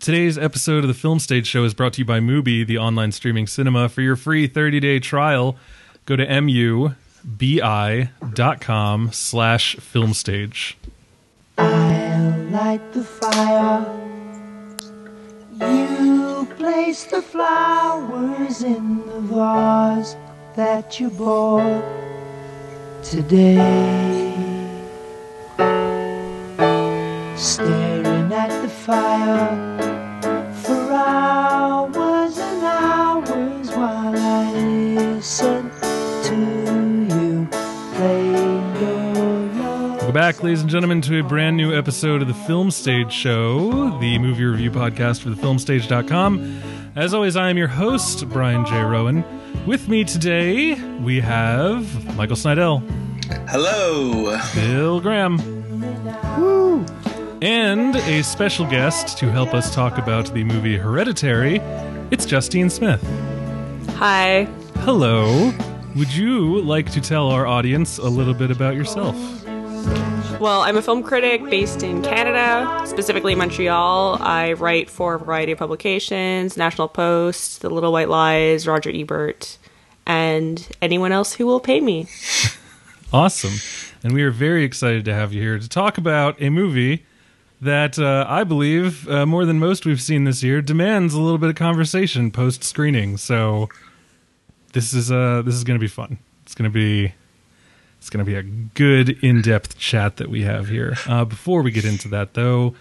[0.00, 3.10] Today's episode of the Film Stage Show is brought to you by Mubi, the online
[3.10, 3.88] streaming cinema.
[3.88, 5.56] For your free 30-day trial,
[6.06, 6.92] go to mubi.com
[9.12, 10.74] slash filmstage.
[11.58, 13.84] I'll light the fire.
[15.60, 20.14] You place the flowers in the vase
[20.54, 21.82] that you bought
[23.02, 23.56] today.
[27.36, 29.67] Staring at the fire
[40.28, 44.18] back, ladies and gentlemen, to a brand new episode of the Film Stage Show, the
[44.18, 46.60] movie review podcast for thefilmstage.com.
[46.96, 48.78] As always, I am your host, Brian J.
[48.82, 49.24] Rowan.
[49.66, 52.82] With me today, we have Michael Snydell,
[53.48, 54.38] Hello.
[54.54, 55.38] Bill Graham,
[56.38, 56.84] Woo.
[57.40, 61.56] and a special guest to help us talk about the movie Hereditary.
[62.10, 63.02] It's Justine Smith.
[63.96, 64.44] Hi.
[64.80, 65.54] Hello.
[65.96, 69.16] Would you like to tell our audience a little bit about yourself?
[70.40, 74.18] Well, I'm a film critic based in Canada, specifically Montreal.
[74.20, 79.58] I write for a variety of publications National Post, The Little White Lies, Roger Ebert,
[80.06, 82.06] and anyone else who will pay me.
[83.10, 83.54] Awesome.
[84.04, 87.06] And we are very excited to have you here to talk about a movie
[87.58, 91.38] that uh, I believe, uh, more than most we've seen this year, demands a little
[91.38, 93.16] bit of conversation post screening.
[93.16, 93.70] So
[94.74, 96.18] this is uh, this is going to be fun.
[96.42, 97.14] It's going to be
[97.98, 100.96] it's going to be a good in depth chat that we have here.
[101.06, 102.74] Uh, before we get into that, though,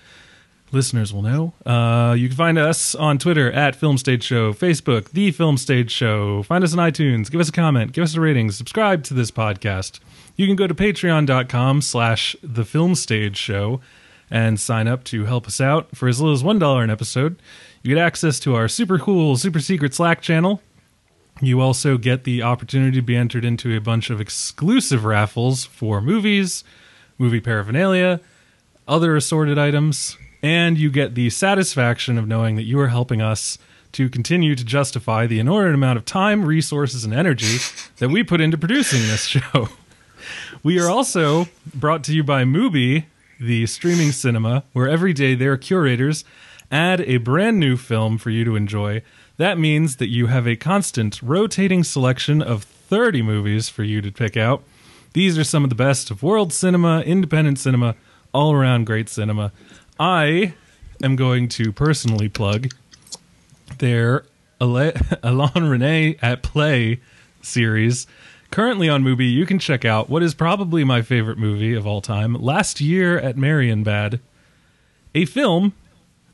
[0.71, 1.53] listeners will know.
[1.65, 5.91] Uh, you can find us on Twitter at Film Stage Show, Facebook, The Film Stage
[5.91, 6.43] Show.
[6.43, 7.31] Find us on iTunes.
[7.31, 7.91] Give us a comment.
[7.93, 8.51] Give us a rating.
[8.51, 9.99] Subscribe to this podcast.
[10.35, 13.81] You can go to patreon.com slash The Film Stage Show
[14.29, 17.41] and sign up to help us out for as little as $1 an episode.
[17.81, 20.61] You get access to our super cool, super secret Slack channel.
[21.41, 26.01] You also get the opportunity to be entered into a bunch of exclusive raffles for
[26.01, 26.63] movies,
[27.17, 28.19] movie paraphernalia,
[28.87, 33.57] other assorted items, and you get the satisfaction of knowing that you are helping us
[33.93, 37.57] to continue to justify the inordinate amount of time, resources, and energy
[37.97, 39.69] that we put into producing this show.
[40.63, 43.05] We are also brought to you by Mubi,
[43.39, 46.25] the streaming cinema, where every day their curators
[46.71, 49.01] add a brand new film for you to enjoy.
[49.37, 54.11] That means that you have a constant rotating selection of 30 movies for you to
[54.11, 54.63] pick out.
[55.13, 57.95] These are some of the best of world cinema, independent cinema,
[58.33, 59.51] all around great cinema.
[59.99, 60.53] I
[61.03, 62.73] am going to personally plug
[63.77, 64.25] their
[64.59, 66.99] Alain Resnais at Play
[67.41, 68.07] series.
[68.49, 72.01] Currently on Mubi, you can check out what is probably my favorite movie of all
[72.01, 74.19] time, Last Year at Marienbad,
[75.13, 75.73] a film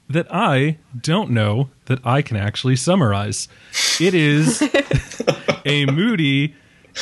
[0.09, 3.47] that I don't know that I can actually summarize.
[3.99, 4.61] It is
[5.65, 6.55] a moody,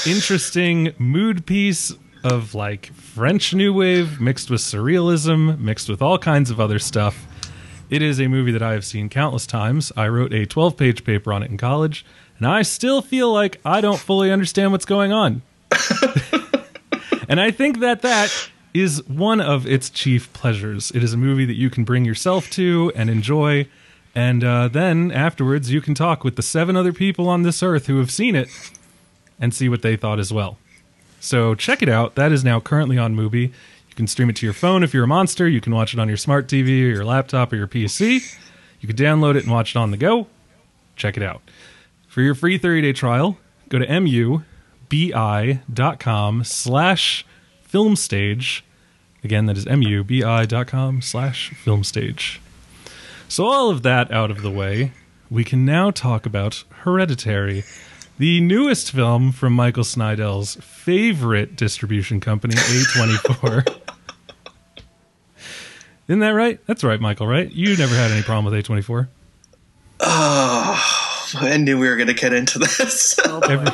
[0.05, 6.49] interesting mood piece of like French New Wave mixed with surrealism, mixed with all kinds
[6.49, 7.27] of other stuff.
[7.89, 9.91] It is a movie that I have seen countless times.
[9.97, 12.05] I wrote a 12 page paper on it in college,
[12.37, 15.41] and I still feel like I don't fully understand what's going on.
[17.27, 20.91] and I think that that is one of its chief pleasures.
[20.91, 23.67] It is a movie that you can bring yourself to and enjoy.
[24.13, 27.87] And uh, then afterwards, you can talk with the seven other people on this earth
[27.87, 28.49] who have seen it
[29.39, 30.57] and see what they thought as well.
[31.19, 32.15] So check it out.
[32.15, 33.51] That is now currently on Mubi.
[33.89, 35.47] You can stream it to your phone if you're a monster.
[35.47, 38.37] You can watch it on your smart TV or your laptop or your PC.
[38.79, 40.27] You can download it and watch it on the go.
[40.95, 41.41] Check it out.
[42.07, 43.37] For your free 30-day trial,
[43.69, 44.43] go to mubi.com
[46.43, 47.25] slash
[47.71, 48.61] filmstage.
[49.23, 52.39] Again, that is mubi.com slash filmstage.
[53.27, 54.91] So all of that out of the way,
[55.29, 57.63] we can now talk about Hereditary,
[58.17, 63.77] the newest film from Michael Snydell's favorite distribution company, A24.
[66.07, 66.59] Isn't that right?
[66.65, 67.49] That's right, Michael, right?
[67.49, 69.07] You never had any problem with A24.
[70.01, 73.17] Oh, I knew we were going to get into this.
[73.23, 73.67] Oh, Every,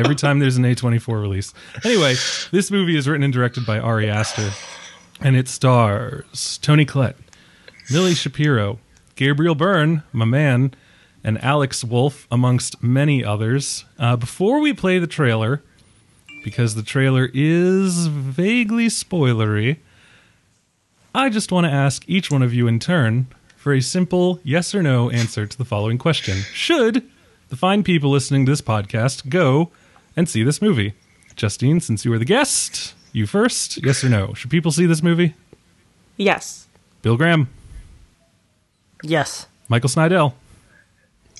[0.00, 1.52] every time there's an A24 release.
[1.84, 2.14] Anyway,
[2.50, 4.50] this movie is written and directed by Ari Aster,
[5.20, 7.16] and it stars Toni Collette,
[7.90, 8.78] Millie Shapiro,
[9.14, 10.72] Gabriel Byrne, my man,
[11.22, 13.84] and Alex Wolff, amongst many others.
[13.98, 15.62] Uh, before we play the trailer,
[16.42, 19.76] because the trailer is vaguely spoilery,
[21.14, 23.26] I just want to ask each one of you in turn
[23.56, 27.06] for a simple yes or no answer to the following question Should
[27.50, 29.70] the fine people listening to this podcast go
[30.16, 30.94] and see this movie?
[31.36, 33.82] Justine, since you were the guest, you first.
[33.84, 34.34] Yes or no?
[34.34, 35.34] Should people see this movie?
[36.16, 36.66] Yes.
[37.02, 37.48] Bill Graham,
[39.02, 39.46] Yes.
[39.68, 40.34] Michael Snydell.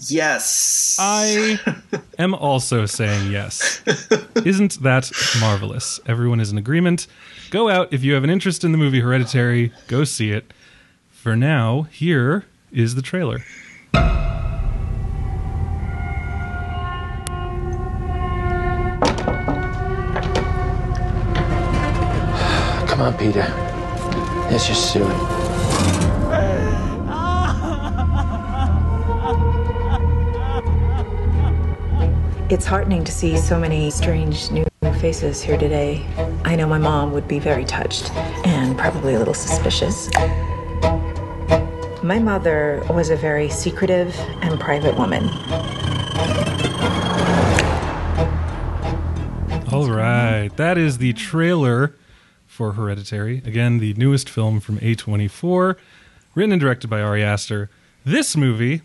[0.06, 0.96] Yes.
[0.98, 1.58] I
[2.18, 3.82] am also saying yes.
[4.46, 6.00] Isn't that marvelous?
[6.06, 7.06] Everyone is in agreement.
[7.50, 10.52] Go out if you have an interest in the movie Hereditary, go see it.
[11.10, 13.40] For now, here is the trailer.
[23.00, 23.46] Come on, Peter.
[24.50, 25.16] Let's just do it.
[32.50, 34.66] It's heartening to see so many strange new
[35.00, 36.04] faces here today.
[36.44, 38.14] I know my mom would be very touched
[38.44, 40.10] and probably a little suspicious.
[42.02, 45.24] My mother was a very secretive and private woman.
[49.72, 50.50] All right.
[50.56, 51.94] That is the trailer
[52.60, 53.38] for Hereditary.
[53.46, 55.76] Again, the newest film from A24,
[56.34, 57.70] written and directed by Ari Aster.
[58.04, 58.82] This movie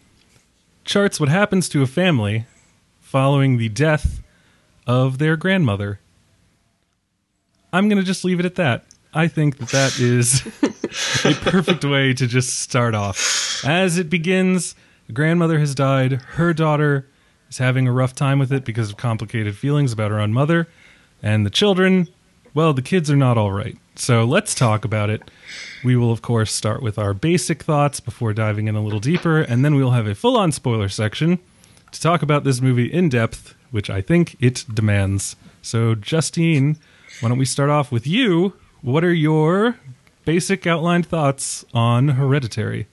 [0.85, 2.45] charts what happens to a family
[3.01, 4.23] following the death
[4.87, 5.99] of their grandmother.
[7.73, 8.85] I'm going to just leave it at that.
[9.13, 10.45] I think that that is
[11.25, 13.61] a perfect way to just start off.
[13.65, 14.73] As it begins,
[15.07, 16.13] the grandmother has died.
[16.13, 17.09] Her daughter
[17.49, 20.69] is having a rough time with it because of complicated feelings about her own mother.
[21.21, 22.07] And the children,
[22.55, 23.77] well, the kids are not all right.
[23.95, 25.29] So let's talk about it.
[25.83, 29.41] We will, of course, start with our basic thoughts before diving in a little deeper,
[29.41, 31.39] and then we will have a full on spoiler section
[31.91, 35.35] to talk about this movie in depth, which I think it demands.
[35.61, 36.77] So, Justine,
[37.19, 38.53] why don't we start off with you?
[38.81, 39.77] What are your
[40.23, 42.87] basic outlined thoughts on Hereditary?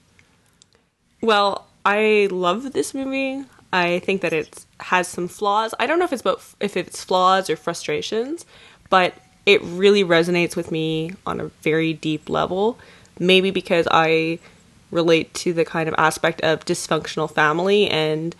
[1.21, 3.45] Well, I love this movie.
[3.71, 5.73] I think that it has some flaws.
[5.79, 8.45] I don't know if it's about if it's flaws or frustrations,
[8.89, 12.77] but it really resonates with me on a very deep level.
[13.19, 14.39] Maybe because I
[14.91, 18.35] relate to the kind of aspect of dysfunctional family and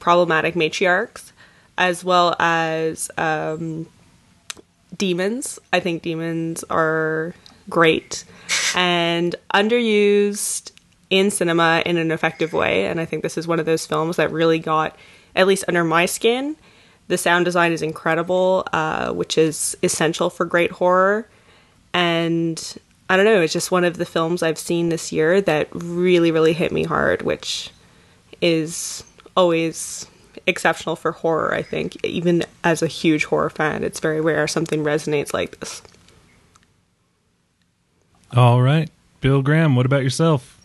[0.00, 1.32] problematic matriarchs,
[1.76, 3.86] as well as um,
[4.96, 5.58] demons.
[5.72, 7.34] I think demons are
[7.68, 8.24] great
[8.74, 10.72] and underused
[11.10, 12.86] in cinema in an effective way.
[12.86, 14.96] And I think this is one of those films that really got,
[15.34, 16.56] at least under my skin,
[17.08, 21.28] the sound design is incredible, uh, which is essential for great horror.
[21.92, 22.78] And
[23.08, 26.30] I don't know, it's just one of the films I've seen this year that really,
[26.30, 27.70] really hit me hard, which
[28.40, 29.04] is
[29.36, 30.06] always
[30.46, 32.02] exceptional for horror, I think.
[32.04, 35.82] Even as a huge horror fan, it's very rare something resonates like this.
[38.34, 38.90] All right.
[39.20, 40.60] Bill Graham, what about yourself?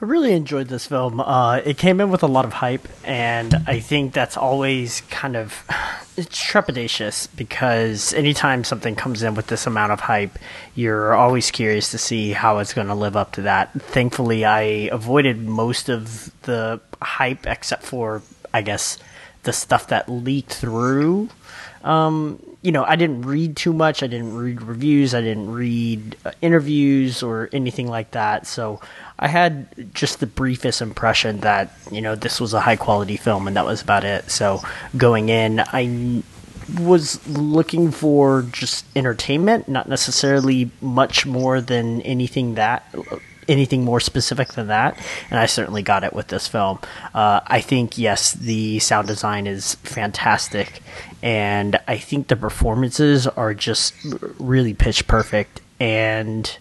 [0.00, 1.18] I really enjoyed this film.
[1.18, 5.36] Uh, it came in with a lot of hype, and I think that's always kind
[5.36, 5.64] of
[6.16, 10.38] it's trepidatious because anytime something comes in with this amount of hype,
[10.76, 13.72] you're always curious to see how it's going to live up to that.
[13.72, 14.60] Thankfully, I
[14.92, 18.22] avoided most of the hype except for,
[18.54, 18.98] I guess,
[19.42, 21.28] the stuff that leaked through.
[21.82, 24.02] Um, you know, I didn't read too much.
[24.02, 25.14] I didn't read reviews.
[25.14, 28.46] I didn't read uh, interviews or anything like that.
[28.46, 28.80] So
[29.18, 33.46] I had just the briefest impression that, you know, this was a high quality film
[33.46, 34.30] and that was about it.
[34.30, 34.60] So
[34.96, 36.22] going in, I
[36.78, 42.84] was looking for just entertainment, not necessarily much more than anything that
[43.48, 44.98] anything more specific than that,
[45.30, 46.78] and I certainly got it with this film.
[47.14, 50.82] Uh, I think yes, the sound design is fantastic,
[51.22, 53.94] and I think the performances are just
[54.38, 55.62] really pitch perfect.
[55.80, 56.58] And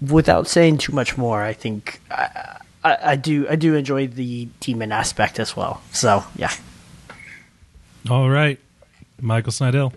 [0.00, 4.48] without saying too much more, I think I, I, I do I do enjoy the
[4.60, 5.82] demon aspect as well.
[5.92, 6.52] So yeah.
[8.08, 8.58] All right.
[9.20, 9.92] Michael Snydell.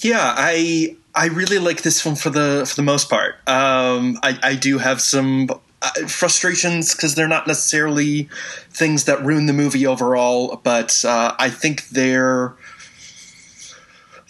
[0.00, 3.36] Yeah, I I really like this film for the for the most part.
[3.46, 5.48] Um, I, I do have some
[5.80, 8.28] uh, frustrations because they're not necessarily
[8.70, 12.54] things that ruin the movie overall, but uh, I think they're.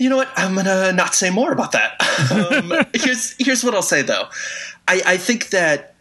[0.03, 0.31] You know what?
[0.35, 1.95] I'm gonna not say more about that.
[2.53, 4.25] um, here's here's what I'll say though.
[4.89, 5.95] I, I think that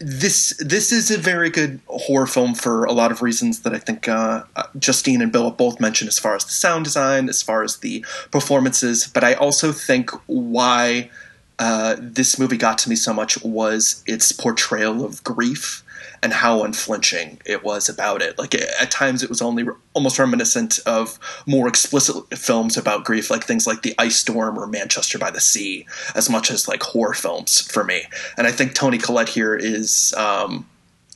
[0.00, 3.78] this this is a very good horror film for a lot of reasons that I
[3.78, 4.42] think uh,
[4.78, 8.04] Justine and Bill both mentioned as far as the sound design, as far as the
[8.30, 9.06] performances.
[9.06, 11.10] But I also think why
[11.58, 15.83] uh, this movie got to me so much was its portrayal of grief
[16.24, 18.38] and how unflinching it was about it.
[18.38, 23.44] Like at times, it was only almost reminiscent of more explicit films about grief, like
[23.44, 27.12] things like The Ice Storm or Manchester by the Sea, as much as like horror
[27.12, 28.04] films for me.
[28.38, 30.12] And I think Toni Collette here is.
[30.16, 30.66] Um,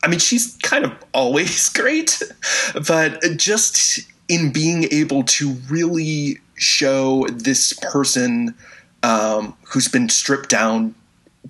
[0.00, 2.22] I mean, she's kind of always great,
[2.86, 3.98] but just
[4.28, 8.54] in being able to really show this person
[9.02, 10.94] um, who's been stripped down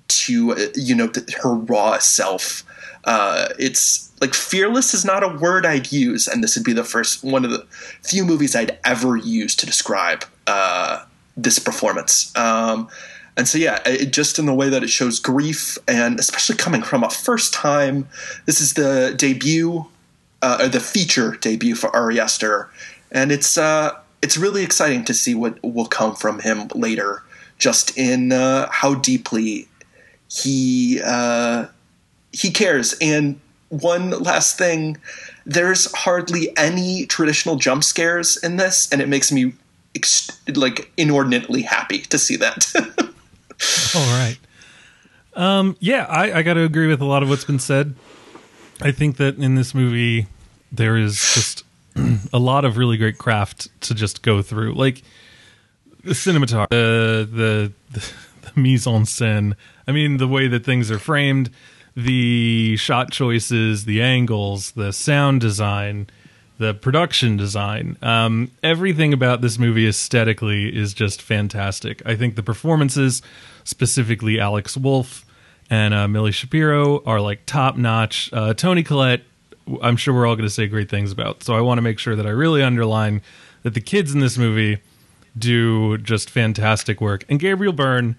[0.07, 1.11] to uh, you know
[1.43, 2.63] her raw self.
[3.05, 6.83] Uh, it's like fearless is not a word I'd use, and this would be the
[6.83, 7.65] first one of the
[8.03, 11.05] few movies I'd ever use to describe uh,
[11.37, 12.35] this performance.
[12.35, 12.89] Um,
[13.37, 16.81] and so, yeah, it, just in the way that it shows grief, and especially coming
[16.81, 18.07] from a first time,
[18.45, 19.85] this is the debut,
[20.41, 22.69] uh, or the feature debut for Ari Aster,
[23.11, 27.23] and it's uh, it's really exciting to see what will come from him later,
[27.57, 29.69] just in uh, how deeply
[30.29, 31.67] he uh,
[32.31, 32.95] he cares.
[33.01, 34.97] And one last thing,
[35.45, 39.53] there's hardly any traditional jump scares in this, and it makes me
[39.95, 42.71] ex- like inordinately happy to see that.
[43.95, 44.37] All right.
[45.35, 47.95] Um, yeah, I, I got to agree with a lot of what's been said.
[48.81, 50.27] I think that in this movie,
[50.71, 51.63] there is just
[52.33, 54.73] a lot of really great craft to just go through.
[54.73, 55.03] Like
[56.03, 59.55] the cinematography, the, the, the, the mise en scène.
[59.87, 61.49] I mean, the way that things are framed,
[62.03, 66.07] the shot choices, the angles, the sound design,
[66.57, 67.97] the production design.
[68.01, 72.01] Um, everything about this movie aesthetically is just fantastic.
[72.05, 73.21] I think the performances,
[73.63, 75.25] specifically Alex Wolff
[75.69, 78.29] and uh, Millie Shapiro, are like top notch.
[78.33, 79.21] Uh, Toni Collette,
[79.81, 81.43] I'm sure we're all going to say great things about.
[81.43, 83.21] So I want to make sure that I really underline
[83.63, 84.79] that the kids in this movie
[85.37, 87.23] do just fantastic work.
[87.29, 88.15] And Gabriel Byrne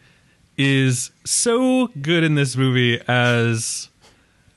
[0.63, 3.89] is so good in this movie as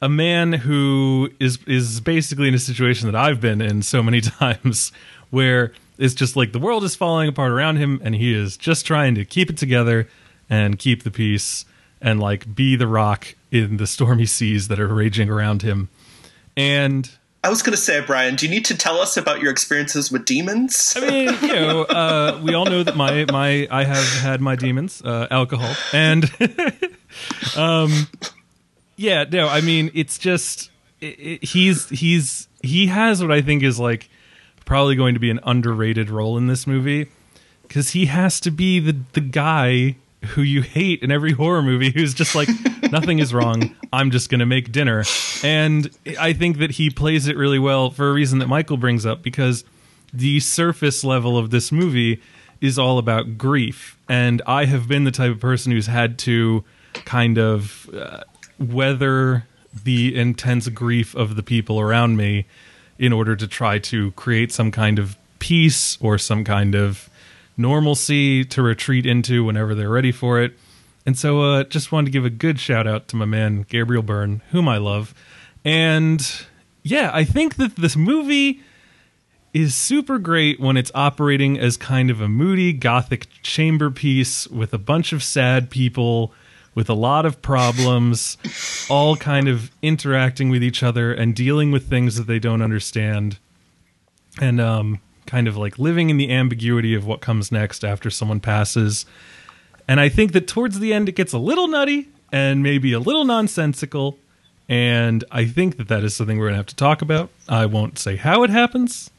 [0.01, 4.19] a man who is is basically in a situation that I've been in so many
[4.41, 4.91] times
[5.29, 8.86] where it's just like the world is falling apart around him and he is just
[8.86, 10.10] trying to keep it together
[10.50, 11.63] and keep the peace
[12.01, 15.88] and like be the rock in the stormy seas that are raging around him.
[16.57, 17.10] And
[17.43, 20.09] I was going to say, Brian, do you need to tell us about your experiences
[20.09, 20.93] with demons?
[20.95, 24.55] I mean, you know, uh, we all know that my my I have had my
[24.55, 26.31] demons, uh, alcohol, and
[27.57, 28.07] um,
[28.95, 30.71] yeah, no, I mean, it's just
[31.01, 34.09] it, it, he's he's he has what I think is like
[34.65, 37.09] probably going to be an underrated role in this movie
[37.63, 41.91] because he has to be the the guy who you hate in every horror movie
[41.91, 42.49] who's just like
[42.91, 43.75] nothing is wrong.
[43.91, 45.03] I'm just going to make dinner.
[45.43, 45.89] And
[46.19, 49.21] i think that he plays it really well for a reason that michael brings up
[49.21, 49.63] because
[50.13, 52.21] the surface level of this movie
[52.61, 53.97] is all about grief.
[54.07, 56.63] And i have been the type of person who's had to
[57.05, 58.23] kind of uh,
[58.59, 59.45] weather
[59.83, 62.45] the intense grief of the people around me
[62.99, 67.09] in order to try to create some kind of peace or some kind of
[67.57, 70.57] normalcy to retreat into whenever they're ready for it.
[71.05, 74.03] And so, uh, just wanted to give a good shout out to my man Gabriel
[74.03, 75.13] Byrne, whom I love.
[75.65, 76.25] And
[76.81, 78.62] yeah, I think that this movie
[79.53, 84.74] is super great when it's operating as kind of a moody gothic chamber piece with
[84.74, 86.33] a bunch of sad people
[86.75, 88.38] with a lot of problems,
[88.89, 93.38] all kind of interacting with each other and dealing with things that they don't understand.
[94.41, 95.00] And um
[95.33, 99.03] kind of like living in the ambiguity of what comes next after someone passes.
[99.87, 102.99] And I think that towards the end it gets a little nutty and maybe a
[102.99, 104.19] little nonsensical.
[104.69, 107.31] And I think that that is something we're going to have to talk about.
[107.49, 109.09] I won't say how it happens.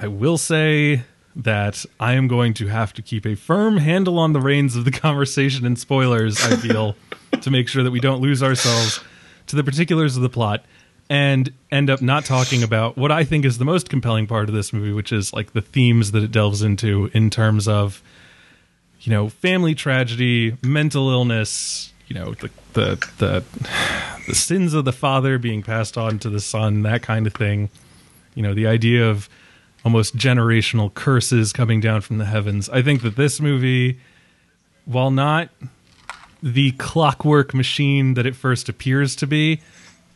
[0.00, 1.04] I will say
[1.36, 4.84] that I am going to have to keep a firm handle on the reins of
[4.84, 6.96] the conversation and spoilers, I feel,
[7.40, 8.98] to make sure that we don't lose ourselves
[9.46, 10.64] to the particulars of the plot
[11.14, 14.54] and end up not talking about what I think is the most compelling part of
[14.54, 18.02] this movie, which is like the themes that it delves into in terms of,
[19.02, 23.44] you know, family tragedy, mental illness, you know, the the the,
[24.26, 27.70] the sins of the father being passed on to the son, that kind of thing.
[28.34, 29.28] You know, the idea of
[29.84, 32.68] almost generational curses coming down from the heavens.
[32.68, 34.00] I think that this movie,
[34.84, 35.48] while not
[36.42, 39.60] the clockwork machine that it first appears to be,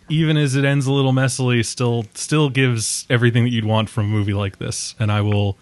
[0.08, 4.06] even as it ends a little messily, still still gives everything that you'd want from
[4.06, 4.94] a movie like this.
[4.98, 5.56] And I will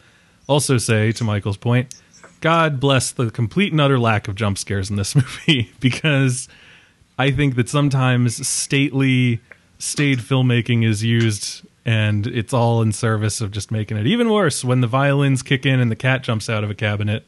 [0.47, 1.95] also say, to Michael's point,
[2.41, 6.49] God bless the complete and utter lack of jump scares in this movie because
[7.19, 9.41] I think that sometimes stately,
[9.79, 14.65] staid filmmaking is used and it's all in service of just making it even worse
[14.65, 17.25] when the violins kick in and the cat jumps out of a cabinet.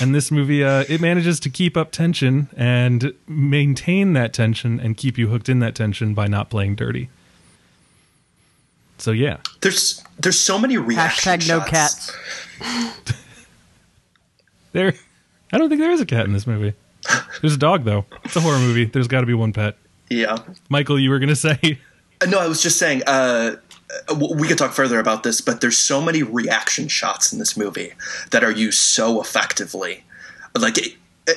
[0.00, 4.96] And this movie, uh, it manages to keep up tension and maintain that tension and
[4.96, 7.08] keep you hooked in that tension by not playing dirty.
[8.98, 12.16] So yeah, There's there's so many reaction Hashtag no shots.
[12.60, 13.12] cats.
[14.72, 14.94] there.
[15.52, 16.74] I don't think there is a cat in this movie.
[17.40, 18.04] There's a dog though.
[18.24, 18.84] It's a horror movie.
[18.84, 19.76] There's got to be one pet.
[20.10, 20.36] Yeah.
[20.68, 21.78] Michael, you were gonna say
[22.20, 23.02] Uh, No, I was just saying.
[23.06, 23.60] Uh, w-
[24.14, 27.92] we could talk further about this, but there's so many reaction shots in this movie
[28.30, 30.04] that are used so effectively.
[30.58, 30.78] Like,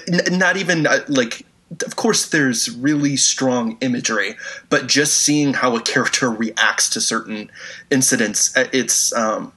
[0.07, 1.45] n- not even uh, like
[1.85, 4.35] of course there's really strong imagery
[4.69, 7.49] but just seeing how a character reacts to certain
[7.89, 9.53] incidents uh, it's um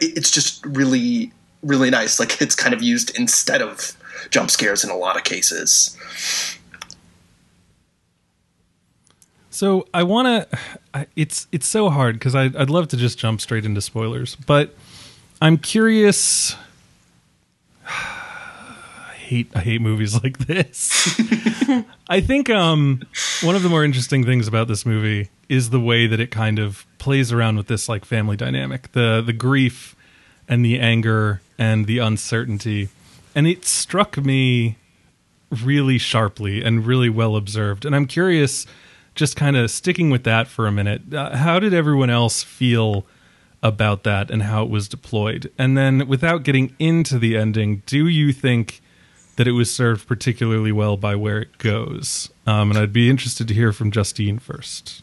[0.00, 1.30] it's just really
[1.62, 3.96] really nice like it's kind of used instead of
[4.30, 5.96] jump scares in a lot of cases
[9.54, 10.58] So I want to.
[11.16, 14.74] It's it's so hard because I'd, I'd love to just jump straight into spoilers, but
[15.42, 16.54] I'm curious.
[17.86, 21.20] I hate I hate movies like this.
[22.08, 23.02] I think um,
[23.42, 26.60] one of the more interesting things about this movie is the way that it kind
[26.60, 29.96] of plays around with this like family dynamic, the the grief
[30.48, 32.88] and the anger and the uncertainty,
[33.34, 34.76] and it struck me
[35.62, 37.84] really sharply and really well observed.
[37.84, 38.66] And I'm curious,
[39.14, 43.06] just kind of sticking with that for a minute, uh, how did everyone else feel
[43.62, 45.50] about that and how it was deployed?
[45.56, 48.80] And then, without getting into the ending, do you think
[49.36, 52.30] that it was served particularly well by where it goes?
[52.46, 55.02] Um, and I'd be interested to hear from Justine first.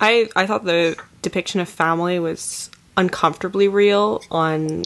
[0.00, 4.82] I I thought the depiction of family was uncomfortably real on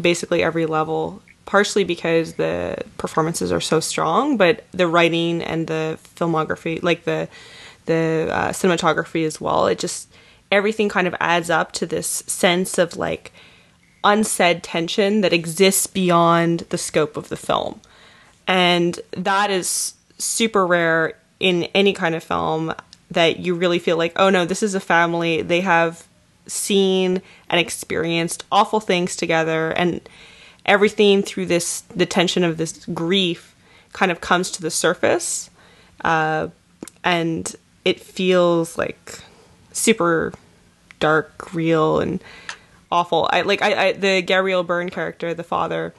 [0.00, 1.22] basically every level.
[1.46, 7.28] Partially because the performances are so strong, but the writing and the filmography, like the
[7.86, 10.08] the uh, cinematography as well, it just
[10.50, 13.32] everything kind of adds up to this sense of like
[14.04, 17.80] unsaid tension that exists beyond the scope of the film.
[18.46, 22.72] And that is super rare in any kind of film
[23.10, 25.42] that you really feel like, oh no, this is a family.
[25.42, 26.06] They have
[26.46, 30.00] seen and experienced awful things together and
[30.66, 33.54] everything through this the tension of this grief
[33.92, 35.48] kind of comes to the surface
[36.04, 36.48] uh,
[37.02, 39.20] and it feels like
[39.72, 40.32] super
[41.00, 42.22] dark real and
[42.90, 43.28] awful.
[43.32, 45.94] I like I, I the gabriel byrne character the father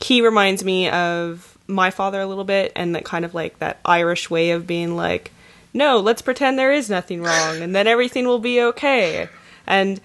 [0.00, 3.78] he reminds me of my father a little bit and that kind of like that
[3.84, 5.30] irish way of being like
[5.72, 9.28] no let's pretend there is nothing wrong and then everything will be okay.
[9.66, 10.00] And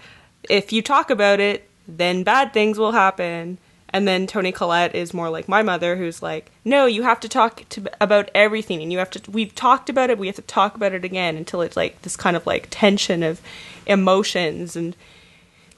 [0.48, 3.58] if you talk about it then bad things will happen
[3.90, 7.28] and then Toni Collette is more like my mother, who's like, no, you have to
[7.28, 9.30] talk to, about everything, and you have to.
[9.30, 10.18] We've talked about it.
[10.18, 13.22] We have to talk about it again until it's like this kind of like tension
[13.22, 13.40] of
[13.86, 14.94] emotions, and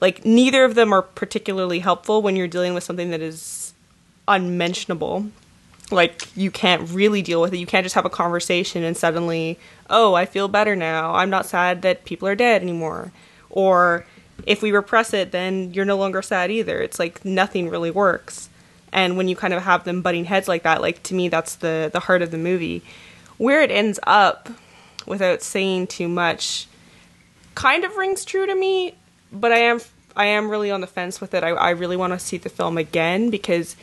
[0.01, 3.73] like neither of them are particularly helpful when you're dealing with something that is
[4.27, 5.27] unmentionable.
[5.89, 7.57] Like you can't really deal with it.
[7.57, 11.13] You can't just have a conversation and suddenly, oh, I feel better now.
[11.15, 13.11] I'm not sad that people are dead anymore,
[13.49, 14.05] or
[14.45, 16.81] if we repress it, then you're no longer sad either.
[16.81, 18.49] It's like nothing really works.
[18.91, 21.55] And when you kind of have them butting heads like that, like to me, that's
[21.55, 22.83] the the heart of the movie.
[23.37, 24.49] Where it ends up,
[25.05, 26.67] without saying too much,
[27.55, 28.95] kind of rings true to me.
[29.31, 29.79] But I am
[30.15, 31.43] I am really on the fence with it.
[31.43, 33.75] I, I really want to see the film again because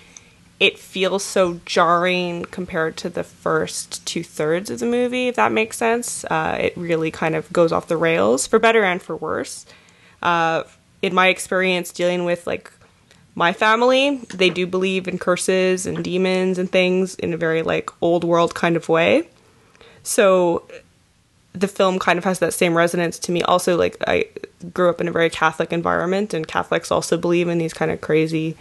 [0.61, 5.29] it feels so jarring compared to the first two thirds of the movie.
[5.29, 8.83] If that makes sense, uh, it really kind of goes off the rails for better
[8.83, 9.65] and for worse
[10.23, 10.65] uh,
[11.03, 12.73] in my experience dealing with like
[13.35, 17.91] my family, they do believe in curses and demons and things in a very like
[18.03, 19.29] old world kind of way.
[20.03, 20.69] So
[21.53, 23.43] the film kind of has that same resonance to me.
[23.43, 24.27] Also, like I
[24.73, 28.01] grew up in a very Catholic environment, and Catholics also believe in these kind of
[28.01, 28.57] crazy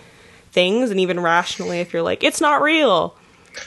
[0.51, 3.15] things, and even rationally, if you're like, it's not real,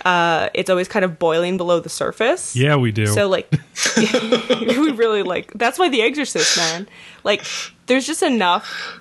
[0.05, 2.55] uh, it's always kind of boiling below the surface.
[2.57, 3.07] Yeah, we do.
[3.07, 3.51] So like,
[3.97, 5.53] we really like.
[5.55, 6.89] That's why The Exorcist, man.
[7.25, 7.45] Like,
[7.87, 9.01] there's just enough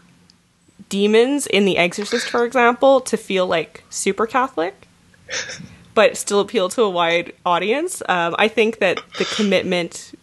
[0.90, 4.88] demons in The Exorcist, for example, to feel like super Catholic,
[5.94, 8.02] but still appeal to a wide audience.
[8.10, 10.14] Um, I think that the commitment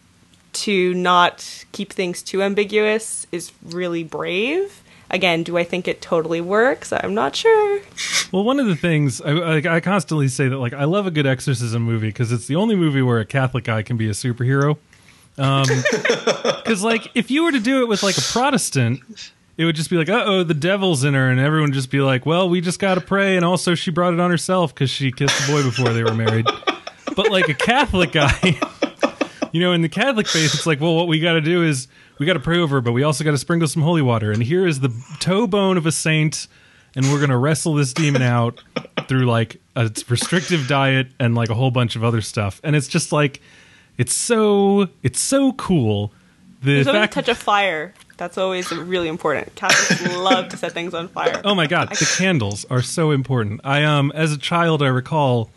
[0.53, 4.81] to not keep things too ambiguous is really brave.
[5.09, 6.91] Again, do I think it totally works?
[6.91, 7.81] I'm not sure.
[8.31, 11.11] Well, one of the things I, I, I constantly say that like I love a
[11.11, 14.11] good exorcism movie because it's the only movie where a Catholic guy can be a
[14.13, 14.77] superhero.
[15.37, 18.99] Because like if you were to do it with like a Protestant,
[19.57, 21.89] it would just be like, uh oh, the devil's in her, and everyone would just
[21.91, 24.73] be like, well, we just got to pray, and also she brought it on herself
[24.73, 26.45] because she kissed a boy before they were married.
[27.15, 28.59] but like a Catholic guy,
[29.51, 31.87] you know, in the Catholic faith, it's like, well, what we got to do is
[32.19, 34.41] we got to pray over, but we also got to sprinkle some holy water, and
[34.41, 36.47] here is the toe bone of a saint,
[36.95, 38.63] and we're gonna wrestle this demon out
[39.07, 42.87] through like a restrictive diet and like a whole bunch of other stuff, and it's
[42.87, 43.41] just like
[43.97, 46.11] it's so it's so cool.
[46.61, 47.93] The There's always a touch of fire.
[48.17, 49.53] That's always really important.
[49.53, 51.39] Catholics love to set things on fire.
[51.45, 53.61] oh my god, the candles are so important.
[53.63, 55.51] I um as a child, I recall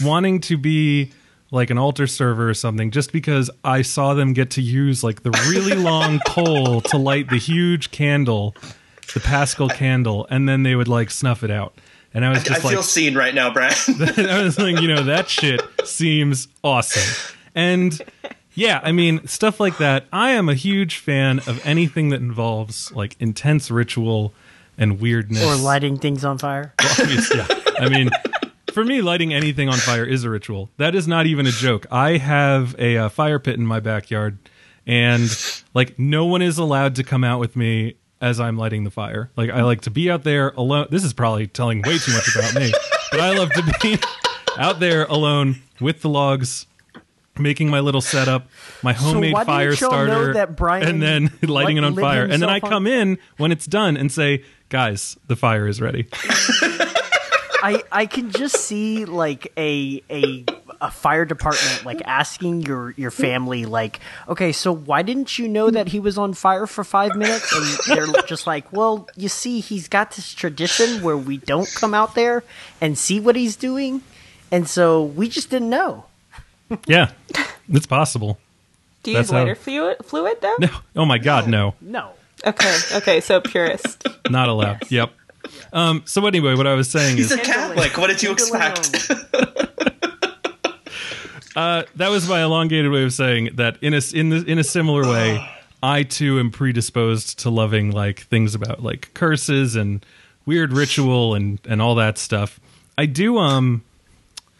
[0.00, 1.12] wanting to be
[1.52, 5.22] like an altar server or something just because I saw them get to use like
[5.22, 8.56] the really long pole to light the huge candle,
[9.14, 11.74] the Paschal candle, and then they would like snuff it out.
[12.14, 13.74] And I was I just like, feel seen right now, Brian.
[13.88, 17.34] I was like, you know, that shit seems awesome.
[17.54, 18.00] And
[18.54, 20.06] yeah, I mean, stuff like that.
[20.12, 24.32] I am a huge fan of anything that involves like intense ritual
[24.78, 25.44] and weirdness.
[25.44, 26.74] Or lighting things on fire.
[26.98, 27.46] Obvious- yeah.
[27.78, 28.10] I mean,
[28.72, 30.70] for me, lighting anything on fire is a ritual.
[30.76, 31.86] That is not even a joke.
[31.90, 34.38] I have a, uh fire pit in my backyard,
[34.86, 35.28] and
[35.74, 39.30] like no one is allowed to come out with me as I'm lighting the fire.
[39.36, 40.86] Like I like to be out there alone.
[40.90, 42.72] This is probably telling way too much about me,
[43.10, 43.98] but I love to be
[44.58, 46.66] out there alone with the logs.
[47.38, 48.48] Making my little setup,
[48.82, 50.32] my homemade didn't fire starter,
[50.68, 52.24] and then lighting it on fire.
[52.24, 56.08] And then I come in when it's done and say, "Guys, the fire is ready."
[57.62, 60.44] I I can just see like a a
[60.80, 65.70] a fire department like asking your your family like, okay, so why didn't you know
[65.70, 67.54] that he was on fire for five minutes?
[67.54, 71.94] And they're just like, well, you see, he's got this tradition where we don't come
[71.94, 72.42] out there
[72.80, 74.02] and see what he's doing,
[74.50, 76.06] and so we just didn't know.
[76.86, 77.10] Yeah,
[77.68, 78.38] it's possible.
[79.02, 80.56] Do you That's use how- lighter fluid, fluid though?
[80.58, 80.68] No.
[80.96, 81.74] Oh my God, no.
[81.80, 82.10] No.
[82.44, 84.04] Okay, okay, so purist.
[84.28, 84.90] Not allowed.
[84.90, 85.12] Yep.
[85.72, 87.96] Um, so anyway, what I was saying He's is a Catholic.
[87.96, 89.10] What did you expect?
[91.56, 94.64] uh, that was my elongated way of saying that in a in the, in a
[94.64, 95.48] similar way,
[95.82, 100.04] I too am predisposed to loving like things about like curses and
[100.46, 102.60] weird ritual and and all that stuff.
[102.98, 103.84] I do um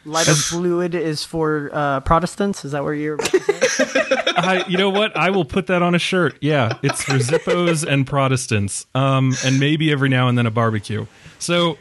[0.05, 2.65] Lighter fluid is for uh, Protestants.
[2.65, 3.15] Is that where you're?
[3.15, 3.85] About to say?
[4.37, 5.17] I, you know what?
[5.17, 6.37] I will put that on a shirt.
[6.41, 11.07] Yeah, it's for Zippos and Protestants, um, and maybe every now and then a barbecue.
[11.39, 11.79] So,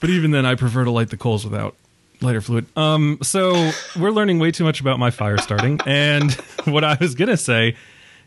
[0.00, 1.74] but even then, I prefer to light the coals without
[2.20, 2.66] lighter fluid.
[2.76, 6.32] Um, so we're learning way too much about my fire starting, and
[6.64, 7.76] what I was gonna say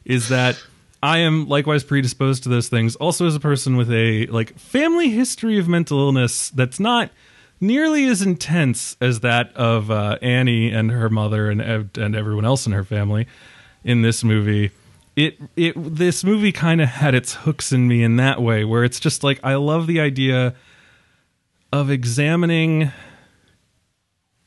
[0.06, 0.62] is that
[1.04, 2.96] I am likewise predisposed to those things.
[2.96, 7.12] Also, as a person with a like family history of mental illness, that's not
[7.60, 11.62] nearly as intense as that of uh, Annie and her mother and
[11.98, 13.28] and everyone else in her family
[13.84, 14.72] in this movie.
[15.16, 18.84] It it this movie kind of had its hooks in me in that way, where
[18.84, 20.56] it's just like I love the idea
[21.72, 22.92] of examining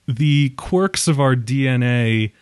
[0.06, 2.32] the quirks of our DNA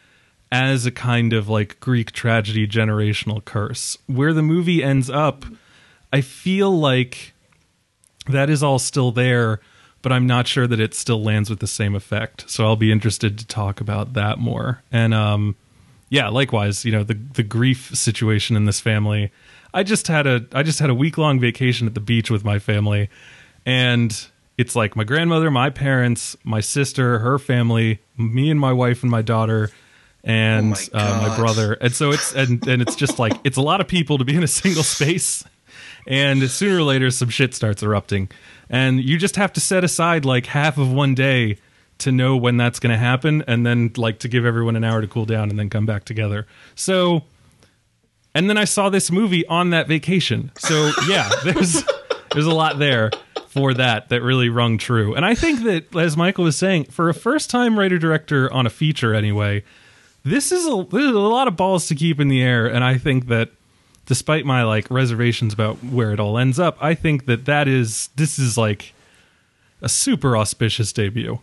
[0.52, 3.98] as a kind of like Greek tragedy generational curse.
[4.06, 5.44] Where the movie ends up,
[6.12, 7.32] I feel like
[8.26, 9.60] that is all still there,
[10.04, 12.48] but I'm not sure that it still lands with the same effect.
[12.48, 14.82] So I'll be interested to talk about that more.
[14.92, 15.56] And um
[16.10, 19.32] yeah, likewise, you know, the the grief situation in this family.
[19.72, 22.44] I just had a I just had a week long vacation at the beach with
[22.44, 23.08] my family
[23.64, 24.26] and
[24.58, 29.10] it's like my grandmother, my parents, my sister, her family, me and my wife and
[29.10, 29.70] my daughter
[30.22, 31.72] and Oh my uh, my brother.
[31.80, 34.36] And so it's and and it's just like it's a lot of people to be
[34.36, 35.44] in a single space
[36.06, 38.28] and sooner or later some shit starts erupting
[38.68, 41.58] and you just have to set aside like half of one day
[41.98, 45.00] to know when that's going to happen and then like to give everyone an hour
[45.00, 46.46] to cool down and then come back together.
[46.74, 47.24] So
[48.34, 50.50] and then i saw this movie on that vacation.
[50.58, 51.84] So yeah there's
[52.32, 53.10] there's a lot there
[53.48, 55.14] for that that really rung true.
[55.14, 58.66] And i think that as michael was saying for a first time writer director on
[58.66, 59.62] a feature anyway
[60.24, 62.66] this is a there's a lot of balls to keep in the air.
[62.66, 63.50] And i think that
[64.06, 68.08] despite my like reservations about where it all ends up i think that that is
[68.16, 68.94] this is like
[69.84, 71.40] a super auspicious debut.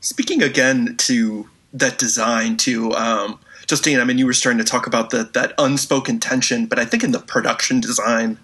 [0.00, 4.86] Speaking again to that design, to um, Justine, I mean, you were starting to talk
[4.86, 8.36] about the, that unspoken tension, but I think in the production design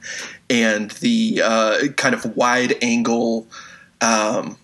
[0.49, 3.49] and the uh, kind of wide angle,
[4.01, 4.57] um,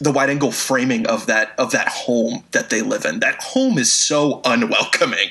[0.00, 3.78] the wide angle framing of that of that home that they live in, that home
[3.78, 5.28] is so unwelcoming.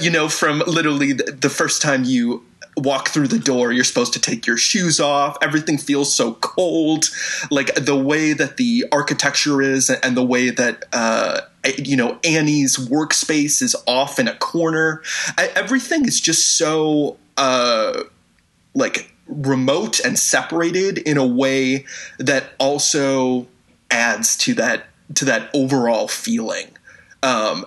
[0.00, 2.44] You know, from literally the, first time you
[2.78, 5.36] walk through the door you're supposed to take your shoes off.
[5.42, 7.10] Everything feels so cold.
[7.50, 11.42] Like the way that the architecture is and the way that uh
[11.78, 15.00] you know annie's workspace is off in a corner
[15.38, 18.02] everything is just so uh
[18.74, 21.84] like remote and separated in a way
[22.18, 23.46] that also
[23.92, 26.68] adds to that to that overall feeling.
[27.22, 27.66] Um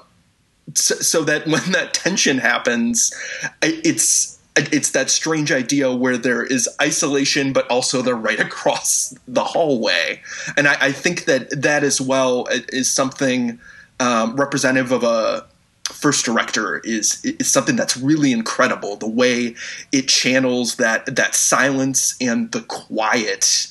[0.74, 3.14] so, so that when that tension happens
[3.62, 9.44] it's it's that strange idea where there is isolation but also they're right across the
[9.44, 10.22] hallway.
[10.58, 13.60] And i, I think that that as well is something
[14.00, 15.46] um, representative of a
[15.86, 18.96] first director is is something that's really incredible.
[18.96, 19.56] The way
[19.92, 23.68] it channels that that silence and the quiet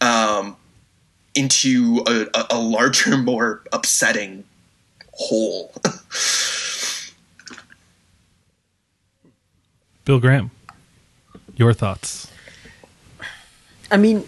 [0.00, 0.56] um,
[1.34, 4.44] into a, a- a larger more upsetting
[5.14, 5.72] whole
[10.04, 10.50] bill graham
[11.56, 12.30] your thoughts.
[13.90, 14.24] I mean,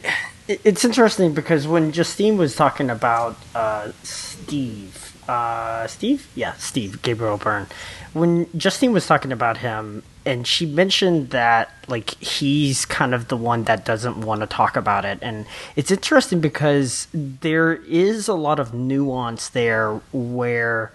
[0.46, 7.38] it's interesting because when Justine was talking about uh, Steve, uh, Steve, yeah, Steve Gabriel
[7.38, 7.66] Byrne,
[8.12, 13.36] when Justine was talking about him, and she mentioned that like he's kind of the
[13.36, 18.34] one that doesn't want to talk about it, and it's interesting because there is a
[18.34, 20.92] lot of nuance there where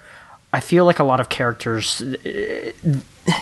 [0.51, 2.01] I feel like a lot of characters.
[2.25, 2.71] Eh,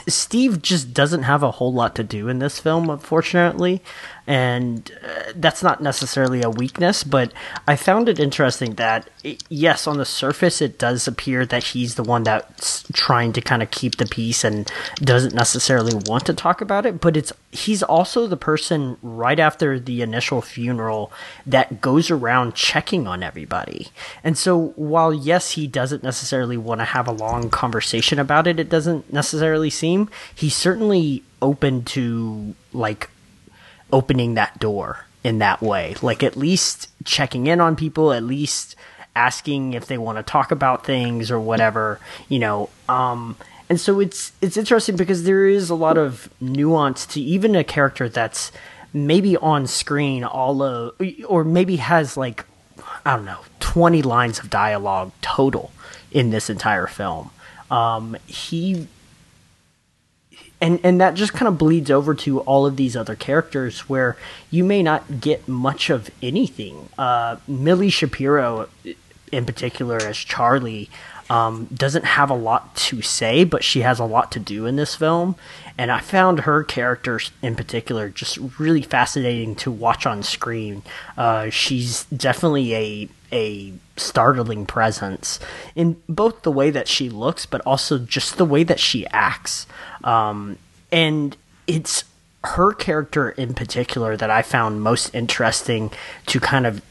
[0.07, 3.81] Steve just doesn't have a whole lot to do in this film, unfortunately,
[4.27, 7.03] and uh, that's not necessarily a weakness.
[7.05, 7.31] But
[7.65, 11.95] I found it interesting that, it, yes, on the surface, it does appear that he's
[11.95, 16.33] the one that's trying to kind of keep the peace and doesn't necessarily want to
[16.33, 16.99] talk about it.
[16.99, 21.11] But it's he's also the person right after the initial funeral
[21.45, 23.87] that goes around checking on everybody.
[24.25, 28.59] And so, while yes, he doesn't necessarily want to have a long conversation about it,
[28.59, 33.09] it doesn't necessarily seem he's certainly open to like
[33.91, 35.95] opening that door in that way.
[36.01, 38.75] Like at least checking in on people, at least
[39.15, 42.69] asking if they want to talk about things or whatever, you know.
[42.87, 43.35] Um
[43.69, 47.63] and so it's it's interesting because there is a lot of nuance to even a
[47.63, 48.51] character that's
[48.93, 50.95] maybe on screen all of
[51.27, 52.45] or maybe has like
[53.05, 55.71] I don't know, 20 lines of dialogue total
[56.11, 57.31] in this entire film.
[57.69, 58.87] Um he
[60.59, 64.17] and and that just kind of bleeds over to all of these other characters where
[64.49, 66.89] you may not get much of anything.
[66.97, 68.67] Uh, Millie Shapiro,
[69.31, 70.89] in particular, as Charlie,
[71.29, 74.75] um, doesn't have a lot to say, but she has a lot to do in
[74.75, 75.35] this film.
[75.77, 80.83] And I found her character in particular just really fascinating to watch on screen.
[81.17, 85.37] Uh, she's definitely a a startling presence
[85.75, 89.67] in both the way that she looks, but also just the way that she acts.
[90.03, 90.57] Um,
[90.91, 91.35] and
[91.67, 92.05] it's
[92.43, 95.91] her character in particular that I found most interesting
[96.27, 96.81] to kind of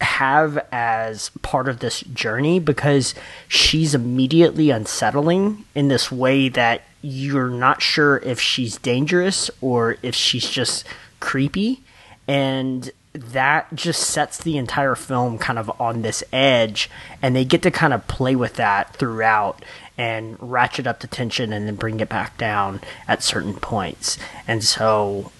[0.00, 3.14] have as part of this journey because
[3.48, 10.14] she's immediately unsettling in this way that you're not sure if she's dangerous or if
[10.14, 10.84] she's just
[11.18, 11.80] creepy.
[12.28, 16.90] And that just sets the entire film kind of on this edge.
[17.20, 19.64] And they get to kind of play with that throughout
[19.98, 24.18] and ratchet up the tension and then bring it back down at certain points.
[24.46, 25.32] And so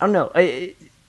[0.00, 0.32] i don't know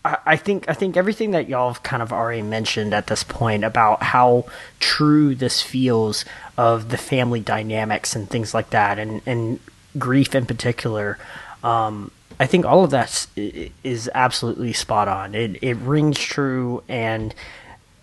[0.03, 3.63] I think I think everything that y'all have kind of already mentioned at this point
[3.63, 4.45] about how
[4.79, 6.25] true this feels
[6.57, 9.59] of the family dynamics and things like that, and and
[9.99, 11.19] grief in particular.
[11.63, 12.09] Um,
[12.39, 15.35] I think all of that is absolutely spot on.
[15.35, 17.35] It it rings true, and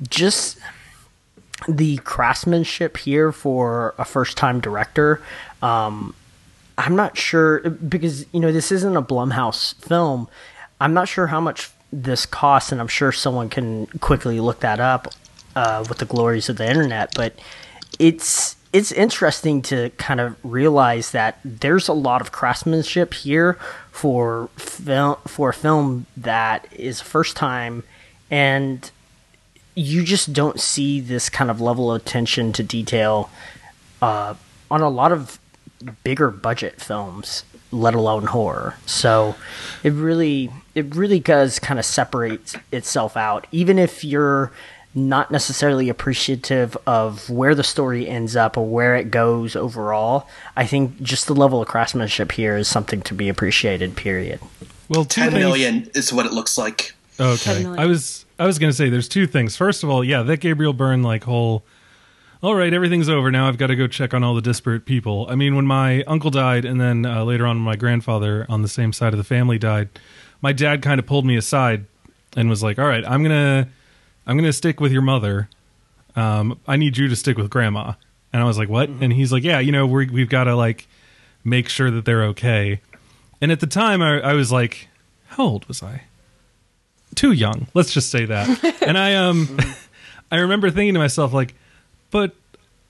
[0.09, 0.59] just
[1.67, 5.21] the craftsmanship here for a first time director.
[5.63, 6.15] Um,
[6.77, 10.29] I'm not sure because you know this isn't a Blumhouse film.
[10.81, 14.81] I'm not sure how much this costs, and I'm sure someone can quickly look that
[14.81, 15.09] up
[15.57, 17.13] uh, with the glories of the internet.
[17.15, 17.35] But
[17.99, 23.59] it's it's interesting to kind of realize that there's a lot of craftsmanship here
[23.91, 27.83] for film for a film that is first time
[28.31, 28.91] and
[29.75, 33.31] you just don't see this kind of level of attention to detail
[34.03, 34.35] uh,
[34.71, 35.39] on a lot of
[36.05, 39.35] bigger budget films let alone horror so
[39.85, 44.51] it really it really does kind of separate itself out even if you're
[44.95, 50.27] not necessarily appreciative of where the story ends up or where it goes overall.
[50.57, 53.95] I think just the level of craftsmanship here is something to be appreciated.
[53.97, 54.41] Period.
[54.89, 56.95] Well, two Ten things- million is what it looks like.
[57.21, 59.57] Okay, I was I was gonna say there's two things.
[59.57, 61.63] First of all, yeah, that Gabriel Byrne like whole.
[62.41, 63.49] All right, everything's over now.
[63.49, 65.27] I've got to go check on all the disparate people.
[65.29, 68.69] I mean, when my uncle died, and then uh, later on, my grandfather on the
[68.69, 69.89] same side of the family died,
[70.41, 71.87] my dad kind of pulled me aside
[72.37, 73.69] and was like, "All right, I'm gonna,
[74.25, 75.49] I'm gonna stick with your mother.
[76.15, 77.95] Um, I need you to stick with grandma."
[78.33, 80.55] And I was like, "What?" And he's like, "Yeah, you know, we we've got to
[80.55, 80.87] like
[81.43, 82.81] make sure that they're okay."
[83.41, 84.89] And at the time, I, I was like,
[85.27, 86.03] "How old was I?"
[87.19, 87.67] too young.
[87.75, 88.83] Let's just say that.
[88.83, 89.59] and I um
[90.31, 91.55] I remember thinking to myself like,
[92.11, 92.35] but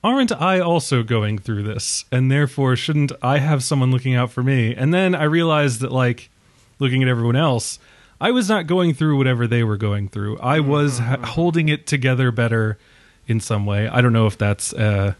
[0.03, 2.05] aren't I also going through this?
[2.11, 4.73] And therefore shouldn't I have someone looking out for me?
[4.75, 6.29] And then I realized that like
[6.79, 7.79] looking at everyone else,
[8.21, 10.37] I was not going through whatever they were going through.
[10.39, 12.77] I was ha- holding it together better
[13.27, 13.87] in some way.
[13.87, 15.13] I don't know if that's uh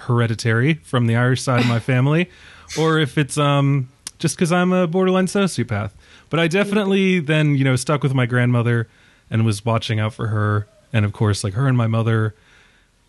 [0.00, 2.30] hereditary from the Irish side of my family
[2.78, 5.90] or if it's um just cuz I'm a borderline sociopath.
[6.28, 8.88] But I definitely then, you know, stuck with my grandmother
[9.30, 12.34] and was watching out for her and of course like her and my mother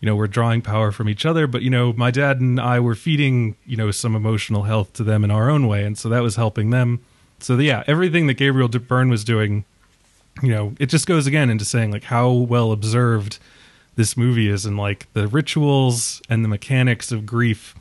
[0.00, 2.80] you know, we're drawing power from each other, but you know, my dad and I
[2.80, 6.08] were feeding, you know, some emotional health to them in our own way, and so
[6.08, 7.00] that was helping them.
[7.40, 9.64] So yeah, everything that Gabriel Byrne was doing
[10.42, 13.38] you know, it just goes again into saying like how well observed
[13.96, 17.74] this movie is and like the rituals and the mechanics of grief.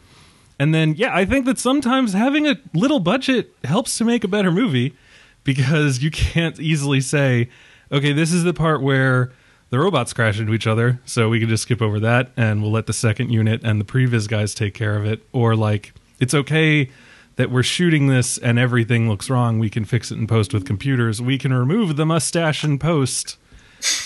[0.60, 4.28] And then yeah, I think that sometimes having a little budget helps to make a
[4.28, 4.96] better movie
[5.44, 7.50] because you can't easily say,
[7.92, 9.32] okay, this is the part where
[9.70, 12.72] the robots crash into each other, so we can just skip over that and we'll
[12.72, 15.28] let the second unit and the previs guys take care of it.
[15.34, 16.90] Or like it's okay
[17.36, 19.60] that we're shooting this and everything looks wrong.
[19.60, 21.22] We can fix it in post with computers.
[21.22, 23.38] We can remove the mustache in post.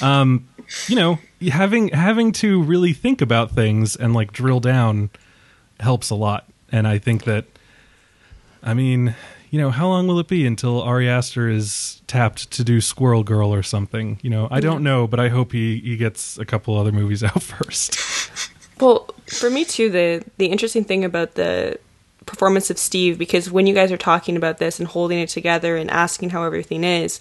[0.02, 0.50] Um,
[0.88, 1.19] you know,
[1.50, 5.10] having having to really think about things and like drill down
[5.80, 6.47] helps a lot.
[6.71, 7.45] And I think that,
[8.63, 9.15] I mean,
[9.52, 13.24] you know, how long will it be until Ari Aster is tapped to do Squirrel
[13.24, 14.18] Girl or something?
[14.24, 17.22] You know, I don't know, but I hope he he gets a couple other movies
[17.24, 18.00] out first.
[18.80, 21.78] Well, for me too, the the interesting thing about the
[22.26, 25.76] performance of Steve, because when you guys are talking about this and holding it together
[25.76, 27.20] and asking how everything is,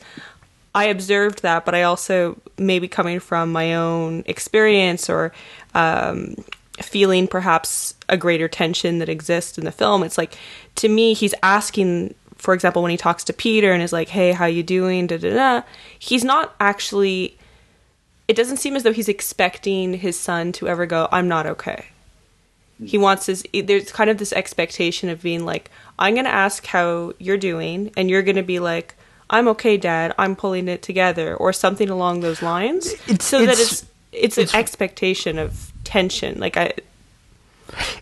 [0.73, 5.33] I observed that, but I also maybe coming from my own experience or
[5.75, 6.37] um,
[6.83, 10.03] feeling perhaps a greater tension that exists in the film.
[10.03, 10.37] It's like
[10.77, 14.33] to me, he's asking, for example, when he talks to Peter and is like, "Hey,
[14.33, 15.63] how you doing?" Da da da.
[15.99, 17.37] He's not actually.
[18.29, 21.87] It doesn't seem as though he's expecting his son to ever go, "I'm not okay."
[22.85, 23.03] He hmm.
[23.03, 23.45] wants his.
[23.53, 27.93] There's kind of this expectation of being like, "I'm going to ask how you're doing,"
[27.97, 28.95] and you're going to be like,
[29.29, 30.15] "I'm okay, Dad.
[30.19, 34.53] I'm pulling it together," or something along those lines, It's- so that it's- it's it's,
[34.53, 36.39] an expectation of tension.
[36.41, 36.73] Like I,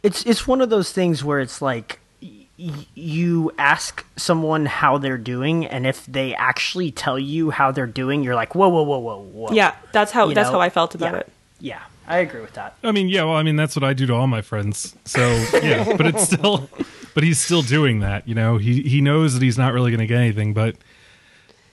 [0.03, 2.46] It's it's one of those things where it's like y-
[2.94, 8.22] you ask someone how they're doing, and if they actually tell you how they're doing,
[8.24, 9.53] you're like, whoa, whoa, whoa, whoa, whoa.
[9.53, 10.53] yeah, that's how You that's know?
[10.59, 11.20] how I felt about Yeah.
[11.20, 11.29] it.
[11.61, 12.77] Yeah, I agree with that.
[12.85, 14.94] I mean, yeah, well, I mean that's what I do to all my friends.
[15.05, 15.20] So
[15.62, 16.68] yeah, but it's still,
[17.14, 18.27] but he's still doing that.
[18.29, 20.77] You know, he he knows that he's not really going to get anything, but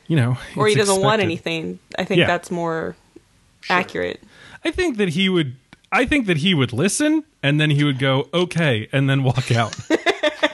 [0.08, 1.80] you know, Or he doesn't want anything.
[1.98, 2.28] I think Yeah.
[2.28, 2.96] that's more
[3.70, 4.22] accurate.
[4.64, 5.56] I think that he would.
[5.96, 9.52] I think that he would listen, and then he would go okay, and then walk
[9.52, 9.76] out.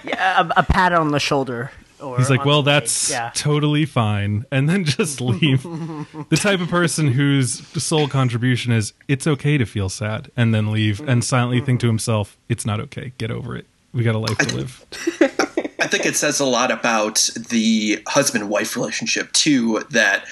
[0.04, 1.72] Yeah, a, a pat on the shoulder.
[2.00, 3.32] Or He's like, well, that's yeah.
[3.36, 5.64] totally fine, and then just leave.
[5.64, 10.72] the type of person whose sole contribution is it's okay to feel sad, and then
[10.72, 11.20] leave, and mm-hmm.
[11.22, 11.94] silently think to mm-hmm.
[11.94, 13.14] himself, it's not okay.
[13.20, 13.68] Get over it.
[13.94, 14.86] We got a life to live.
[15.80, 20.26] I think it says a lot about the husband wife relationship too that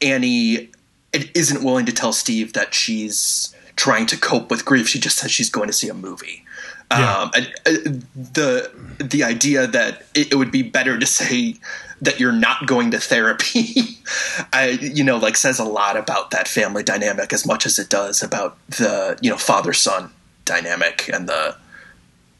[0.00, 0.70] Annie
[1.12, 4.88] it isn't willing to tell Steve that she's trying to cope with grief.
[4.88, 6.44] She just says she's going to see a movie.
[6.90, 7.18] Yeah.
[7.18, 7.70] Um, and, uh,
[8.14, 8.70] the
[9.04, 11.56] the idea that it, it would be better to say
[12.00, 13.98] that you're not going to therapy,
[14.52, 17.88] I you know like says a lot about that family dynamic as much as it
[17.88, 20.10] does about the you know father son
[20.44, 21.56] dynamic and the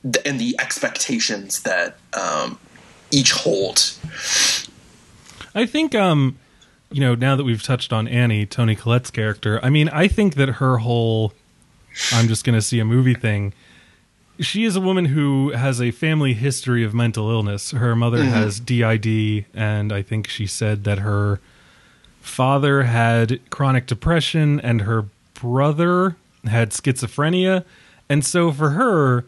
[0.04, 2.58] the- and the expectations that um,
[3.10, 3.92] each hold.
[5.54, 6.38] I think, um,
[6.90, 10.34] you know, now that we've touched on Annie, Toni Collette's character, I mean, I think
[10.34, 11.32] that her whole
[12.12, 13.52] I'm just going to see a movie thing,
[14.38, 17.70] she is a woman who has a family history of mental illness.
[17.70, 18.28] Her mother mm-hmm.
[18.28, 21.40] has DID, and I think she said that her
[22.20, 27.64] father had chronic depression and her brother had schizophrenia.
[28.08, 29.24] And so for her,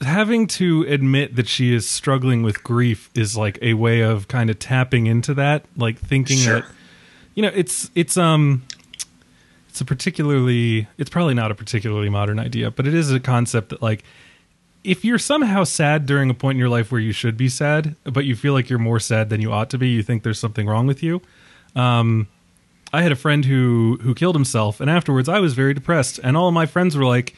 [0.00, 4.48] having to admit that she is struggling with grief is like a way of kind
[4.50, 6.60] of tapping into that like thinking Sure.
[6.60, 6.64] that
[7.34, 8.62] you know it's it's um
[9.68, 13.70] it's a particularly it's probably not a particularly modern idea but it is a concept
[13.70, 14.04] that like
[14.84, 17.96] if you're somehow sad during a point in your life where you should be sad
[18.04, 20.38] but you feel like you're more sad than you ought to be you think there's
[20.38, 21.20] something wrong with you
[21.74, 22.28] um
[22.92, 26.36] i had a friend who who killed himself and afterwards i was very depressed and
[26.36, 27.34] all of my friends were like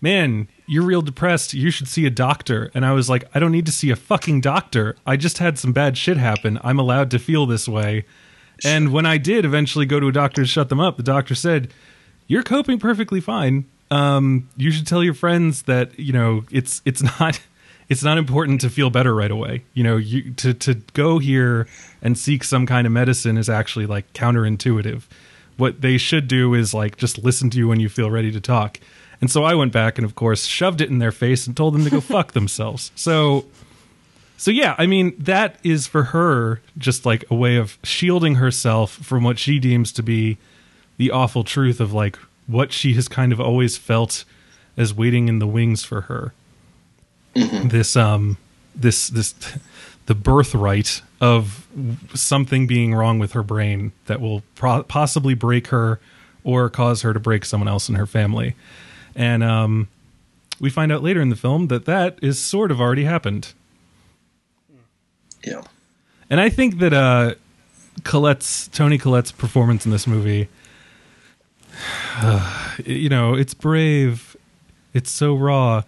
[0.00, 1.54] man, you're real depressed.
[1.54, 2.70] You should see a doctor.
[2.74, 4.96] And I was like, I don't need to see a fucking doctor.
[5.06, 6.58] I just had some bad shit happen.
[6.62, 8.04] I'm allowed to feel this way.
[8.64, 11.34] And when I did eventually go to a doctor to shut them up, the doctor
[11.34, 11.72] said,
[12.26, 13.66] You're coping perfectly fine.
[13.90, 17.40] Um, you should tell your friends that, you know, it's it's not
[17.88, 19.64] it's not important to feel better right away.
[19.74, 21.68] You know, you to to go here
[22.02, 25.04] and seek some kind of medicine is actually like counterintuitive.
[25.56, 28.40] What they should do is like just listen to you when you feel ready to
[28.40, 28.80] talk.
[29.20, 31.74] And so I went back and of course shoved it in their face and told
[31.74, 32.90] them to go fuck themselves.
[32.94, 33.46] So
[34.36, 38.92] so yeah, I mean that is for her just like a way of shielding herself
[38.92, 40.38] from what she deems to be
[40.98, 44.24] the awful truth of like what she has kind of always felt
[44.76, 46.32] as waiting in the wings for her.
[47.34, 48.38] This um
[48.74, 49.34] this this
[50.06, 51.66] the birthright of
[52.14, 56.00] something being wrong with her brain that will pro- possibly break her
[56.44, 58.54] or cause her to break someone else in her family.
[59.16, 59.88] And um
[60.60, 63.52] we find out later in the film that that is sort of already happened.
[65.44, 65.62] Know,
[66.28, 67.34] And I think that uh
[68.04, 70.48] Collette's Toni Collette's performance in this movie.
[72.84, 74.36] you know, it's brave.
[74.92, 75.82] It's so raw.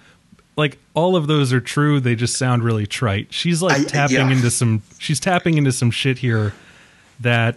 [0.57, 2.01] Like all of those are true.
[2.01, 3.33] They just sound really trite.
[3.33, 4.31] She's like I- tapping yeah.
[4.31, 4.83] into some.
[4.99, 6.55] She's tapping into some shit here
[7.21, 7.57] that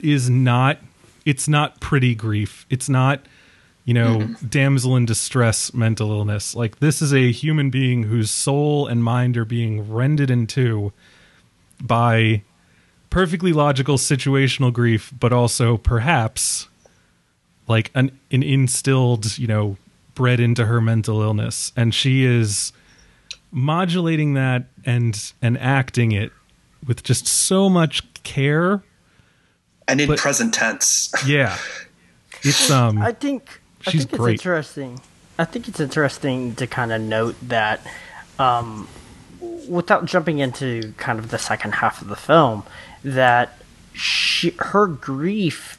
[0.00, 0.78] is not.
[1.24, 2.64] It's not pretty grief.
[2.70, 3.20] It's not.
[3.88, 6.54] You know, damsel in distress mental illness.
[6.54, 10.92] Like this is a human being whose soul and mind are being rended in two
[11.82, 12.42] by
[13.08, 16.68] perfectly logical situational grief, but also perhaps
[17.66, 19.78] like an an instilled, you know,
[20.14, 22.74] bred into her mental illness, and she is
[23.50, 26.30] modulating that and and acting it
[26.86, 28.82] with just so much care.
[29.88, 31.10] and in But- present tense.
[31.24, 31.56] Yeah,
[32.42, 32.98] it's um.
[33.00, 34.32] I think I She's think it's great.
[34.34, 35.00] interesting.
[35.38, 37.80] I think it's interesting to kind of note that,
[38.38, 38.88] um,
[39.68, 42.64] without jumping into kind of the second half of the film,
[43.04, 43.58] that
[43.92, 45.78] she her grief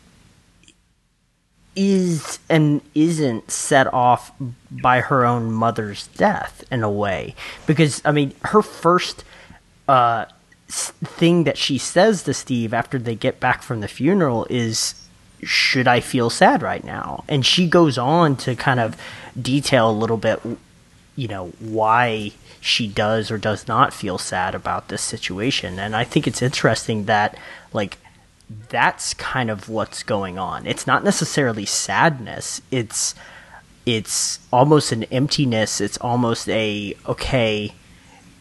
[1.75, 4.31] is and isn't set off
[4.71, 7.35] by her own mother's death in a way
[7.67, 9.23] because I mean her first
[9.87, 10.25] uh,
[10.67, 14.93] thing that she says to Steve after they get back from the funeral is
[15.43, 17.23] should I feel sad right now?
[17.27, 18.95] And she goes on to kind of
[19.39, 20.41] detail a little bit,
[21.15, 22.31] you know, why
[22.61, 25.79] she does or does not feel sad about this situation.
[25.79, 27.37] And I think it's interesting that,
[27.73, 27.97] like,
[28.69, 30.65] that's kind of what's going on.
[30.65, 32.61] It's not necessarily sadness.
[32.71, 33.15] It's
[33.85, 35.81] it's almost an emptiness.
[35.81, 37.73] It's almost a okay,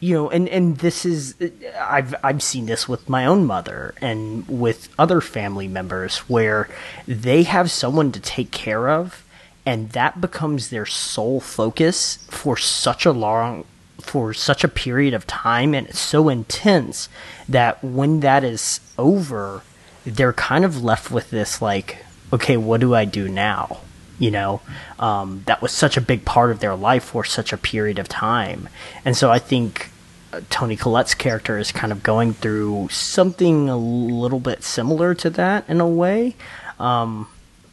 [0.01, 1.35] you know, and and this is
[1.81, 6.69] I've I've seen this with my own mother and with other family members where
[7.07, 9.25] they have someone to take care of
[9.67, 13.65] and that becomes their sole focus for such a long
[14.01, 15.75] for such a period of time.
[15.75, 17.09] And it's so intense
[17.49, 19.63] that when that is over
[20.05, 23.79] they're kind of left with this like okay what do i do now
[24.19, 24.61] you know
[24.99, 28.09] um, that was such a big part of their life for such a period of
[28.09, 28.69] time.
[29.05, 29.91] And so i think
[30.33, 35.31] uh, toni collette's character is kind of going through something a little bit similar to
[35.31, 36.37] that in a way.
[36.79, 37.29] Um,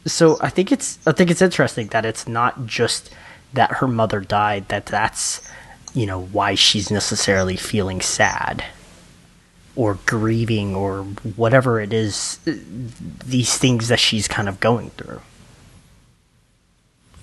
[0.06, 3.12] so i think it's i think it's interesting that it's not just
[3.52, 5.46] that her mother died that that's
[5.94, 8.64] you know why she's necessarily feeling sad
[9.74, 11.02] or grieving or
[11.36, 12.52] whatever it is uh,
[13.24, 15.20] these things that she's kind of going through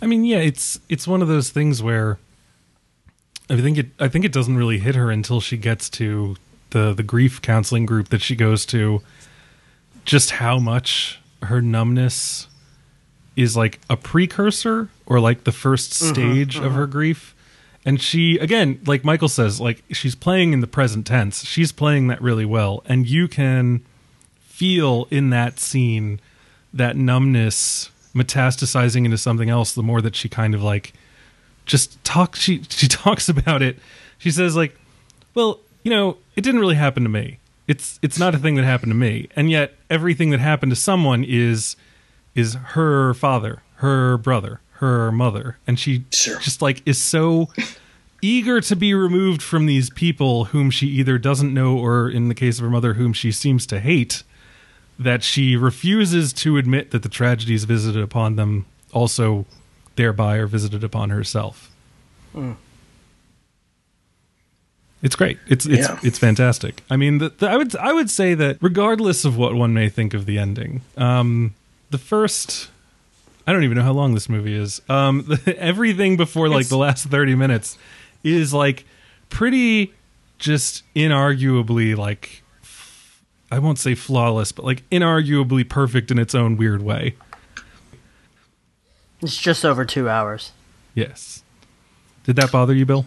[0.04, 2.20] I mean, yeah, it's it's one of those things where
[3.50, 6.36] I think it I think it doesn't really hit her until she gets to
[6.72, 9.02] the the grief counseling group that she goes to.
[10.04, 12.50] Just how much her numbness
[13.38, 16.76] is like a precursor or like the first mm-hmm, stage of mm-hmm.
[16.76, 17.34] her grief.
[17.86, 21.46] And she again, like Michael says, like she's playing in the present tense.
[21.46, 23.86] She's playing that really well, and you can
[24.42, 26.20] feel in that scene
[26.74, 30.94] that numbness metastasizing into something else the more that she kind of like
[31.66, 33.78] just talk she she talks about it.
[34.18, 34.76] She says like
[35.34, 37.40] well you know it didn't really happen to me.
[37.68, 39.30] It's it's not a thing that happened to me.
[39.36, 41.76] And yet everything that happened to someone is
[42.36, 45.58] is her father her brother her mother.
[45.66, 46.40] And she Sure.
[46.40, 47.50] just like is so
[48.22, 52.36] eager to be removed from these people whom she either doesn't know or in the
[52.36, 54.24] case of her mother whom she seems to hate
[55.04, 59.46] that she refuses to admit that the tragedies visited upon them also
[59.96, 61.70] thereby are visited upon herself.
[65.02, 65.38] It's great.
[65.48, 66.00] It's it's Yeah.
[66.02, 66.82] it's fantastic.
[66.90, 69.90] I mean, the, the, I would I would say that regardless of what one may
[69.90, 71.54] think of the ending, um,
[71.90, 72.70] the first
[73.46, 74.82] I don't even know how long this movie is.
[74.88, 77.78] Um, the, everything before like It's- the last thirty minutes
[78.24, 78.86] is like
[79.30, 79.94] pretty
[80.40, 82.43] just inarguably like
[83.54, 87.16] I won't say flawless, but like inarguably perfect in its own weird way.
[89.22, 90.54] it's just over two hours
[90.96, 91.44] Yes.
[92.24, 93.06] Did that bother you, Bill?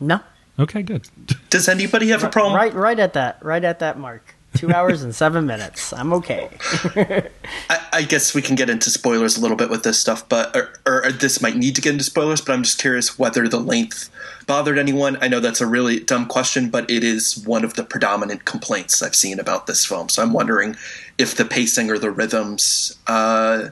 [0.00, 0.18] no
[0.58, 1.08] Okay, good.
[1.48, 2.56] Does anybody have a problem?
[2.56, 6.48] right right at that right at that mark two hours and seven minutes i'm okay
[7.70, 10.54] I, I guess we can get into spoilers a little bit with this stuff, but
[10.54, 12.42] or, or this might need to get into spoilers.
[12.42, 14.10] But I'm just curious whether the length
[14.46, 15.16] bothered anyone.
[15.22, 19.02] I know that's a really dumb question, but it is one of the predominant complaints
[19.02, 20.10] I've seen about this film.
[20.10, 20.76] So I'm wondering
[21.16, 23.70] if the pacing or the rhythms uh,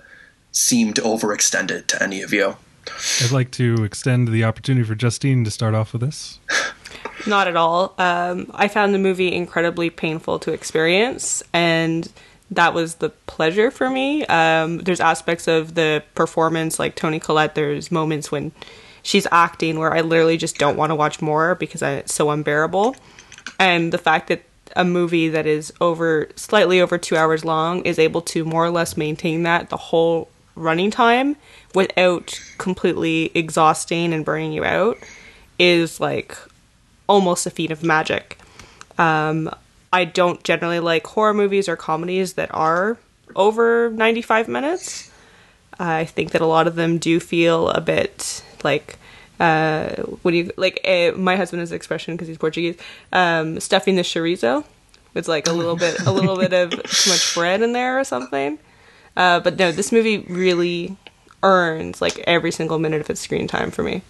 [0.52, 2.56] seemed overextended to any of you.
[3.22, 6.38] I'd like to extend the opportunity for Justine to start off with this.
[7.26, 7.94] Not at all.
[7.98, 12.10] Um, I found the movie incredibly painful to experience, and
[12.50, 14.24] that was the pleasure for me.
[14.26, 17.54] Um, there's aspects of the performance, like Toni Collette.
[17.54, 18.52] There's moments when
[19.02, 22.30] she's acting where I literally just don't want to watch more because I, it's so
[22.30, 22.96] unbearable.
[23.58, 24.42] And the fact that
[24.76, 28.70] a movie that is over slightly over two hours long is able to more or
[28.70, 31.36] less maintain that the whole running time
[31.74, 34.98] without completely exhausting and burning you out
[35.58, 36.36] is like
[37.06, 38.38] almost a feat of magic.
[38.98, 39.50] Um,
[39.92, 42.98] I don't generally like horror movies or comedies that are
[43.36, 45.10] over 95 minutes.
[45.78, 48.98] I think that a lot of them do feel a bit like
[49.40, 50.80] uh, what do you like?
[50.84, 52.76] Uh, my husband has an expression because he's Portuguese.
[53.12, 54.64] Um, stuffing the chorizo.
[55.14, 58.04] It's like a little bit, a little bit of too much bread in there or
[58.04, 58.58] something.
[59.16, 60.96] Uh, but no, this movie really
[61.42, 64.02] earns like every single minute of its screen time for me.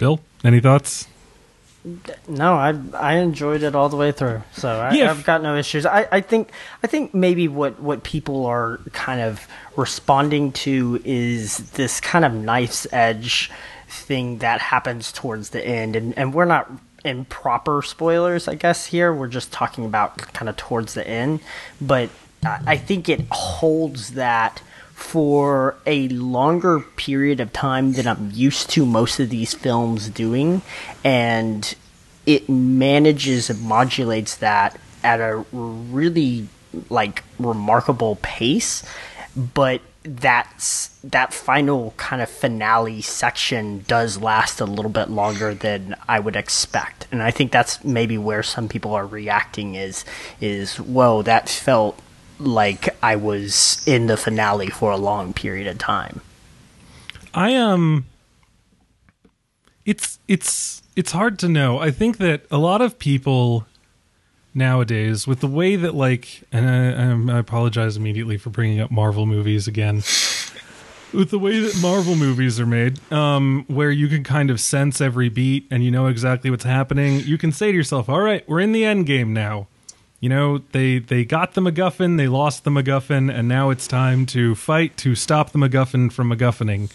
[0.00, 1.06] Bill, any thoughts?
[2.26, 5.10] No, I I enjoyed it all the way through, so I, Yeah.
[5.10, 5.84] I've got no issues.
[5.84, 6.50] I, I think
[6.82, 9.46] I think maybe what, what people are kind of
[9.76, 13.50] responding to is this kind of knife's edge
[13.88, 16.70] thing that happens towards the end, and and we're not
[17.04, 18.86] in proper spoilers, I guess.
[18.86, 21.40] Here we're just talking about kind of towards the end,
[21.78, 22.08] but
[22.42, 24.62] I, I think it holds that
[25.00, 30.62] for a longer period of time than I'm used to most of these films doing,
[31.02, 31.74] and
[32.26, 36.48] it manages and modulates that at a really
[36.88, 38.84] like remarkable pace,
[39.34, 45.94] but that's that final kind of finale section does last a little bit longer than
[46.08, 47.06] I would expect.
[47.10, 50.04] And I think that's maybe where some people are reacting is
[50.40, 51.98] is whoa, that felt
[52.40, 56.20] like I was in the finale for a long period of time.
[57.34, 58.06] I um
[59.84, 61.78] it's it's it's hard to know.
[61.78, 63.66] I think that a lot of people
[64.52, 66.68] nowadays with the way that like and
[67.30, 69.96] I, I apologize immediately for bringing up Marvel movies again.
[71.12, 75.00] with the way that Marvel movies are made, um, where you can kind of sense
[75.00, 78.48] every beat and you know exactly what's happening, you can say to yourself, "All right,
[78.48, 79.66] we're in the end game now."
[80.20, 84.26] You know, they they got the MacGuffin, they lost the MacGuffin, and now it's time
[84.26, 86.92] to fight to stop the MacGuffin from MacGuffining.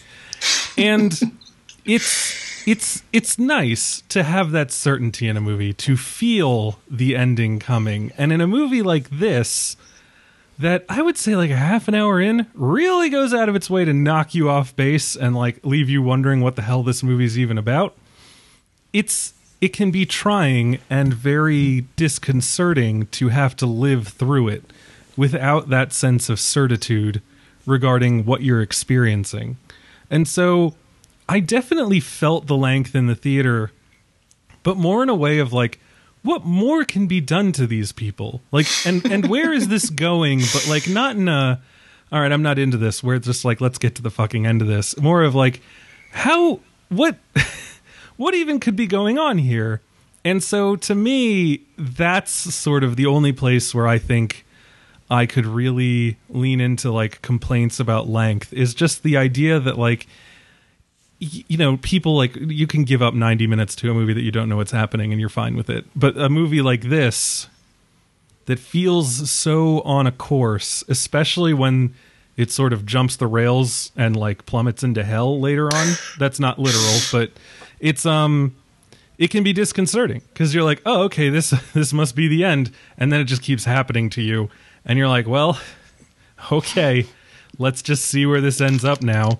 [0.78, 1.18] And
[1.84, 7.58] it's it's it's nice to have that certainty in a movie to feel the ending
[7.58, 8.12] coming.
[8.16, 9.76] And in a movie like this,
[10.58, 13.68] that I would say like a half an hour in really goes out of its
[13.68, 17.02] way to knock you off base and like leave you wondering what the hell this
[17.02, 17.96] movie's even about.
[18.92, 24.64] It's it can be trying and very disconcerting to have to live through it
[25.16, 27.22] without that sense of certitude
[27.64, 29.56] regarding what you're experiencing.
[30.10, 30.74] And so
[31.28, 33.72] I definitely felt the length in the theater,
[34.62, 35.80] but more in a way of like,
[36.22, 38.42] what more can be done to these people?
[38.50, 40.40] Like, and and where is this going?
[40.40, 41.62] But like, not in a,
[42.12, 43.02] all right, I'm not into this.
[43.02, 44.96] Where it's just like, let's get to the fucking end of this.
[44.98, 45.60] More of like,
[46.10, 47.16] how, what,
[48.16, 49.80] what even could be going on here?
[50.24, 54.44] And so to me, that's sort of the only place where I think
[55.10, 60.06] I could really lean into like complaints about length is just the idea that like
[61.18, 64.30] you know people like you can give up 90 minutes to a movie that you
[64.30, 67.48] don't know what's happening and you're fine with it but a movie like this
[68.44, 71.94] that feels so on a course especially when
[72.36, 76.58] it sort of jumps the rails and like plummets into hell later on that's not
[76.58, 77.30] literal but
[77.80, 78.54] it's um
[79.18, 82.70] it can be disconcerting because you're like oh okay this this must be the end
[82.98, 84.48] and then it just keeps happening to you
[84.84, 85.58] and you're like well
[86.52, 87.06] okay
[87.58, 89.38] let's just see where this ends up now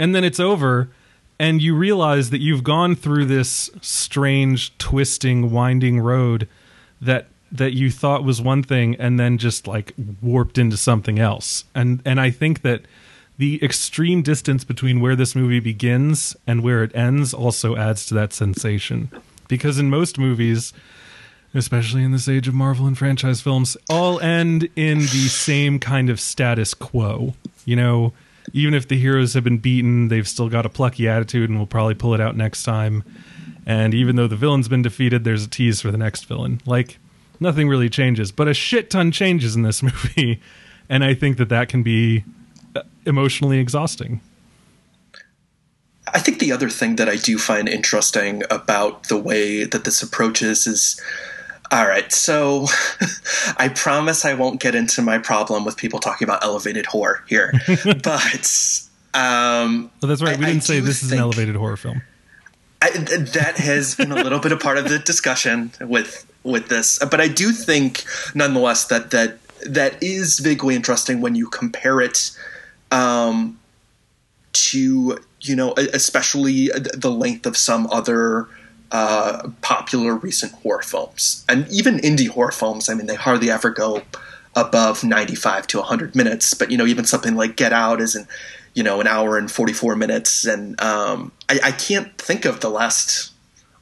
[0.00, 0.90] and then it's over
[1.38, 6.48] and you realize that you've gone through this strange twisting winding road
[7.00, 11.64] that that you thought was one thing and then just like warped into something else
[11.74, 12.82] and and i think that
[13.38, 18.14] the extreme distance between where this movie begins and where it ends also adds to
[18.14, 19.10] that sensation
[19.48, 20.72] because in most movies
[21.54, 26.10] especially in this age of Marvel and franchise films, all end in the same kind
[26.10, 27.34] of status quo.
[27.64, 28.12] You know,
[28.52, 31.66] even if the heroes have been beaten, they've still got a plucky attitude and will
[31.66, 33.02] probably pull it out next time.
[33.66, 36.60] And even though the villain's been defeated, there's a tease for the next villain.
[36.64, 36.98] Like,
[37.40, 40.40] nothing really changes, but a shit ton changes in this movie.
[40.88, 42.24] And I think that that can be
[43.06, 44.20] emotionally exhausting.
[46.14, 50.02] I think the other thing that I do find interesting about the way that this
[50.02, 51.00] approaches is
[51.70, 52.66] all right, so
[53.58, 57.52] I promise I won't get into my problem with people talking about elevated horror here.
[57.84, 58.80] but
[59.12, 60.38] um, Well, that's right.
[60.38, 62.00] We I- I didn't say this is an elevated horror film.
[62.80, 66.98] I, that has been a little bit a part of the discussion with with this,
[67.00, 68.04] but I do think,
[68.34, 72.30] nonetheless, that that that is vaguely interesting when you compare it
[72.90, 73.58] um,
[74.52, 78.48] to you know, especially the length of some other
[78.90, 82.88] uh, popular recent horror films, and even indie horror films.
[82.88, 84.02] I mean, they hardly ever go
[84.56, 86.54] above 95 to 100 minutes.
[86.54, 88.26] But you know, even something like Get Out is not
[88.74, 92.68] you know an hour and 44 minutes, and um, I, I can't think of the
[92.68, 93.32] last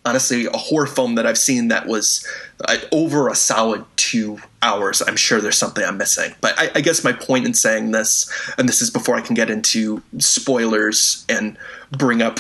[0.07, 2.27] honestly a horror film that I've seen that was
[2.67, 5.03] uh, over a solid two hours.
[5.07, 6.35] I'm sure there's something I'm missing.
[6.41, 9.35] But I, I, guess my point in saying this, and this is before I can
[9.35, 11.59] get into spoilers and
[11.91, 12.39] bring up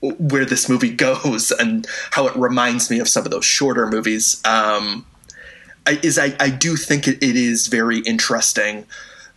[0.00, 4.42] where this movie goes and how it reminds me of some of those shorter movies,
[4.44, 5.06] um,
[5.86, 8.86] is I, I do think it, it is very interesting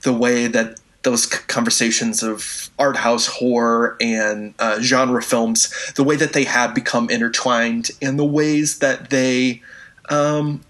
[0.02, 6.16] the way that those conversations of art house horror and uh, genre films, the way
[6.16, 9.62] that they have become intertwined, and the ways that they,
[10.10, 10.62] um,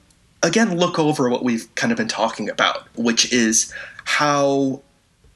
[0.42, 3.74] again, look over what we've kind of been talking about, which is
[4.06, 4.82] how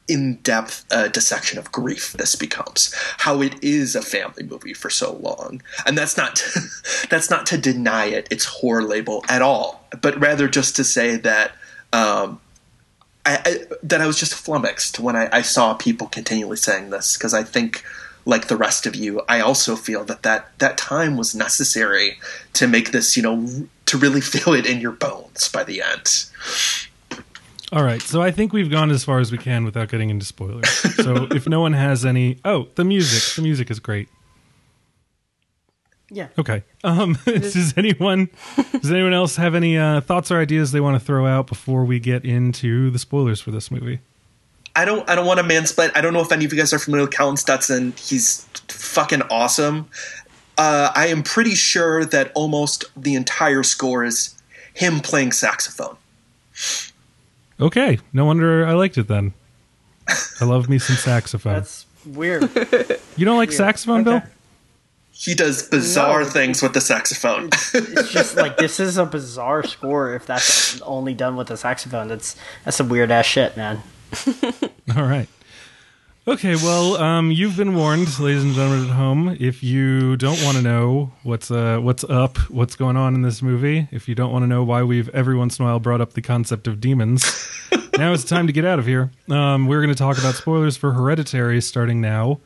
[0.07, 4.89] in depth a dissection of grief this becomes how it is a family movie for
[4.89, 5.61] so long.
[5.85, 6.61] And that's not to,
[7.09, 11.17] that's not to deny it its horror label at all but rather just to say
[11.17, 11.51] that
[11.93, 12.39] um,
[13.27, 17.17] I, I, that I was just flummoxed when I, I saw people continually saying this
[17.17, 17.83] because I think,
[18.25, 22.19] like the rest of you, I also feel that, that that time was necessary
[22.53, 26.25] to make this, you know, to really feel it in your bones by the end.
[27.73, 30.25] All right, so I think we've gone as far as we can without getting into
[30.25, 30.69] spoilers.
[30.69, 34.07] So if no one has any, oh, the music, the music is great.
[36.09, 36.27] Yeah.
[36.37, 36.63] Okay.
[36.83, 38.29] Um, does anyone
[38.71, 41.83] does anyone else have any uh, thoughts or ideas they want to throw out before
[41.83, 43.99] we get into the spoilers for this movie?
[44.75, 45.91] I don't I don't want to mansplain.
[45.95, 47.93] I don't know if any of you guys are familiar with Colin Stetson.
[47.97, 49.89] He's fucking awesome.
[50.57, 54.33] Uh, I am pretty sure that almost the entire score is
[54.73, 55.97] him playing saxophone.
[57.59, 59.33] Okay, no wonder I liked it then.
[60.39, 61.53] I love me some saxophone.
[61.55, 62.43] That's weird.
[63.17, 64.19] You don't like saxophone, Okay.
[64.25, 64.29] Bill?
[65.19, 66.29] He does bizarre No.
[66.29, 67.49] things with the saxophone.
[67.73, 70.13] it's just like this is a bizarre score.
[70.13, 73.81] If that's only done with the saxophone, that's that's some weird ass shit, man.
[74.95, 75.27] All right.
[76.27, 79.37] Okay, well, um, you've been warned, ladies and gentlemen at home.
[79.39, 83.41] If you don't want to know what's uh, what's up, what's going on in this
[83.41, 86.01] movie, if you don't want to know why we've every once in a while brought
[86.01, 87.23] up the concept of demons,
[87.97, 89.09] now it's time to get out of here.
[89.29, 92.39] Um, we're going to talk about spoilers for Hereditary starting now.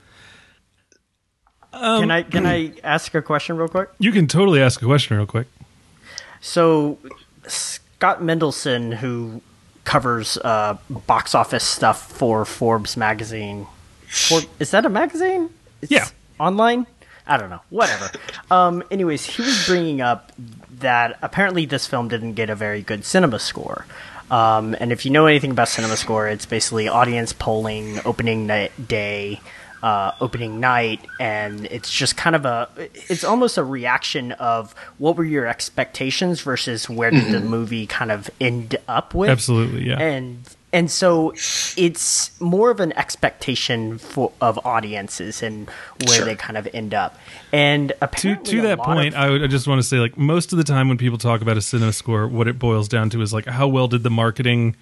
[1.71, 3.89] Can I can I ask a question real quick?
[3.99, 5.47] You can totally ask a question real quick.
[6.41, 6.97] So
[7.47, 9.41] Scott Mendelson, who
[9.83, 13.67] covers uh, box office stuff for Forbes magazine,
[14.07, 15.49] For, is that a magazine?
[15.81, 16.07] It's Yeah.
[16.39, 16.87] online.
[17.27, 17.61] I don't know.
[17.69, 18.11] Whatever.
[18.51, 20.31] um, anyways, he was bringing up
[20.79, 23.85] that apparently this film didn't get a very good cinema score.
[24.31, 28.71] Um, and if you know anything about cinema score, it's basically audience polling, opening night
[28.87, 29.39] day,
[29.83, 32.69] uh, opening night, and it's just kind of a,
[33.09, 38.11] it's almost a reaction of what were your expectations versus where did the movie kind
[38.11, 39.29] of end up with.
[39.29, 39.99] Absolutely, yeah.
[39.99, 41.33] And and so
[41.75, 45.69] it's more of an expectation for of audiences and
[46.05, 46.25] where Sure.
[46.25, 47.17] they kind of end up.
[47.51, 50.17] And To apparently to that point, of- I, would, I just want to say, like
[50.17, 53.09] most of the time when people talk about a cinema score, what it boils down
[53.09, 54.75] to is like how well did the marketing,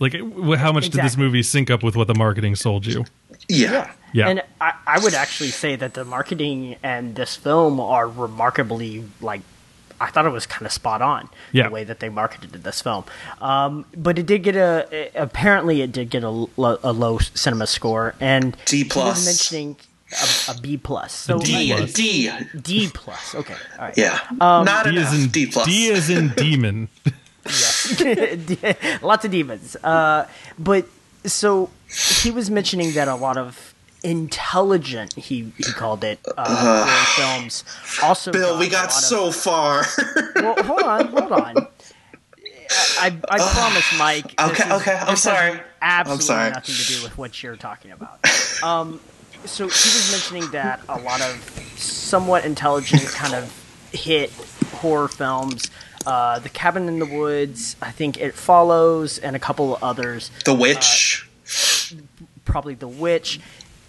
[0.00, 3.04] like wh- how much did this movie sync up with what the marketing sold you?
[3.48, 3.92] yeah.
[4.12, 4.28] Yeah.
[4.28, 9.40] And I, I would actually say that the marketing and this film are remarkably like
[10.00, 11.64] I thought it was kind of spot on Yeah.
[11.64, 13.04] the way that they marketed this film.
[13.40, 17.66] Um, but it did get a apparently it did get a, lo- a low cinema
[17.66, 19.16] score and D plus.
[19.16, 19.76] was mentioning
[20.48, 21.12] a, a B plus.
[21.12, 22.30] So D, like, D.
[22.60, 23.34] D plus.
[23.34, 23.96] Okay, all right.
[23.98, 24.20] Yeah.
[24.40, 25.12] Um, Not D enough.
[25.12, 25.66] is in D plus.
[25.66, 26.88] D is in demon.
[29.02, 29.76] lots of demons.
[29.82, 30.26] Uh,
[30.58, 30.86] but
[31.24, 31.70] so
[32.22, 37.64] he was mentioning that a lot of intelligent he he called it uh, horror films
[38.02, 39.82] also Bill, we got lot of- so far.
[40.36, 41.68] well hold on hold on
[42.98, 44.34] I, I promise, Mike.
[44.40, 45.60] Okay, is- okay, I'm sorry.
[45.82, 46.50] Absolutely I'm sorry.
[46.50, 48.18] nothing to do with what you're talking about.
[48.62, 49.00] Um,
[49.44, 51.36] so he was mentioning that a lot of
[51.76, 53.52] somewhat intelligent kind of
[53.92, 54.32] hit
[54.76, 55.70] horror films,
[56.06, 60.30] uh, The Cabin in the Woods, I think It Follows, and a couple of others
[60.44, 61.28] the witch.
[62.44, 63.40] probably The Witch,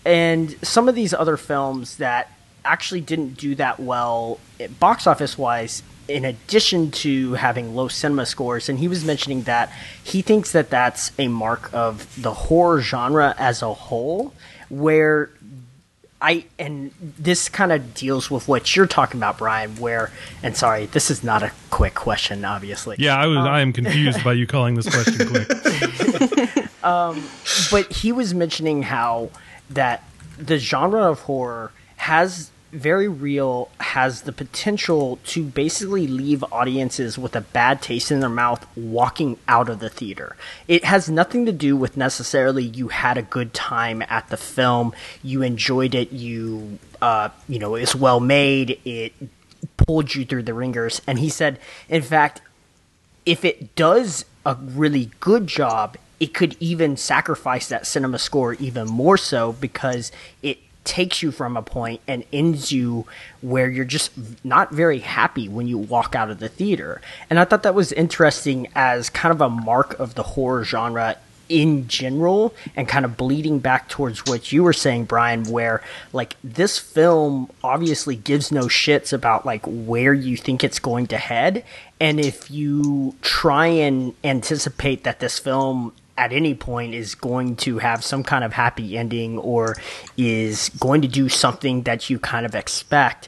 [0.06, 2.32] and some of these other films that
[2.64, 5.84] actually didn't do that well eh, box office wise.
[6.08, 9.72] In addition to having low cinema scores, and he was mentioning that
[10.04, 14.32] he thinks that that's a mark of the horror genre as a whole,
[14.70, 15.32] where
[16.26, 19.76] I and this kind of deals with what you're talking about, Brian.
[19.76, 20.12] Where
[20.42, 22.96] and sorry, this is not a quick question, obviously.
[22.98, 23.38] Yeah, I was.
[23.38, 26.66] I am um, confused by you calling this question quick.
[26.86, 27.24] Um,
[27.72, 29.32] but he was mentioning how
[29.72, 30.08] that
[30.38, 37.36] the genre of horror has very real, has the potential to basically leave audiences with
[37.36, 40.36] a bad taste in their mouth walking out of the theater.
[40.68, 44.94] It has nothing to do with necessarily you had a good time at the film,
[45.24, 49.14] you enjoyed it, you uh, you know, it's well made, it
[49.78, 51.02] pulled you through the ringers.
[51.08, 51.60] And he said,
[51.90, 52.42] in fact,
[53.26, 58.88] if it does a really good job, it could even sacrifice that cinema score even
[58.88, 60.12] more so because
[60.42, 63.06] it takes you from a point and ends you
[63.42, 64.12] where you're just
[64.44, 67.02] not very happy when you walk out of the theater.
[67.30, 71.18] And I thought that was interesting as kind of a mark of the horror genre
[71.48, 76.36] in general and kind of bleeding back towards what you were saying Brian where like
[76.44, 81.64] this film obviously gives no shits about like where you think it's going to head
[82.00, 87.80] and if you try and anticipate that this film at any point is going to
[87.80, 89.76] have some kind of happy ending or
[90.18, 93.28] is going to do something that you kind of expect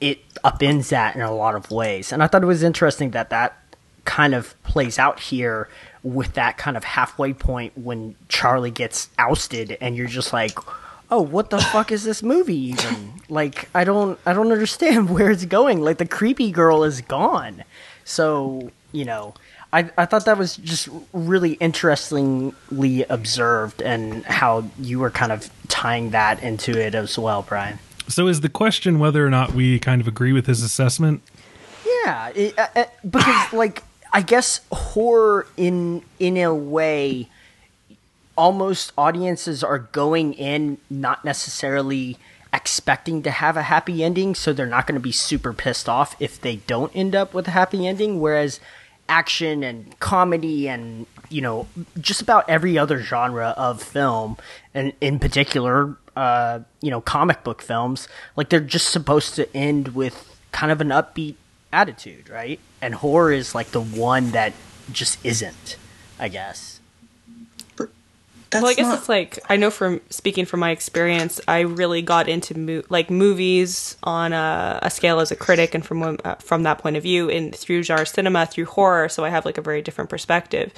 [0.00, 3.30] it upends that in a lot of ways and i thought it was interesting that
[3.30, 3.56] that
[4.08, 5.68] kind of plays out here
[6.02, 10.58] with that kind of halfway point when Charlie gets ousted and you're just like,
[11.10, 15.30] "Oh, what the fuck is this movie even?" Like I don't I don't understand where
[15.30, 15.82] it's going.
[15.82, 17.64] Like the creepy girl is gone.
[18.04, 19.34] So, you know,
[19.72, 25.50] I, I thought that was just really interestingly observed and how you were kind of
[25.68, 27.78] tying that into it as well, Brian.
[28.08, 31.20] So is the question whether or not we kind of agree with his assessment?
[32.04, 37.28] Yeah, it, uh, uh, because like I guess horror in in a way
[38.36, 42.16] almost audiences are going in not necessarily
[42.52, 46.16] expecting to have a happy ending so they're not going to be super pissed off
[46.18, 48.58] if they don't end up with a happy ending whereas
[49.08, 51.66] action and comedy and you know
[52.00, 54.36] just about every other genre of film
[54.74, 59.94] and in particular uh, you know comic book films like they're just supposed to end
[59.94, 61.36] with kind of an upbeat
[61.72, 62.60] attitude, right?
[62.80, 64.52] And horror is like the one that
[64.92, 65.76] just isn't,
[66.18, 66.77] I guess.
[68.52, 68.98] Well, I guess not...
[68.98, 73.10] it's like I know from speaking from my experience, I really got into mo- like
[73.10, 77.02] movies on a, a, scale as a critic, and from uh, from that point of
[77.02, 79.08] view, in through genre cinema, through horror.
[79.08, 80.72] So I have like a very different perspective.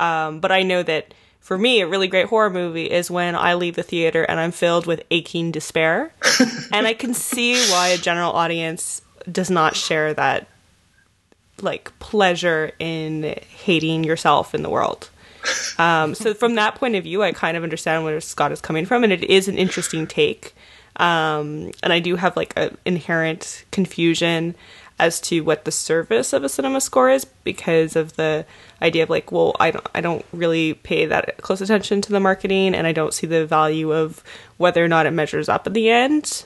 [0.00, 3.54] Um, but I know that for me, a really great horror movie is when I
[3.54, 6.12] leave the theater and I'm filled with aching despair,
[6.72, 10.48] and I can see why a general audience does not share that
[11.60, 15.10] like pleasure in hating yourself in the world.
[15.78, 18.86] Um, so from that point of view, I kind of understand where Scott is coming
[18.86, 20.54] from, and it is an interesting take.
[20.96, 24.54] Um, and I do have like an inherent confusion
[24.98, 28.44] as to what the service of a cinema score is because of the
[28.80, 32.20] idea of like, well, I don't, I don't really pay that close attention to the
[32.20, 34.22] marketing, and I don't see the value of
[34.58, 36.44] whether or not it measures up at the end.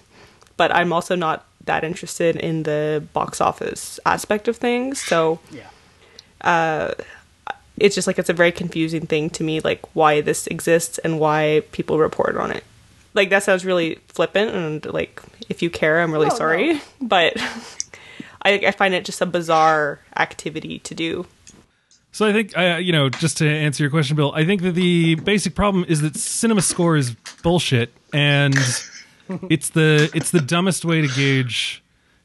[0.57, 5.03] But I'm also not that interested in the box office aspect of things.
[5.03, 5.69] So, yeah.
[6.41, 6.95] Uh,
[7.79, 11.21] it's just like it's a very confusing thing to me, like why this exists and
[11.21, 12.65] why people report on it.
[13.15, 16.81] Like that sounds really flippant, and like if you care, I'm really oh, sorry, no.
[17.01, 17.35] but
[18.43, 21.27] I, I find it just a bizarre activity to do.
[22.13, 24.73] So I think, uh, you know, just to answer your question, Bill, I think that
[24.73, 28.55] the basic problem is that cinema score is bullshit, and
[29.51, 31.83] it's the it's the dumbest way to gauge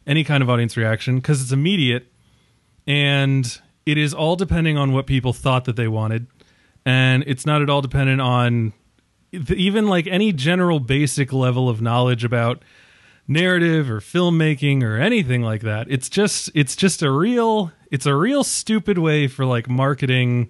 [0.07, 2.07] any kind of audience reaction because it's immediate
[2.87, 6.27] and it is all depending on what people thought that they wanted
[6.85, 8.73] and it's not at all dependent on
[9.31, 12.61] even like any general basic level of knowledge about
[13.27, 18.15] narrative or filmmaking or anything like that it's just it's just a real it's a
[18.15, 20.49] real stupid way for like marketing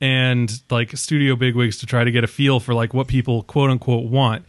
[0.00, 3.70] and like studio bigwigs to try to get a feel for like what people quote
[3.70, 4.44] unquote want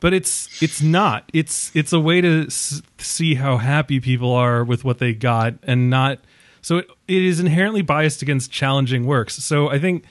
[0.00, 1.28] but it's it's not.
[1.32, 5.54] It's it's a way to s- see how happy people are with what they got,
[5.64, 6.20] and not.
[6.60, 9.36] So it, it is inherently biased against challenging works.
[9.36, 10.04] So I think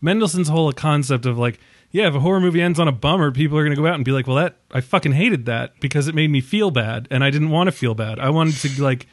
[0.00, 3.58] Mendelson's whole concept of like, yeah, if a horror movie ends on a bummer, people
[3.58, 6.08] are going to go out and be like, well, that I fucking hated that because
[6.08, 8.18] it made me feel bad, and I didn't want to feel bad.
[8.18, 9.06] I wanted to like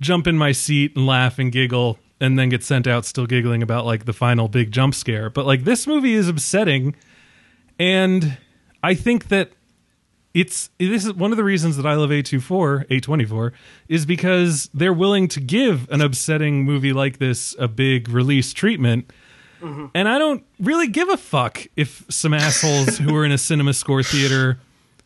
[0.00, 3.62] jump in my seat and laugh and giggle and then get sent out still giggling
[3.62, 5.30] about like the final big jump scare.
[5.30, 6.94] But like this movie is upsetting
[7.78, 8.38] and
[8.82, 9.52] I think that
[10.34, 13.52] it's this is one of the reasons that I love A24, A24
[13.88, 19.10] is because they're willing to give an upsetting movie like this a big release treatment.
[19.60, 19.86] Mm-hmm.
[19.94, 23.72] And I don't really give a fuck if some assholes who were in a cinema
[23.72, 24.58] score theater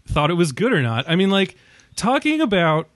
[0.07, 1.05] thought it was good or not.
[1.07, 1.57] I mean like
[1.95, 2.89] talking about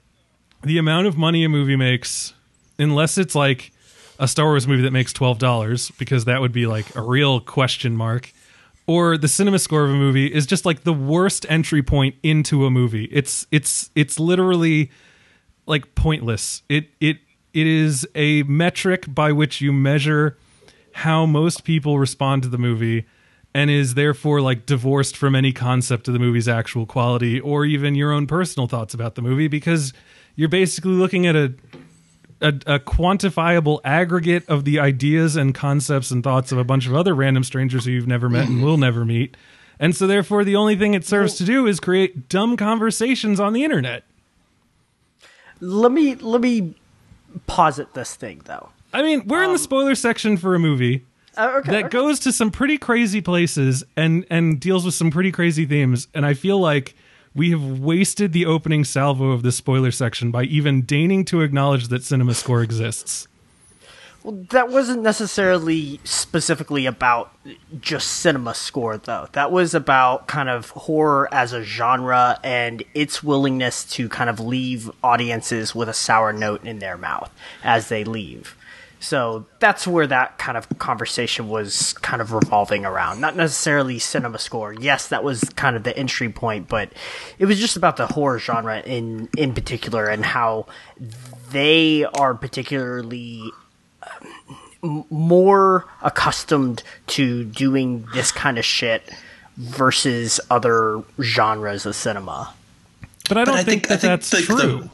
[0.63, 2.33] the amount of money a movie makes
[2.79, 3.71] unless it's like
[4.17, 7.95] a Star Wars movie that makes $12 because that would be like a real question
[7.95, 8.33] mark
[8.85, 12.65] or the cinema score of a movie is just like the worst entry point into
[12.65, 13.05] a movie.
[13.05, 14.91] It's it's it's literally
[15.65, 16.63] like pointless.
[16.69, 17.17] It it
[17.53, 20.37] it is a metric by which you measure
[20.93, 23.05] how most people respond to the movie
[23.53, 27.95] and is therefore like divorced from any concept of the movie's actual quality or even
[27.95, 29.93] your own personal thoughts about the movie because
[30.35, 31.53] you're basically looking at a
[32.43, 36.93] a, a, quantifiable aggregate of the ideas and concepts and thoughts of a bunch of
[36.93, 39.35] other random strangers who you've never met and will never meet.
[39.79, 43.53] And so, therefore, the only thing it serves to do is create dumb conversations on
[43.53, 44.03] the internet.
[45.59, 46.75] Let me let me
[47.47, 48.69] posit this thing though.
[48.93, 51.05] I mean, we're um, in the spoiler section for a movie
[51.37, 51.89] uh, okay, that okay.
[51.89, 56.07] goes to some pretty crazy places and and deals with some pretty crazy themes.
[56.13, 56.95] And I feel like
[57.35, 61.87] we have wasted the opening salvo of the spoiler section by even deigning to acknowledge
[61.87, 63.27] that Cinema Score exists.
[64.23, 67.35] Well, that wasn't necessarily specifically about
[67.81, 69.27] just cinema score, though.
[69.33, 74.39] That was about kind of horror as a genre and its willingness to kind of
[74.39, 77.31] leave audiences with a sour note in their mouth
[77.65, 78.55] as they leave.
[79.03, 83.19] So that's where that kind of conversation was kind of revolving around.
[83.19, 84.71] Not necessarily cinema score.
[84.71, 86.93] Yes, that was kind of the entry point, but
[87.37, 90.67] it was just about the horror genre in in particular and how
[91.51, 93.51] they are particularly
[94.81, 99.03] um, more accustomed to doing this kind of shit
[99.57, 102.53] versus other genres of cinema.
[103.27, 104.55] But I don't but I think, think, that that's true.
[104.55, 104.89] The,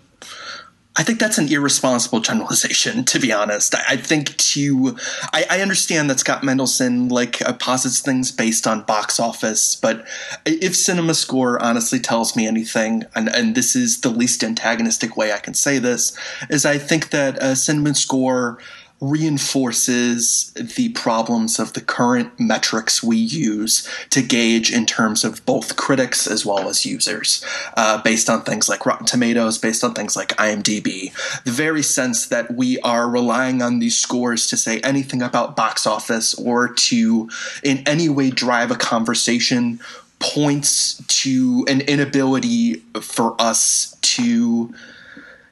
[1.00, 3.74] I think that's an irresponsible generalization, to be honest.
[3.74, 4.98] I, I think to,
[5.32, 10.06] I, I, understand that Scott Mendelson like uh, posits things based on box office, but
[10.46, 15.32] if Cinema Score honestly tells me anything, and, and this is the least antagonistic way
[15.32, 16.18] I can say this,
[16.50, 18.60] is I think that uh, Cinema Score
[19.02, 25.78] reinforces the problems of the current metrics we use to gauge in terms of both
[25.78, 27.44] critics as well as users,
[27.78, 31.14] uh, based on things like Rotten Tomatoes, based on things like IMDb.
[31.44, 35.88] The very sense that we are relying on these scores to say anything about box
[35.88, 37.30] office or to
[37.64, 39.80] in any way drive a conversation
[40.20, 44.74] points to an inability for us to.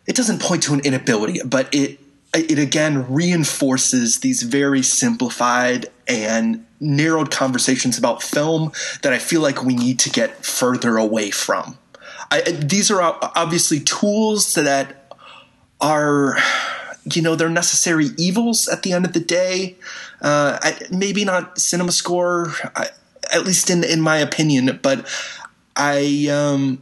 [0.05, 1.99] It doesn't point to an inability, but it
[2.33, 8.71] it again reinforces these very simplified and narrowed conversations about film
[9.01, 11.77] that I feel like we need to get further away from.
[12.29, 13.01] I, these are
[13.35, 15.15] obviously tools that
[15.79, 16.37] are,
[17.05, 19.77] you know, they're necessary evils at the end of the day.
[20.21, 22.89] Uh, I, maybe not cinema score, I,
[23.33, 25.07] at least in in my opinion, but
[25.75, 26.81] I um,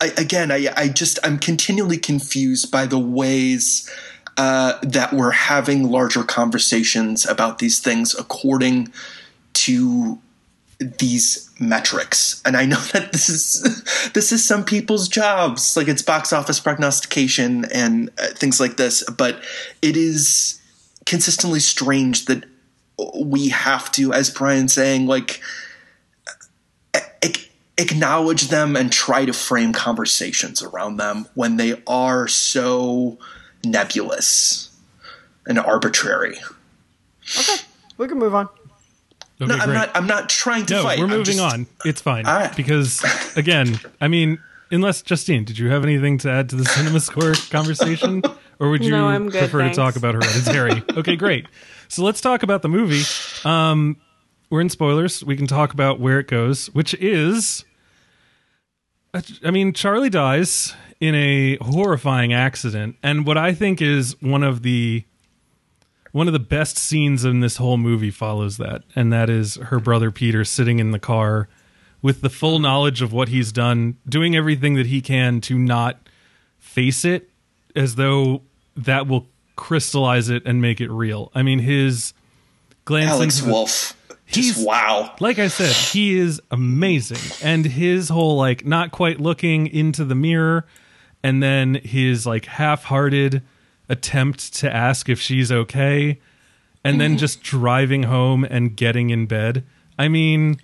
[0.00, 3.90] I, again, I, I just I'm continually confused by the ways
[4.38, 8.92] uh, that we're having larger conversations about these things according
[9.52, 10.18] to
[10.78, 12.40] these metrics.
[12.46, 15.76] And i know that this is this is some people's jobs.
[15.76, 19.42] Like it's box office prognostication and uh, things like this but
[19.82, 20.60] it is
[21.04, 22.44] consistently strange that
[23.14, 25.40] we have to as brian's saying like
[27.78, 33.16] acknowledge them and try to frame conversations around them when they are so
[33.70, 34.70] nebulous
[35.46, 36.38] and arbitrary.
[37.38, 37.56] Okay,
[37.96, 38.48] we can move on.
[39.40, 39.90] Okay, no, I'm not.
[39.94, 40.98] I'm not trying to no, fight.
[40.98, 41.66] we're moving just, on.
[41.84, 42.54] It's fine right.
[42.56, 43.04] because,
[43.36, 44.38] again, I mean,
[44.70, 48.22] unless Justine, did you have anything to add to the cinema score conversation,
[48.58, 49.76] or would you no, good, prefer thanks.
[49.76, 50.82] to talk about Hereditary?
[50.96, 51.46] okay, great.
[51.88, 53.02] So let's talk about the movie.
[53.44, 53.96] Um,
[54.50, 55.24] we're in spoilers.
[55.24, 57.64] We can talk about where it goes, which is,
[59.14, 62.96] I mean, Charlie dies in a horrifying accident.
[63.02, 65.04] And what I think is one of the
[66.12, 69.78] one of the best scenes in this whole movie follows that, and that is her
[69.78, 71.48] brother Peter sitting in the car
[72.00, 76.08] with the full knowledge of what he's done, doing everything that he can to not
[76.58, 77.28] face it
[77.76, 78.42] as though
[78.76, 81.30] that will crystallize it and make it real.
[81.34, 82.14] I mean, his
[82.84, 83.96] glance Alex into Wolff.
[84.30, 85.14] He's wow.
[85.20, 87.46] Like I said, he is amazing.
[87.46, 90.66] And his whole like not quite looking into the mirror
[91.22, 93.42] and then his like half-hearted
[93.88, 96.20] attempt to ask if she's okay
[96.84, 97.18] and then mm-hmm.
[97.18, 99.64] just driving home and getting in bed.
[99.98, 100.60] I mean,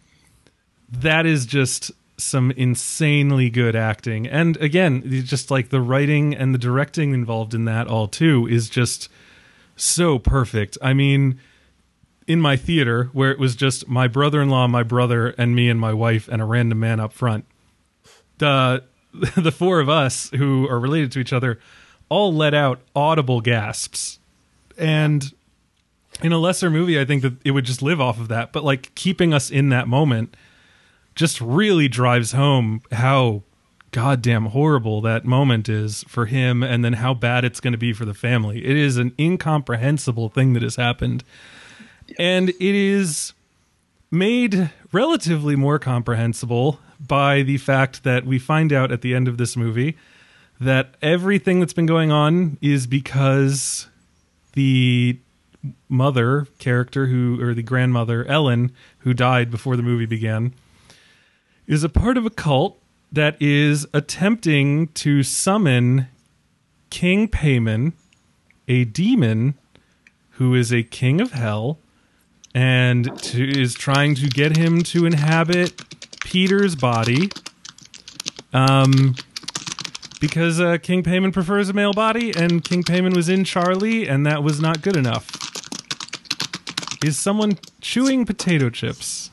[0.91, 4.27] that is just some insanely good acting.
[4.27, 8.69] And again, just like the writing and the directing involved in that all too is
[8.69, 9.09] just
[9.75, 10.79] so perfect.
[10.81, 11.41] I mean,
[12.27, 15.93] in my theater where it was just my brother-in-law, my brother, and me and my
[15.93, 17.45] wife and a random man up front.
[18.39, 18.85] The
[19.37, 21.61] the four of us who are related to each other
[22.09, 24.18] all let out audible gasps.
[24.77, 25.33] And
[26.22, 28.53] in a lesser movie, I think that it would just live off of that.
[28.53, 30.37] But like keeping us in that moment
[31.14, 33.43] just really drives home how
[33.93, 37.93] goddamn horrible that moment is for him and then how bad it's going to be
[37.93, 38.64] for the family.
[38.64, 41.22] It is an incomprehensible thing that has happened.
[42.19, 43.33] And it is
[44.11, 49.39] made relatively more comprehensible by the fact that we find out at the end of
[49.39, 49.97] this movie
[50.61, 53.89] that everything that's been going on is because
[54.53, 55.19] the
[55.89, 60.55] mother character who or the grandmother Ellen who died before the movie began
[61.67, 62.79] is a part of a cult
[63.11, 66.09] that is attempting to summon
[66.91, 67.93] King Paimon,
[68.69, 69.55] a demon
[70.33, 71.79] who is a king of hell
[72.55, 75.83] and to, is trying to get him to inhabit
[76.21, 77.31] Peter's body.
[78.53, 79.15] Um
[80.21, 84.25] because uh, King Paimon prefers a male body, and King Paimon was in Charlie, and
[84.25, 85.31] that was not good enough.
[87.05, 89.31] Is someone chewing potato chips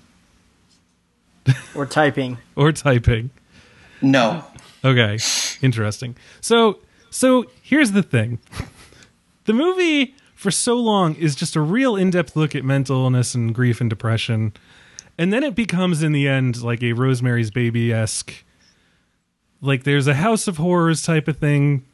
[1.73, 2.39] Or typing.
[2.57, 3.29] or typing?
[4.01, 4.43] No.
[4.83, 5.17] Okay,
[5.61, 6.17] interesting.
[6.41, 8.39] So, so here's the thing:
[9.45, 13.53] the movie for so long is just a real in-depth look at mental illness and
[13.53, 14.53] grief and depression,
[15.15, 18.33] and then it becomes, in the end, like a Rosemary's Baby esque.
[19.61, 21.85] Like there's a House of Horrors type of thing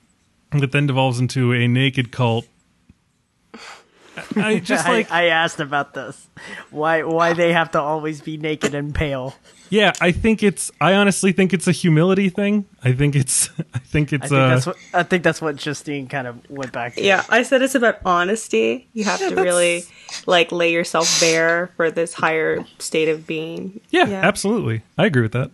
[0.51, 2.47] that then devolves into a naked cult.
[4.37, 6.29] I just like I, I asked about this.
[6.71, 9.35] Why why they have to always be naked and pale?
[9.69, 12.65] Yeah, I think it's I honestly think it's a humility thing.
[12.83, 15.55] I think it's I think I it's think uh that's what I think that's what
[15.57, 17.01] Justine kind of went back to.
[17.03, 18.87] Yeah, I said it's about honesty.
[18.93, 19.83] You have to really
[20.25, 23.81] like lay yourself bare for this higher state of being.
[23.89, 24.21] yeah, Yeah.
[24.21, 24.81] absolutely.
[24.97, 25.51] I agree with that.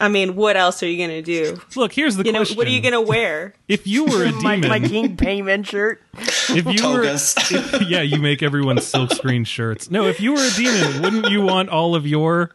[0.00, 1.60] I mean, what else are you gonna do?
[1.76, 2.56] Look, here's the You know, question.
[2.56, 3.54] what are you gonna wear?
[3.68, 6.02] If you were a demon, my King Paimon shirt.
[6.14, 7.34] if you were, Togas.
[7.50, 9.90] if- yeah, you make everyone silkscreen shirts.
[9.90, 12.50] No, if you were a demon, wouldn't you want all of your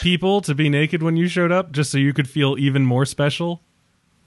[0.00, 3.04] people to be naked when you showed up, just so you could feel even more
[3.04, 3.62] special?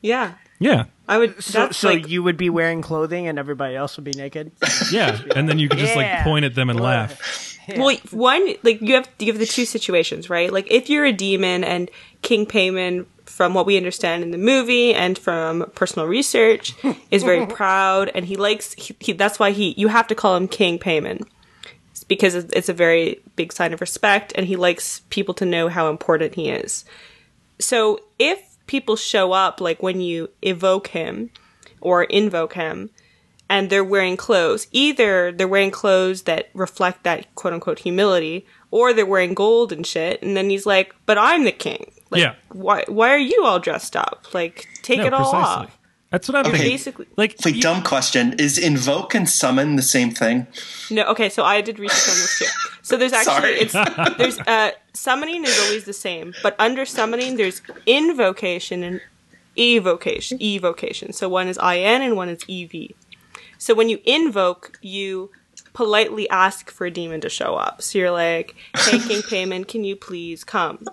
[0.01, 1.43] Yeah, Yeah, I would.
[1.43, 4.51] So, so like you would be wearing clothing and everybody else would be naked.
[4.91, 7.17] yeah, and then you could just like point at them and Blood.
[7.77, 10.51] Well, one like you have you have the two situations, right?
[10.51, 11.89] Like if you're a demon and
[12.21, 16.73] King Paimon, from what we understand in the movie and from personal research,
[17.11, 18.73] is very proud and he likes.
[18.73, 21.27] He, he, that's why he you have to call him King Paimon
[21.91, 25.67] It's because it's a very big sign of respect and he likes people to know
[25.69, 26.85] how important he is.
[27.59, 31.31] So if people show up like when you evoke him
[31.81, 32.89] or invoke him
[33.49, 38.93] and they're wearing clothes, either they're wearing clothes that reflect that quote unquote humility or
[38.93, 42.35] they're wearing gold and shit and then he's like, "But I'm the king." Like Yeah.
[42.51, 44.27] why why are you all dressed up?
[44.33, 45.65] Like take No, it all precisely.
[45.67, 45.75] off.
[46.11, 46.51] That's what I'm Okay.
[46.57, 46.71] thinking.
[46.73, 48.33] Basically Like, Wait, y- dumb question.
[48.39, 50.47] Is invoke and summon the same thing?
[50.89, 52.45] No, okay, so I did research on this too.
[52.81, 53.59] So there's actually Sorry.
[53.59, 53.73] it's
[54.17, 59.01] there's uh summoning is always the same, but under summoning there's invocation and
[59.57, 60.41] evocation.
[60.41, 61.13] Evocation.
[61.13, 62.93] So one is IN and one is EV.
[63.59, 65.29] So when you invoke, you
[65.73, 67.81] politely ask for a demon to show up.
[67.83, 70.83] So you're like, "Hey, King Paimon, can you please come?"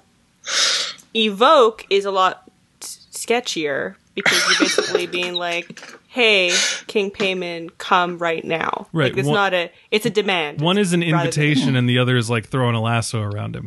[1.15, 2.51] Evoke is a lot
[2.81, 6.53] sketchier because you're basically being like, "Hey,
[6.87, 9.71] King Paimon, come right now." Right, Like, it's one- not a.
[9.91, 10.61] It's a demand.
[10.61, 13.57] one is an rather than- invitation, and the other is like throwing a lasso around
[13.57, 13.65] him.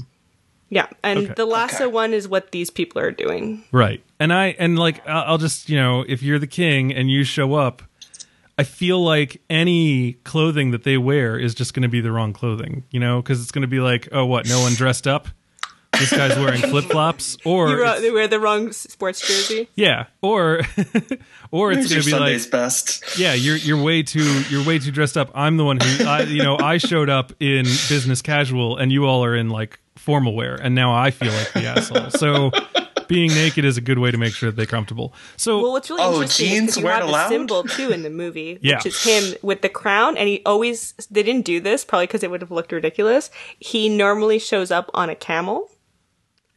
[0.72, 1.34] Yeah, and Okay.
[1.36, 1.93] the lasso Okay.
[1.93, 3.64] one is what these people are doing.
[3.72, 4.04] Right.
[4.20, 7.24] And I and like I'll I'll just, you know, if you're the king and you
[7.24, 7.82] show up,
[8.60, 12.34] I feel like any clothing that they wear is just going to be the wrong
[12.34, 14.47] clothing, you know, cuz it's going to be like, "Oh, what?
[14.49, 15.28] No one dressed up?
[15.93, 19.70] This guy's wearing flip-flops?" Or You ro- it's- they wear the wrong sports jersey.
[19.76, 20.62] yeah, or
[21.51, 23.18] or it's going to be like Sunday's best.
[23.18, 25.32] yeah, you're you're way too you're way too dressed up.
[25.34, 29.05] I'm the one who I, you know I showed up in business casual, and you
[29.05, 32.10] all are in like formal wear, and now I feel like the asshole.
[32.12, 32.51] So
[33.10, 35.14] being naked is a good way to make sure that they're comfortable.
[35.36, 37.91] So Well, what's really Oh, interesting is jeans 'cause you weren't have the symbol too
[37.91, 38.76] in the movie, Yeah.
[38.78, 42.24] which is him with the crown, and he always they didn't do this probably because
[42.24, 43.30] it would have looked ridiculous.
[43.60, 45.70] He normally shows up on a camel,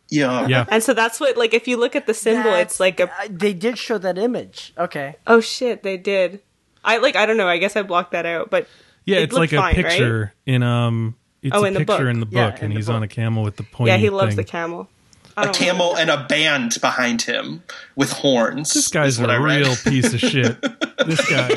[0.09, 0.46] Yeah.
[0.46, 3.05] yeah, and so that's what like if you look at the symbol, it's like a
[3.11, 4.72] Uh, they did show that image.
[4.78, 5.16] Okay.
[5.26, 6.40] oh shit they did.
[6.84, 7.48] I like I don't know.
[7.48, 8.66] I guess I blocked that out, but
[9.07, 9.84] yeah, it it's like a fine, right?
[9.86, 11.16] picture in um.
[11.42, 12.07] It's Oh, a in the picture book.
[12.09, 13.90] in the book, Yeah, and the he's on a camel with the pointy.
[13.90, 14.44] yeah, he loves thing.
[14.44, 14.88] the camel.
[15.37, 17.62] I A don't camel and a band behind him
[17.97, 18.72] with horns.
[18.74, 19.61] This guy's is what a I read.
[19.62, 20.57] real piece of shit.
[21.07, 21.49] This guy.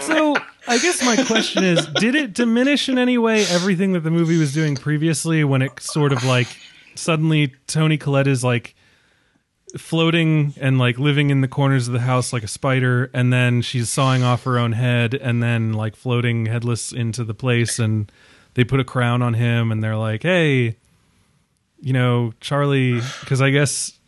[0.00, 0.34] So
[0.66, 4.38] I guess my question is, did it diminish in any way everything that the movie
[4.38, 6.48] was doing previously when it sort of like
[6.96, 8.74] suddenly Toni Collette is like
[9.76, 13.62] floating and like living in the corners of the house like a spider and then
[13.62, 18.10] she's sawing off her own head and then like floating headless into the place and
[18.54, 20.76] they put a crown on him and they're like hey
[21.80, 23.98] you know charlie because i guess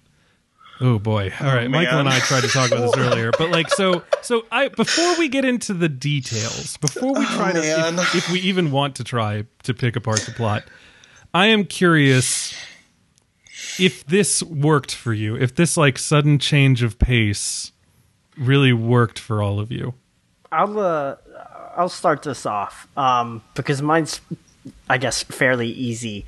[0.81, 3.69] oh boy all right michael and i tried to talk about this earlier but like
[3.71, 8.31] so so i before we get into the details before we try to if, if
[8.31, 10.65] we even want to try to pick apart the plot
[11.35, 12.55] i am curious
[13.79, 17.73] if this worked for you, if this like sudden change of pace
[18.37, 19.95] really worked for all of you.
[20.51, 21.17] I'll uh,
[21.77, 24.21] I'll start this off um, because mine's,
[24.89, 26.27] I guess, fairly easy.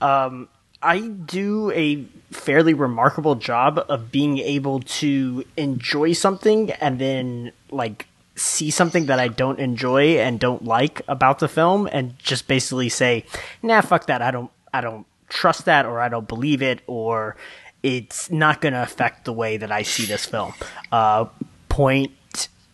[0.00, 0.48] Um,
[0.82, 8.06] I do a fairly remarkable job of being able to enjoy something and then like
[8.36, 12.88] see something that I don't enjoy and don't like about the film and just basically
[12.88, 13.24] say,
[13.62, 14.22] "Nah, fuck that.
[14.22, 17.36] I don't I don't trust that or I don't believe it or
[17.82, 20.54] it's not going to affect the way that I see this film."
[20.90, 21.26] Uh
[21.68, 22.12] point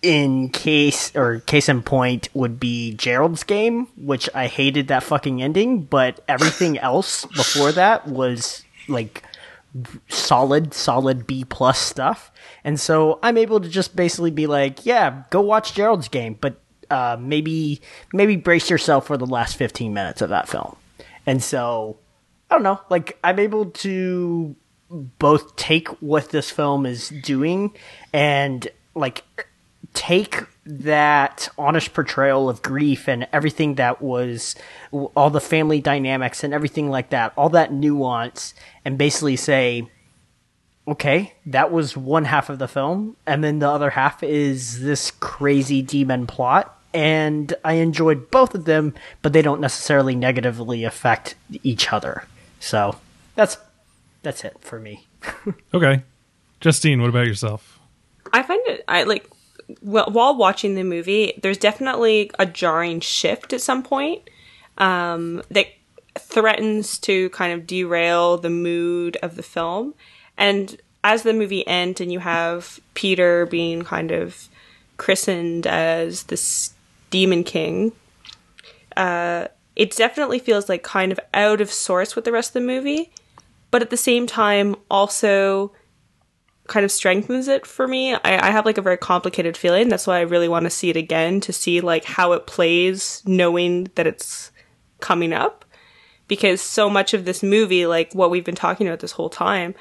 [0.03, 5.43] in case or case in point would be Gerald's game, which I hated that fucking
[5.43, 9.23] ending, but everything else before that was like
[10.09, 12.31] solid, solid B plus stuff.
[12.65, 16.61] And so I'm able to just basically be like, yeah, go watch Gerald's game, but
[16.91, 17.81] uh, maybe
[18.13, 20.77] maybe brace yourself for the last 15 minutes of that film.
[21.27, 21.99] And so
[22.51, 24.55] I don't know, like I'm able to
[24.91, 27.75] both take what this film is doing
[28.13, 29.25] and like
[29.95, 34.57] take that honest portrayal of grief and everything that was
[34.93, 39.89] all the family dynamics and everything like that, all that nuance, and basically say,
[40.89, 45.11] okay, that was one half of the film, and then the other half is this
[45.11, 46.73] crazy demon plot.
[46.95, 52.25] And I enjoyed both of them, but they don't necessarily negatively affect each other.
[52.59, 52.97] So
[53.35, 53.59] that's
[54.23, 55.07] that's it for me.
[55.75, 56.03] Okay.
[56.61, 57.79] Justine, what about yourself?
[58.33, 59.29] I find it I like
[59.81, 64.23] while watching the movie, there's definitely a jarring shift at some point
[64.79, 65.67] um, that
[66.19, 69.95] threatens to kind of derail the mood of the film.
[70.37, 74.49] And as the movie ends, and you have Peter being kind of
[74.97, 76.75] christened as this
[77.11, 77.93] demon king,
[78.97, 82.61] uh, it definitely feels like kind of out of sorts with the rest of the
[82.67, 83.11] movie,
[83.71, 85.73] but at the same time, also
[86.69, 88.15] kind of strengthens it for me.
[88.15, 89.89] I, I have like a very complicated feeling.
[89.89, 93.23] That's why I really want to see it again to see like how it plays,
[93.27, 94.51] knowing that it's
[95.01, 95.65] coming up.
[96.29, 99.75] Because so much of this movie, like what we've been talking about this whole time,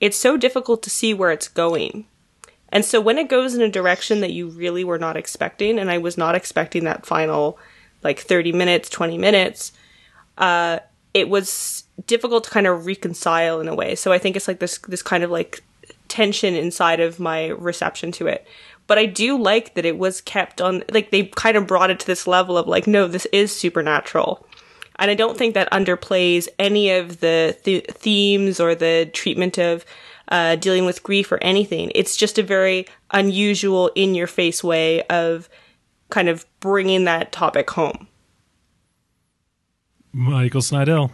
[0.00, 2.06] it's so difficult to see where it's going.
[2.70, 5.90] And so when it goes in a direction that you really were not expecting, and
[5.90, 7.58] I was not expecting that final
[8.02, 9.72] like 30 minutes, 20 minutes,
[10.36, 10.80] uh,
[11.14, 13.94] it was difficult to kind of reconcile in a way.
[13.94, 15.62] So I think it's like this this kind of like
[16.14, 18.46] tension inside of my reception to it.
[18.86, 21.98] But I do like that it was kept on like they kind of brought it
[21.98, 24.46] to this level of like no, this is supernatural.
[25.00, 29.84] And I don't think that underplays any of the th- themes or the treatment of
[30.28, 31.90] uh, dealing with grief or anything.
[31.96, 35.48] It's just a very unusual, in your face way of
[36.10, 38.06] kind of bringing that topic home.
[40.12, 41.10] Michael Snydell.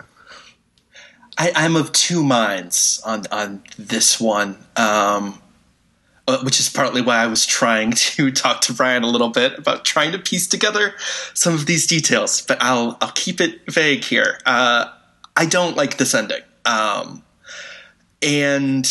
[1.40, 5.40] I, I'm of two minds on on this one, um,
[6.28, 9.58] uh, which is partly why I was trying to talk to Brian a little bit
[9.58, 10.94] about trying to piece together
[11.32, 12.42] some of these details.
[12.42, 14.38] But I'll I'll keep it vague here.
[14.44, 14.92] Uh,
[15.34, 17.22] I don't like this ending, um,
[18.20, 18.84] and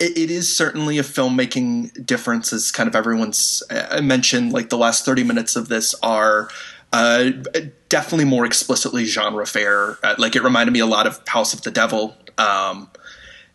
[0.00, 4.52] it, it is certainly a filmmaking difference, as kind of everyone's uh, mentioned.
[4.52, 6.48] Like the last thirty minutes of this are
[6.92, 7.30] uh,
[7.88, 9.98] definitely more explicitly genre fare.
[10.02, 12.90] Uh, like it reminded me a lot of House of the Devil, um,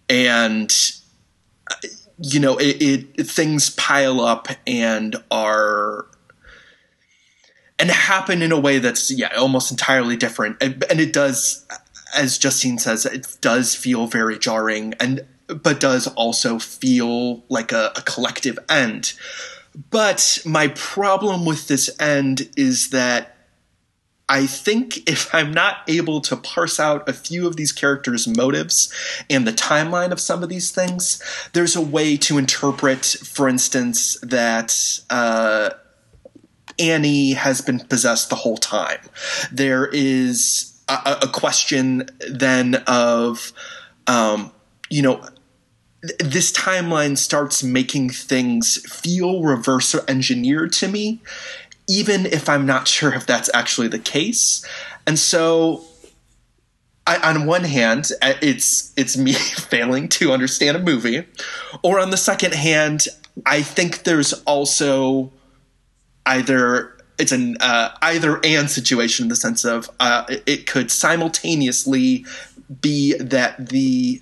[0.10, 0.74] and
[1.70, 1.76] uh,
[2.22, 6.08] you know, it, it things pile up and are
[7.78, 11.66] and happen in a way that's yeah almost entirely different, and, and it does,
[12.16, 17.92] as Justine says, it does feel very jarring, and but does also feel like a,
[17.96, 19.14] a collective end.
[19.90, 23.36] But my problem with this end is that
[24.28, 28.94] I think if I'm not able to parse out a few of these characters' motives
[29.28, 31.22] and the timeline of some of these things,
[31.54, 35.72] there's a way to interpret, for instance, that uh,
[36.78, 39.00] Annie has been possessed the whole time.
[39.52, 43.52] There is a, a question then of,
[44.06, 44.52] um,
[44.92, 45.24] you know,
[46.02, 51.22] this timeline starts making things feel reverse engineered to me,
[51.88, 54.66] even if I'm not sure if that's actually the case.
[55.06, 55.84] And so
[57.06, 61.26] I, on one hand, uh, it's it's me failing to understand a movie,
[61.84, 63.08] or on the second hand,
[63.46, 65.32] I think there's also
[66.26, 72.26] either it's an uh, either and situation in the sense of uh, it could simultaneously
[72.82, 74.22] be that the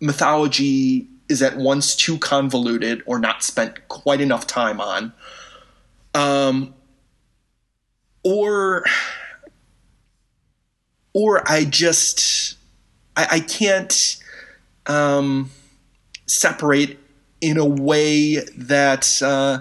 [0.00, 5.12] mythology is at once too convoluted or not spent quite enough time on,
[6.14, 6.74] um,
[8.24, 8.84] or
[11.12, 12.56] or I just
[13.16, 14.16] I, I can't
[14.86, 15.50] um,
[16.26, 16.98] separate
[17.40, 19.60] in a way that uh,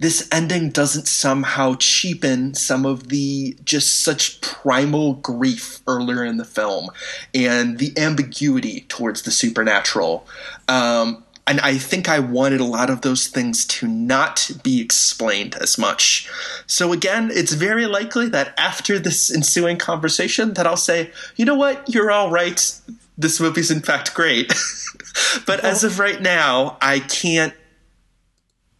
[0.00, 6.44] this ending doesn't somehow cheapen some of the just such primal grief earlier in the
[6.44, 6.88] film
[7.34, 10.26] and the ambiguity towards the supernatural.
[10.68, 15.54] Um, and I think I wanted a lot of those things to not be explained
[15.56, 16.30] as much.
[16.66, 21.56] So again, it's very likely that after this ensuing conversation that I'll say, you know
[21.56, 22.72] what, you're all right.
[23.18, 24.54] This movie's in fact great.
[25.46, 27.52] but as of right now, I can't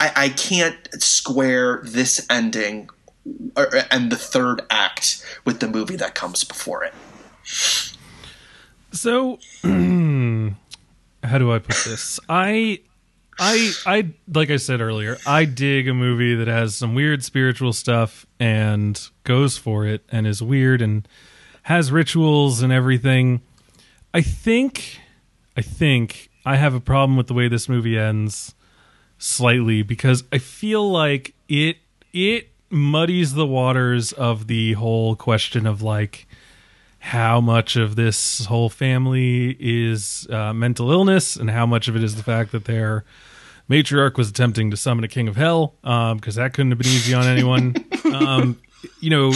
[0.00, 2.88] I, I can't square this ending
[3.56, 6.94] or, and the third act with the movie that comes before it.
[8.92, 12.18] So how do I put this?
[12.28, 12.80] I
[13.38, 17.72] I I like I said earlier, I dig a movie that has some weird spiritual
[17.72, 21.06] stuff and goes for it and is weird and
[21.64, 23.42] has rituals and everything.
[24.14, 24.98] I think
[25.56, 28.54] I think I have a problem with the way this movie ends
[29.20, 31.76] slightly because I feel like it
[32.12, 36.26] it muddies the waters of the whole question of like
[36.98, 42.02] how much of this whole family is uh, mental illness and how much of it
[42.02, 43.04] is the fact that their
[43.68, 46.88] matriarch was attempting to summon a king of hell because um, that couldn't have been
[46.88, 47.76] easy on anyone.
[48.10, 48.60] Um,
[49.00, 49.32] you know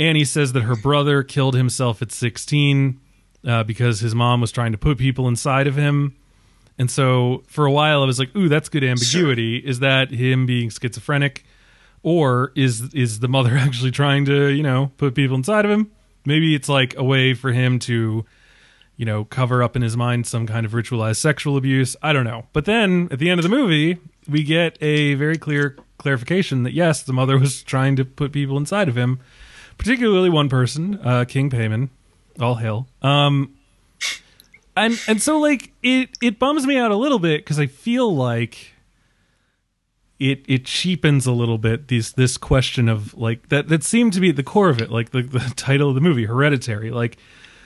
[0.00, 2.98] annie says that her brother killed himself at 16
[3.46, 6.16] uh, because his mom was trying to put people inside of him
[6.80, 9.60] and so for a while i was like ooh that's good ambiguity.
[9.60, 9.70] Sure.
[9.70, 11.44] is that him being schizophrenic?
[12.02, 15.90] Or is is the mother actually trying to you know put people inside of him?
[16.24, 18.24] Maybe it's like a way for him to
[18.96, 21.96] you know cover up in his mind some kind of ritualized sexual abuse.
[22.02, 22.46] I don't know.
[22.52, 23.98] But then at the end of the movie
[24.28, 28.56] we get a very clear clarification that yes the mother was trying to put people
[28.56, 29.20] inside of him
[29.76, 31.90] particularly one person uh, king Paimon
[32.40, 32.88] all hail.
[33.02, 33.54] Um
[34.76, 38.14] and and so like it it bums me out a little bit because i feel
[38.14, 38.74] like
[40.20, 44.20] it it cheapens a little bit these this question of like that that seemed to
[44.20, 46.90] be at the core of it like the, the title of the movie hereditary.
[46.90, 47.16] Like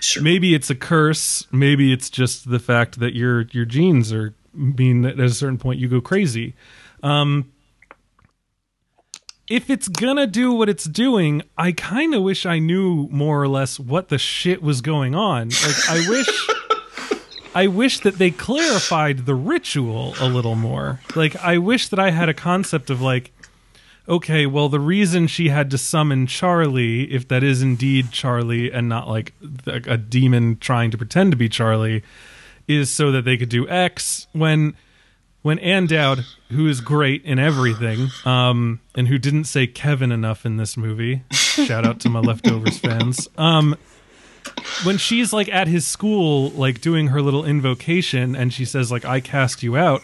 [0.01, 0.22] sure.
[0.22, 1.47] maybe it's a curse.
[1.52, 5.59] Maybe it's just the fact that your your genes are mean that at a certain
[5.59, 6.55] point you go crazy.
[7.02, 7.51] Um
[9.48, 13.47] if it's gonna do what it's doing i kind of wish i knew more or
[13.47, 15.48] less what the shit was going on.
[15.48, 16.48] Like i wish
[17.55, 21.01] I wish that they clarified the ritual a little more.
[21.14, 23.31] Like, I wish that I had a concept of like,
[24.09, 28.89] okay, well, the reason she had to summon Charlie, if that is indeed Charlie and
[28.89, 29.32] not like
[29.66, 32.02] a demon trying to pretend to be Charlie,
[32.66, 34.26] is so that they could do X.
[34.32, 34.74] When
[35.43, 40.47] when Ann Dowd, who is great in everything, um, and who didn't say Kevin enough
[40.47, 43.28] in this movie, shout out to my leftovers fans.
[43.36, 43.76] Um,
[44.85, 49.05] when she's like at his school, like doing her little invocation, and she says like
[49.05, 50.03] "I cast you out,"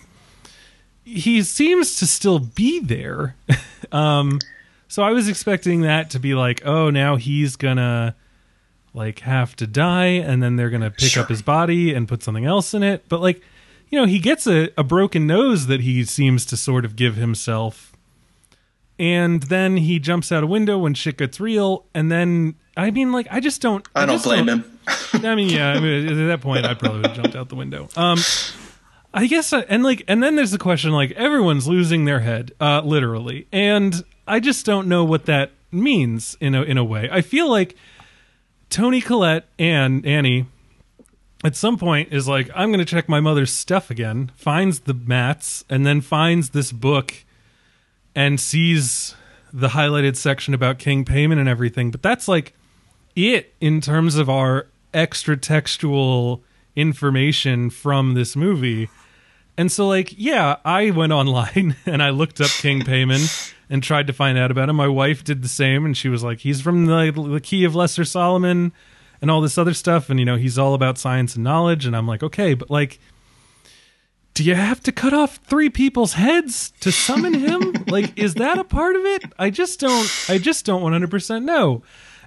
[1.05, 3.37] he seems to still be there.
[3.93, 4.39] um,
[4.89, 8.17] so I was expecting that to be like, oh, now he's gonna
[8.93, 11.23] like have to die, and then they're gonna pick sure.
[11.23, 13.09] up his body and put something else in it.
[13.09, 13.41] But like,
[13.89, 17.17] you know, he gets a, a broken nose that he seems to sort of give
[17.17, 17.93] himself.
[18.99, 23.13] And then he jumps out a window when shit gets real, and then I mean,
[23.13, 23.87] like, I just don't.
[23.95, 25.27] I, I don't blame don't, him.
[25.27, 25.73] I mean, yeah.
[25.73, 27.89] I mean, at that point, I probably would have jumped out the window.
[27.97, 28.19] Um,
[29.13, 32.53] I guess, uh, and like, and then there's the question, like, everyone's losing their head,
[32.61, 37.09] uh, literally, and I just don't know what that means in a in a way.
[37.11, 37.77] I feel like
[38.71, 40.47] Toni Collette and Annie
[41.43, 44.95] at some point is like, I'm going to check my mother's stuff again, finds the
[44.95, 47.15] mats, and then finds this book
[48.15, 49.15] and sees
[49.53, 51.91] the highlighted section about King Paimon and everything.
[51.91, 52.53] But that's like
[53.17, 56.43] it in terms of our extra textual
[56.77, 58.89] information from this movie.
[59.57, 64.07] And so, like, yeah, I went online and I looked up King Paimon and tried
[64.07, 64.77] to find out about him.
[64.77, 67.75] My wife did the same, and she was like, he's from the, the Key of
[67.75, 68.73] Lesser Solomon
[69.21, 70.11] and all this other stuff.
[70.11, 71.87] And, you know, he's all about science and knowledge.
[71.87, 72.99] And I'm like, okay, but like,
[74.35, 77.73] do you have to cut off three people's heads to summon him?
[77.89, 79.25] like, is that a part of it?
[79.39, 81.83] I just don't, I just don't 100% know.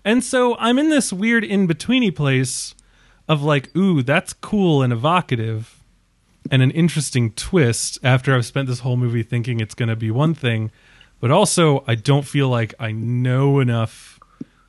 [0.05, 2.75] And so I'm in this weird in betweeny place
[3.27, 5.83] of like, ooh, that's cool and evocative
[6.51, 10.11] and an interesting twist after I've spent this whole movie thinking it's going to be
[10.11, 10.71] one thing,
[11.19, 14.19] but also I don't feel like I know enough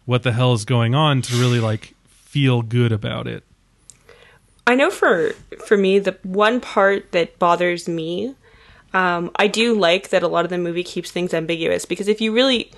[0.04, 3.42] what the hell is going on to really like feel good about it.
[4.66, 5.32] I know for
[5.66, 8.34] for me the one part that bothers me,
[8.94, 12.20] um, I do like that a lot of the movie keeps things ambiguous because if
[12.20, 12.70] you really,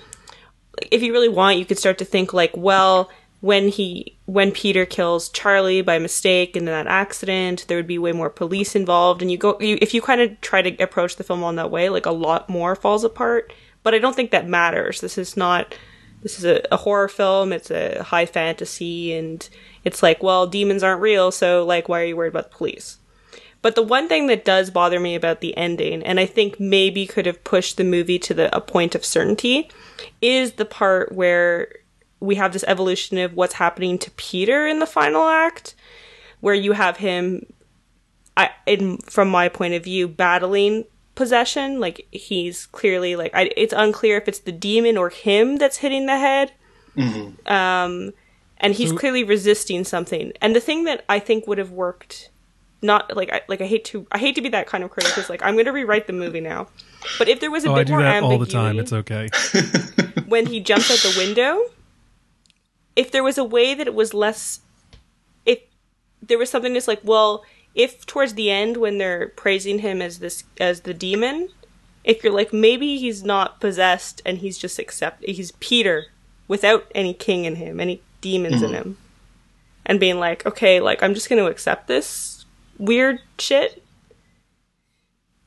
[0.91, 3.09] if you really want, you could start to think like, well,
[3.41, 8.11] when he when Peter kills Charlie by mistake in that accident, there would be way
[8.11, 11.23] more police involved, and you go you, if you kind of try to approach the
[11.23, 13.53] film on that way, like a lot more falls apart.
[13.83, 15.01] But I don't think that matters.
[15.01, 15.75] This is not.
[16.23, 17.53] This is a, a horror film.
[17.53, 19.47] It's a high fantasy, and
[19.83, 22.97] it's like, well, demons aren't real, so like, why are you worried about the police?
[23.67, 27.05] But the one thing that does bother me about the ending, and I think maybe
[27.05, 29.69] could have pushed the movie to the a point of certainty,
[30.21, 31.75] is the part where
[32.21, 35.75] we have this evolution of what's happening to Peter in the final act,
[36.39, 37.45] where you have him,
[38.37, 40.85] I, in, from my point of view, battling
[41.15, 41.81] possession.
[41.81, 46.05] Like he's clearly like I, it's unclear if it's the demon or him that's hitting
[46.05, 46.53] the head.
[47.47, 48.13] Um,
[48.59, 50.31] and he's clearly resisting something.
[50.41, 52.29] And the thing that I think would have worked,
[52.81, 55.17] not like I like I hate to I hate to be that kind of critic.
[55.17, 56.67] Is like I'm going to rewrite the movie now.
[57.17, 58.79] But if there was a Oh, I bit do more that all the time.
[58.79, 59.29] It's okay.
[60.27, 61.61] when he jumps out the window,
[62.95, 64.61] if there was a way that it was less,
[65.45, 65.59] if
[66.21, 67.43] there was something that's like, well,
[67.73, 71.49] if towards the end when they're praising him as this as the demon,
[72.03, 76.07] if you're like maybe he's not possessed and he's just accept he's Peter
[76.47, 78.75] without any king in him, any demons in mm-hmm.
[78.75, 78.97] him,
[79.85, 82.36] and being like, okay, like I'm just going to accept this
[82.77, 83.83] weird shit.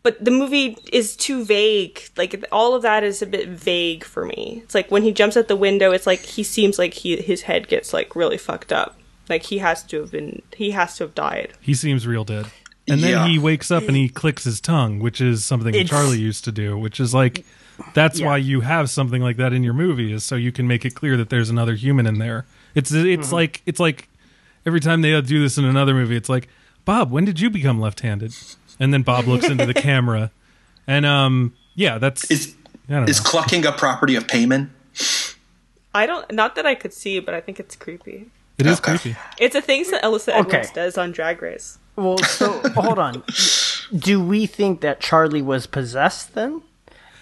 [0.03, 2.01] But the movie is too vague.
[2.17, 4.61] Like all of that is a bit vague for me.
[4.65, 7.43] It's like when he jumps out the window, it's like he seems like he his
[7.43, 8.97] head gets like really fucked up.
[9.29, 11.53] Like he has to have been he has to have died.
[11.61, 12.47] He seems real dead.
[12.89, 13.29] And then Yeah.
[13.29, 16.53] he wakes up and he clicks his tongue, which is something It's- Charlie used to
[16.53, 17.45] do, which is like
[17.93, 18.27] that's Yeah.
[18.27, 20.95] why you have something like that in your movie is so you can make it
[20.95, 22.47] clear that there's another human in there.
[22.75, 23.35] It's it's Mm-hmm.
[23.35, 24.09] like it's like
[24.65, 26.49] every time they do this in another movie, it's like,
[26.85, 28.35] "Bob, when did you become left-handed?"
[28.79, 30.31] And then Bob looks into the camera.
[30.87, 32.55] And um yeah, that's Is
[32.89, 33.31] I don't is know.
[33.31, 34.71] clucking a property of Paimon?
[35.95, 38.31] I don't not that I could see, but I think it's creepy.
[38.59, 38.99] It is Okay.
[38.99, 39.17] creepy.
[39.39, 40.39] It's a thing that Alyssa Okay.
[40.59, 41.79] Edwards does on Drag Race.
[41.97, 43.23] Well, so hold on.
[43.97, 46.63] Do we think that Charlie was possessed then?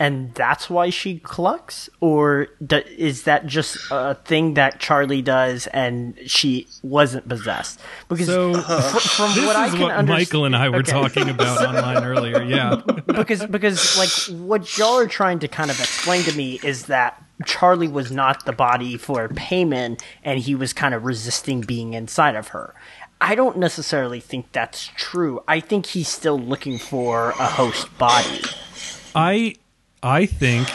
[0.00, 1.90] And that's why she clucks?
[2.00, 7.80] Or do, is that just a thing that Charlie does and she wasn't possessed?
[8.08, 10.92] Because So fr- from this what I can what understand, Michael and I were Okay.
[10.92, 12.42] talking about online earlier.
[12.44, 12.80] Yeah.
[13.06, 17.20] because because like what y'all are trying to kind of explain to me is that
[17.44, 22.36] Charlie was not the body for Paimon and he was kind of resisting being inside
[22.36, 22.74] of her.
[23.20, 25.42] I don't necessarily think that's true.
[25.48, 28.42] I think he's still looking for a host body.
[29.14, 29.56] I
[30.02, 30.68] I think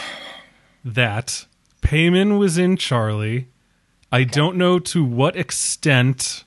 [0.84, 1.46] that
[1.82, 3.48] Paimon was in Charlie.
[4.12, 6.44] I don't know to what extent.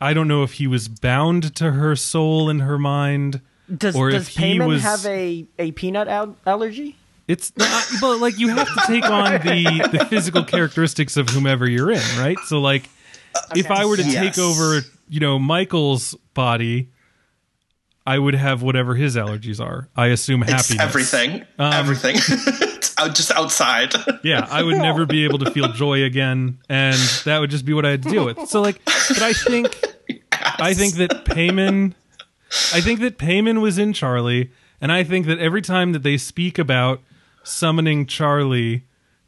[0.00, 3.40] I don't know if he was bound to her soul and her mind.
[3.74, 6.96] Does Or does if he Paimon was- have a, a peanut al- allergy?
[7.26, 11.66] It's not, but like you have to take on the the physical characteristics of whomever
[11.68, 12.36] you're in, right?
[12.44, 12.90] So like,
[13.56, 14.36] if I were to Yes.
[14.36, 16.90] take over, you know, Michael's body,
[18.06, 19.88] I would have whatever his allergies are.
[19.96, 20.70] I assume happiness.
[20.72, 21.42] It's everything.
[21.58, 22.16] Um, everything.
[22.98, 23.94] out, just outside.
[24.24, 27.74] Yeah, I would never be able to feel joy again, and that would just be
[27.74, 28.48] what I had to deal with.
[28.48, 29.66] So, like, but I think,
[30.40, 31.92] I think that Paimon,
[32.72, 34.50] I think that Paimon was in Charlie,
[34.80, 37.02] and I think that every time that they speak about
[37.42, 38.84] summoning Charlie,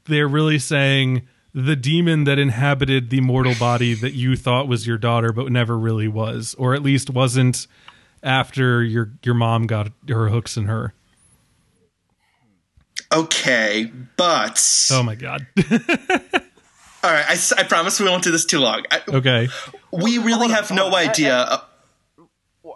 [0.07, 4.99] they're really saying the demon that inhabited the mortal body that you thought was your
[4.99, 7.67] daughter, but never really was, or at least wasn't
[8.23, 10.95] after your your mom got her hooks in her.
[13.13, 14.61] Okay, but
[14.91, 15.47] Oh my god.
[15.71, 15.73] all
[17.13, 18.83] right, I, I promise we won't do this too long.
[18.91, 19.49] I, okay.
[19.93, 21.37] we really have no idea.
[21.37, 21.59] uh,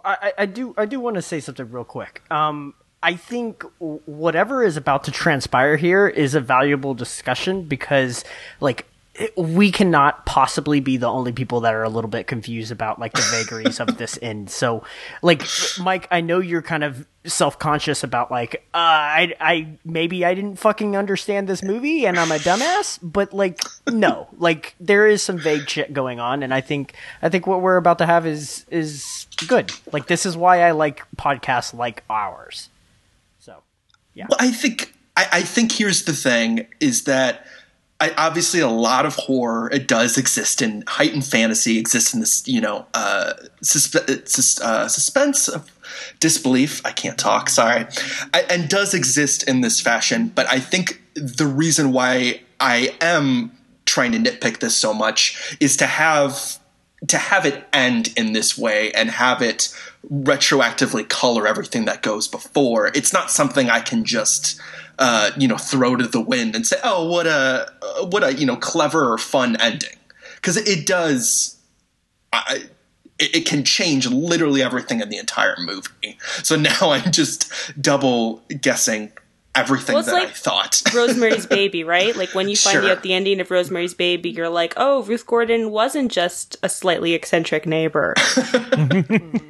[0.05, 2.21] I, I I do I do want to say something real quick.
[2.31, 2.73] Um,
[3.03, 8.23] I think whatever is about to transpire here is a valuable discussion because,
[8.59, 8.87] like, it-
[9.35, 13.11] we cannot possibly be the only people that are a little bit confused about like
[13.11, 14.49] the vagaries of this end.
[14.49, 14.83] So,
[15.21, 15.43] like,
[15.79, 20.33] Mike, I know you're kind of self conscious about like, uh, I I maybe I
[20.33, 23.59] didn't fucking understand this movie and I'm a dumbass, but like,
[23.89, 27.61] no, like there is some vague shit going on, and I think I think what
[27.61, 29.71] we're about to have is is good.
[29.91, 32.69] Like this is why I like podcasts like ours.
[33.39, 33.57] So,
[34.13, 34.27] yeah.
[34.29, 37.45] Well, I think I, I think here's the thing: is that
[38.01, 42.45] I, obviously a lot of horror it does exist in heightened fantasy exists in this
[42.47, 43.95] you know uh, sus-
[44.59, 45.71] uh, suspense of
[46.19, 46.81] disbelief.
[46.83, 47.85] I can't talk sorry.
[48.33, 53.51] I, and does exist in this fashion but i think the reason why i am
[53.85, 56.57] trying to nitpick this so much is to have
[57.07, 59.75] to have it end in this way and have it
[60.11, 62.87] retroactively color everything that goes before.
[62.93, 64.59] It's not something i can just
[65.01, 67.65] uh, you know throw to the wind and say oh what a
[68.11, 69.97] what a you know clever or fun ending
[70.35, 71.57] because it does
[72.31, 72.65] I,
[73.19, 77.51] it, it can change literally everything in the entire movie so now i'm just
[77.81, 79.11] double guessing
[79.55, 82.15] everything Well, it's that i thought Rosemary's Baby, right?
[82.15, 82.89] Like when you find Sure.
[82.91, 87.13] out the ending of Rosemary's Baby, you're like, oh, Ruth Gordon wasn't just a slightly
[87.13, 88.13] eccentric neighbor.
[88.63, 89.41] and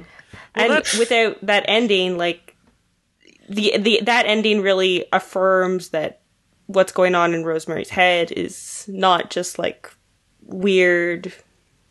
[0.55, 2.50] that's- without that ending, like
[3.51, 6.21] the the that ending really affirms that
[6.67, 9.91] what's going on in Rosemary's head is not just like
[10.43, 11.33] weird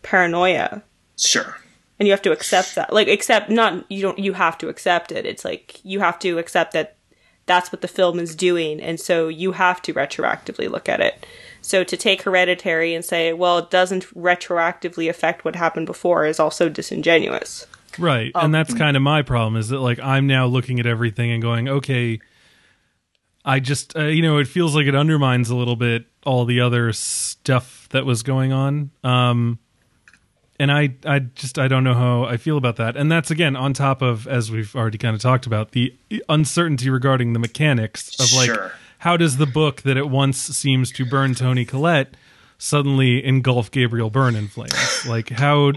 [0.03, 0.83] paranoia.
[1.17, 1.57] sure.
[1.99, 2.95] And you have to accept that.
[2.95, 5.27] Like accept not you don't you have to accept it.
[5.27, 6.97] It's like you have to accept that
[7.45, 11.27] that's what the film is doing and so you have to retroactively look at it.
[11.61, 16.41] So to take hereditary and say well it doesn't retroactively affect what happened before is
[16.41, 17.67] also disingenuous
[17.99, 18.31] Right.
[18.35, 21.31] Um, and that's kind of my problem is that like I'm now looking at everything
[21.31, 22.21] and going, okay,
[23.45, 26.61] I just uh, you know, it feels like it undermines a little bit all the
[26.61, 28.91] other stuff that was going on.
[29.03, 29.59] Um
[30.59, 32.97] and I I just I don't know how I feel about that.
[32.97, 35.95] And that's again on top of as we've already kind of talked about the
[36.29, 38.73] uncertainty regarding the mechanics of like Sure.
[38.99, 42.15] how does the book that at once seems to burn Toni Collette
[42.59, 45.07] suddenly engulf Gabriel Byrne in flames?
[45.09, 45.73] like how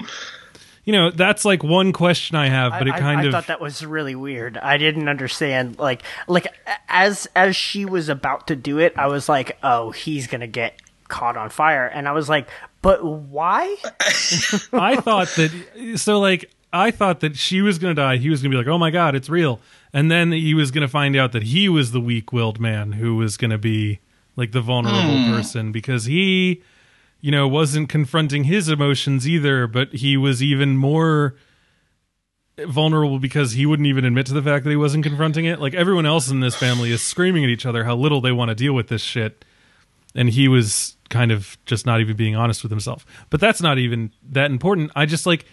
[0.86, 3.48] you know, that's like one question I have, but it kind I of I thought
[3.48, 4.58] that was really weird.
[4.58, 5.80] I didn't understand.
[5.80, 6.48] Like, like
[6.90, 10.82] as as she was about to do it, I was like, "Oh, he's gonna get
[11.08, 12.50] caught on fire," and I was like,
[12.82, 13.76] "But why?"
[14.74, 18.18] I thought that so like I thought that she was going to die.
[18.18, 19.62] He was going to be like, "Oh my god, it's real."
[19.94, 23.16] And then he was going to find out that he was the weak-willed man who
[23.16, 24.00] was going to be
[24.36, 25.32] like the vulnerable hmm.
[25.32, 26.64] person because he
[27.24, 31.36] you know wasn't confronting his emotions either, but he was even more
[32.68, 35.58] vulnerable because he wouldn't even admit to the fact that he wasn't confronting it.
[35.62, 38.50] Like everyone else in this family is screaming at each other how little they want
[38.50, 39.46] to deal with this shit.
[40.14, 43.06] And he was kind of just not even being honest with himself.
[43.30, 44.92] But that's not even that important.
[44.94, 45.46] I just like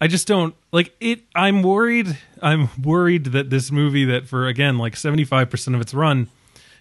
[0.00, 4.78] I just don't like it I'm worried I'm worried that this movie that for again
[4.78, 6.30] like 75% of its run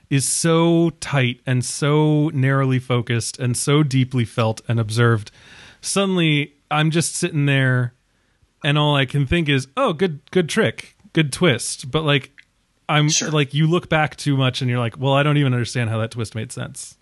[0.09, 5.31] is so tight and so narrowly focused and so deeply felt and observed.
[5.81, 7.93] Suddenly I'm just sitting there
[8.63, 12.31] and all I can think is, "Oh, good good trick, good twist." But like
[12.87, 13.29] I'm Sure.
[13.29, 15.99] like you look back too much and you're like, "Well, I don't even understand how
[15.99, 16.97] that twist made sense."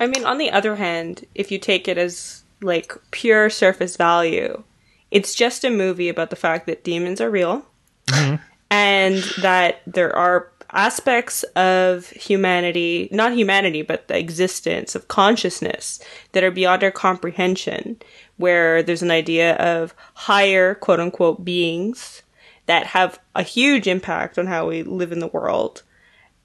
[0.00, 4.62] I mean, on the other hand, if you take it as like pure surface value,
[5.10, 7.66] it's just a movie about the fact that demons are real
[8.06, 8.36] mm-hmm.
[8.70, 16.44] and that there are aspects of humanity, not humanity, but the existence of consciousness that
[16.44, 17.96] are beyond our comprehension,
[18.36, 22.22] where there's an idea of higher quote unquote beings
[22.66, 25.82] that have a huge impact on how we live in the world.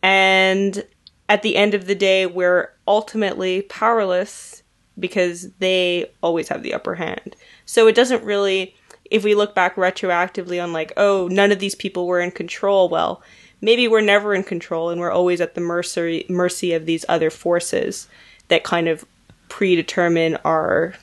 [0.02, 0.86] And
[1.28, 4.64] at the end of the day, we're ultimately powerless
[5.00, 7.36] because they always have the upper hand.
[7.66, 8.76] So it doesn't really,
[9.10, 12.90] if we look back retroactively on like, oh, none of these people were in control,
[12.90, 13.22] well,
[13.64, 17.30] maybe we're never in control and we're always at the mercy, mercy of these other
[17.30, 18.08] forces
[18.50, 19.06] that kind of
[19.48, 20.94] predetermine our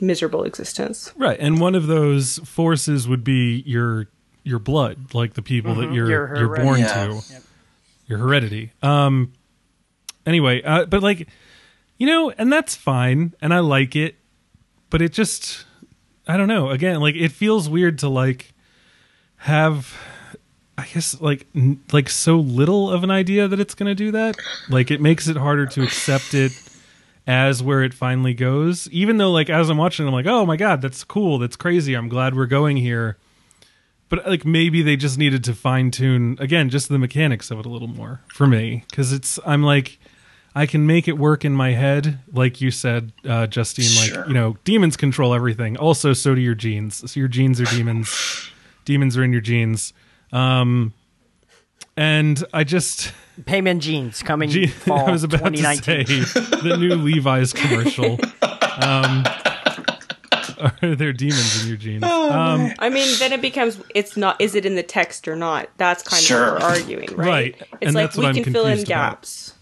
[0.00, 1.12] miserable existence.
[1.16, 1.36] Right.
[1.40, 4.06] And one of those forces would be your
[4.44, 7.20] your blood, like the people that you're Your you're born heredity.
[7.20, 7.42] to.
[8.06, 8.72] Your heredity.
[8.82, 9.32] Um
[10.24, 11.28] anyway, uh, but like
[11.98, 14.14] you know, and that's fine and I like it,
[14.90, 15.64] but it just
[16.28, 16.70] I don't know.
[16.70, 18.52] Again, like it feels weird to like
[19.38, 19.92] have
[20.78, 24.10] I guess like n- like so little of an idea that it's going to do
[24.12, 24.36] that.
[24.68, 26.52] Like it makes it harder to accept it
[27.26, 28.88] as where it finally goes.
[28.90, 31.94] Even though like as I'm watching, I'm like, oh my god, that's cool, that's crazy.
[31.94, 33.16] I'm glad we're going here.
[34.08, 37.66] But like maybe they just needed to fine tune again just the mechanics of it
[37.66, 39.98] a little more for me because it's I'm like
[40.54, 43.84] I can make it work in my head, like you said, uh, Justine.
[43.84, 44.18] Sure.
[44.18, 45.76] Like you know, demons control everything.
[45.76, 47.10] Also, so do your genes.
[47.10, 48.50] So your genes are demons.
[48.86, 49.92] demons are in your genes.
[50.32, 50.92] Um,
[51.96, 53.12] and I just
[53.42, 58.18] Paimon jeans coming Gee, fall I was about to say the new Levi's commercial.
[58.42, 59.24] Um,
[60.82, 62.02] are there demons in your jeans?
[62.02, 65.68] Um, I mean, then it becomes it's not is it in the text or not?
[65.76, 66.46] That's kind Sure.
[66.46, 67.26] of what we're arguing, right?
[67.28, 67.56] Right.
[67.60, 69.10] It's And like that's we I'm can fill in confused about.
[69.12, 69.54] gaps.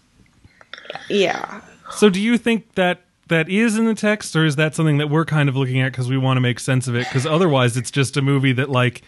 [1.09, 1.61] Yeah.
[1.91, 5.09] So do you think that that is in the text, or is that something that
[5.09, 7.05] we're kind of looking at because we want to make sense of it?
[7.07, 9.01] Because otherwise, it's just a movie that like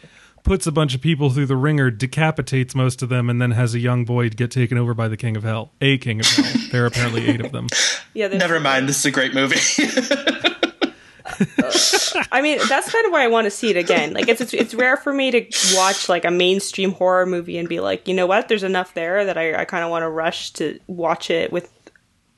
[0.48, 3.76] puts a bunch of people through the wringer, decapitates most of them, and then has
[3.76, 5.72] a young boy get taken over by the king of hell.
[5.82, 6.62] A king of hell.
[6.72, 7.68] there are apparently eight of them.
[8.14, 8.90] Yeah, Never mind.
[8.90, 9.60] This is a great movie.
[12.32, 14.14] I mean, that's kind of why I want to see it again.
[14.14, 15.46] Like, it's, it's it's rare for me to
[15.76, 18.48] watch like a mainstream horror movie and be like, you know what?
[18.48, 21.72] There's enough there that I, I kind of want to rush to watch it with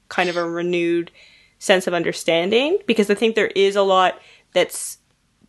[0.10, 1.12] kind of a renewed
[1.60, 4.20] sense of understanding because I think there is a lot
[4.54, 4.98] that's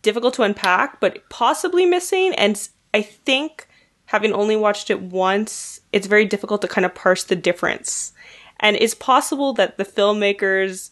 [0.01, 2.33] difficult to unpack, but possibly missing.
[2.35, 3.67] And I think
[4.05, 8.13] having only watched it once, it's very difficult to kind of parse the difference.
[8.59, 10.89] And it's possible that the filmmakers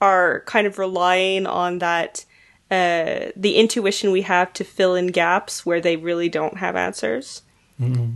[0.00, 2.24] are kind of relying on that
[2.70, 7.42] uh, the intuition we have to fill in gaps where they really don't have answers.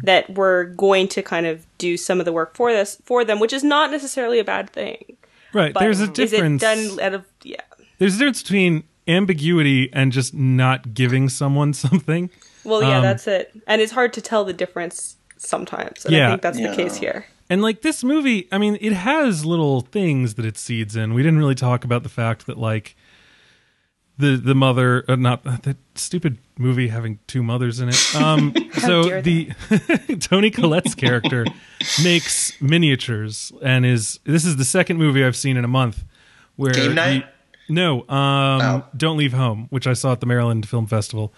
[0.05, 3.41] That we're going to kind of do some of the work for this for them,
[3.41, 5.17] which is not necessarily a bad thing.
[5.53, 5.75] Right.
[5.75, 6.63] But There's a difference.
[6.63, 7.63] Is it done out of yeah?
[7.99, 12.31] There's a difference between ambiguity and just not giving someone something.
[12.65, 13.53] Well, yeah, Um, that's it.
[13.67, 16.05] And it's hard to tell the difference sometimes.
[16.05, 16.27] And Yeah.
[16.27, 16.71] I think that's Yeah.
[16.71, 17.27] the case here.
[17.49, 21.15] And like this movie, I mean, it has little things that it seeds in.
[21.15, 22.97] We didn't really talk about the fact that like
[24.19, 27.97] the the mother, uh, not that stupid movie having two mothers in it.
[28.17, 29.51] Um, so the
[30.21, 31.45] Toni Collette's character
[32.03, 36.03] makes miniatures and is this is the second movie I've seen in a month
[36.57, 37.27] where Game night?
[37.69, 38.85] No, um, Oh.
[38.97, 41.33] Don't Leave Home, which I saw at the Maryland Film Festival,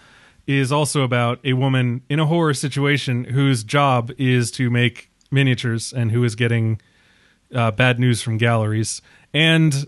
[0.47, 5.93] is also about a woman in a horror situation whose job is to make miniatures
[5.93, 6.81] and who is getting
[7.53, 9.01] uh, bad news from galleries.
[9.33, 9.87] And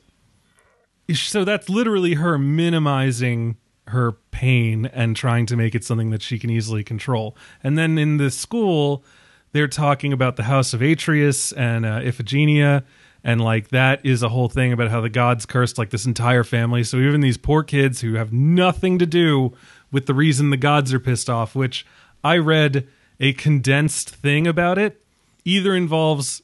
[1.14, 3.58] so that's literally her minimizing
[3.88, 7.36] her pain and trying to make it something that she can easily control.
[7.64, 9.04] And then in the school,
[9.52, 12.84] they're talking about the House of Atreus and uh, Iphigenia,
[13.24, 16.44] and like that is a whole thing about how the gods cursed like this entire
[16.44, 16.84] family.
[16.84, 19.54] So even these poor kids who have nothing to do
[19.92, 21.86] with the reason the gods are pissed off, which
[22.24, 22.88] I read
[23.20, 25.04] a condensed thing about it,
[25.46, 26.42] either involves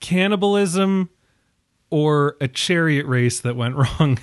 [0.00, 1.10] cannibalism
[1.90, 4.18] or a chariot race that went wrong.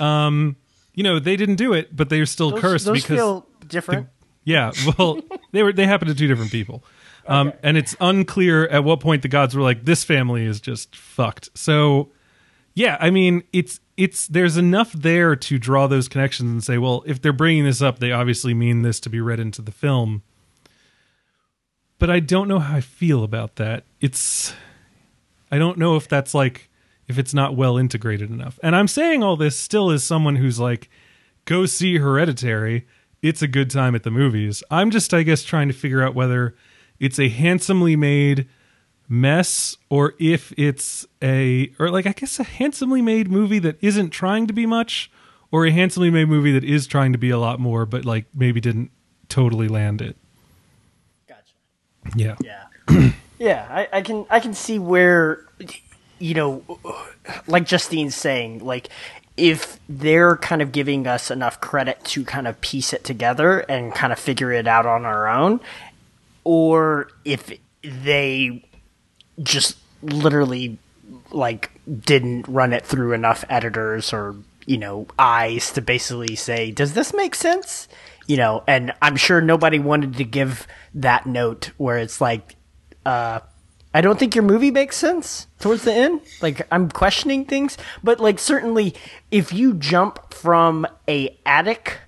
[0.00, 0.56] um,
[0.94, 4.08] you know, they didn't do it, but they're still Those, cursed those because feel different.
[4.44, 5.20] yeah, well,
[5.52, 6.82] they were they happened to two different people,
[7.28, 10.96] um, and it's unclear at what point the gods were like, "This family is just
[10.96, 12.10] fucked." So,
[12.74, 17.02] yeah, I mean, it's it's there's enough there to draw those connections and say, well,
[17.04, 20.22] if they're bringing this up, they obviously mean this to be read into the film.
[21.98, 23.82] But I don't know how I feel about that.
[24.00, 24.54] It's
[25.50, 26.70] I don't know if that's like
[27.08, 28.58] if it's not well integrated enough.
[28.62, 30.88] And I'm saying all this still as someone who's like
[31.44, 32.86] go see Hereditary.
[33.20, 34.62] It's a good time at the movies.
[34.70, 36.54] I'm just I guess trying to figure out whether
[37.00, 38.48] it's a handsomely made
[39.08, 44.10] mess or if it's a or like I guess a handsomely made movie that isn't
[44.10, 45.10] trying to be much
[45.50, 48.26] or a handsomely made movie that is trying to be a lot more but like
[48.34, 48.90] maybe didn't
[49.28, 50.16] totally land it.
[51.26, 51.54] Gotcha.
[52.16, 52.36] Yeah.
[52.42, 53.10] Yeah.
[53.38, 55.46] yeah, I, I can I can see where
[56.18, 56.62] you know
[57.46, 58.88] like Justine's saying, like
[59.36, 63.94] if they're kind of giving us enough credit to kind of piece it together and
[63.94, 65.60] kind of figure it out on our own,
[66.48, 67.52] or if
[67.82, 68.64] they
[69.42, 70.78] just literally
[71.30, 71.70] like
[72.00, 74.34] didn't run it through enough editors or
[74.64, 77.86] you know eyes to basically say does this make sense?
[78.26, 82.56] You know and i'm sure nobody wanted to give that note where it's like
[83.04, 83.40] uh
[83.92, 86.22] i don't think your movie makes sense towards the end.
[86.40, 87.76] Like i'm questioning things.
[88.02, 88.94] But like certainly
[89.30, 91.98] if you jump from a attic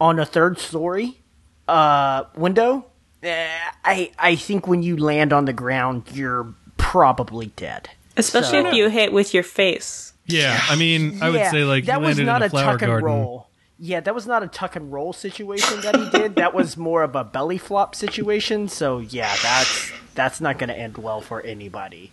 [0.00, 1.20] on a third story
[1.68, 2.86] uh window
[3.22, 8.74] i i think when you land on the ground you're probably dead Especially So- if
[8.74, 10.12] you hit with your face.
[10.26, 12.82] Yeah, I mean, I would say like that he was not in a a tuck
[12.82, 13.04] and garden.
[13.06, 13.48] roll.
[13.78, 16.34] Yeah, that was not a tuck and roll situation that he did.
[16.34, 18.68] that was more of a belly flop situation.
[18.68, 22.12] So yeah, that's that's not going to end well for anybody.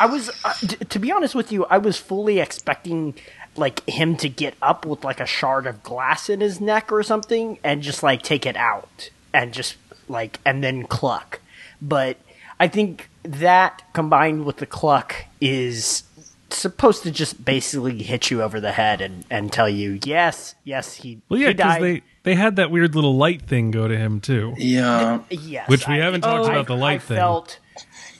[0.00, 3.14] I was, uh, t- to be honest with you, I was fully expecting
[3.56, 7.02] like him to get up with like a shard of glass in his neck or
[7.02, 9.76] something and just like take it out and just
[10.08, 11.40] like and then cluck.
[11.82, 12.16] But
[12.58, 16.04] I think that combined with the cluck is
[16.50, 20.94] supposed to just basically hit you over the head and, and tell you yes, yes,
[20.94, 24.20] he Well, yeah, because they they had that weird little light thing go to him
[24.20, 24.54] too.
[24.56, 25.20] Yeah.
[25.30, 27.16] Yes, Which we I- haven't talked I- about the light I thing.
[27.16, 27.58] Felt,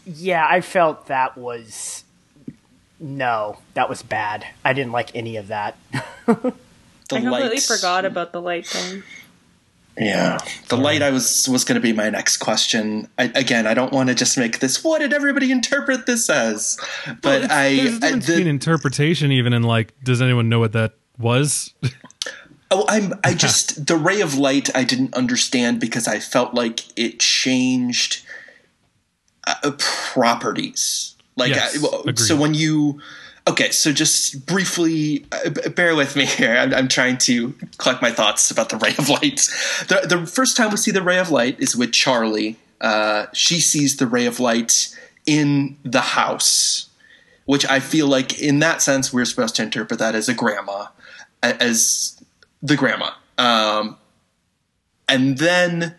[0.04, 2.02] yeah, I felt that was
[3.00, 4.46] no, that was bad.
[4.64, 5.76] I didn't like any of that.
[7.10, 7.66] The I completely lights.
[7.66, 9.02] forgot about the light thing.
[9.96, 10.38] Yeah,
[10.70, 13.06] the light I was was going to be my next question.
[13.16, 14.82] I, again, I don't want to just make this.
[14.82, 16.78] What did everybody interpret this as?
[17.22, 21.74] But Well, I, I the- interpretation, even in like, does anyone know what that was?
[22.72, 23.14] Oh, I'm.
[23.22, 24.74] I just the ray of light.
[24.74, 28.24] I didn't understand because I felt like it changed
[29.46, 31.14] uh, properties.
[31.36, 33.00] Like, Yes, I, so when you.
[33.46, 36.56] Okay, so just briefly, uh, bear with me here.
[36.56, 39.48] I'm, I'm trying to collect my thoughts about the ray of light.
[39.88, 42.56] The, the first time we see the ray of light is with Charlie.
[42.80, 44.96] Uh, she sees the ray of light
[45.26, 46.88] in the house,
[47.44, 50.86] which I feel like, in that sense, we're supposed to interpret that as a grandma,
[51.42, 52.22] as
[52.62, 53.10] the grandma.
[53.36, 53.98] Um,
[55.06, 55.96] and then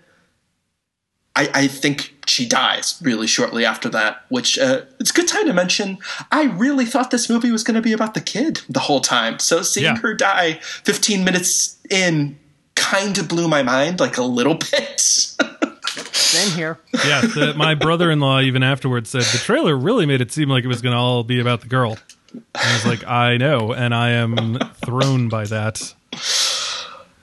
[1.35, 5.45] I, I think she dies really shortly after that, which uh, it's a good time
[5.47, 5.97] to mention.
[6.31, 9.39] I really thought this movie was going to be about the kid the whole time.
[9.39, 9.97] So seeing Yeah.
[9.97, 12.39] her die 15 minutes in
[12.75, 14.99] kind of blew my mind like a little bit.
[14.99, 16.79] Same here.
[17.05, 20.67] yeah, the, my brother-in-law even afterwards said the trailer really made it seem like it
[20.67, 21.97] was going to all be about the girl.
[22.33, 25.93] And I was like, I know, and I am thrown by that.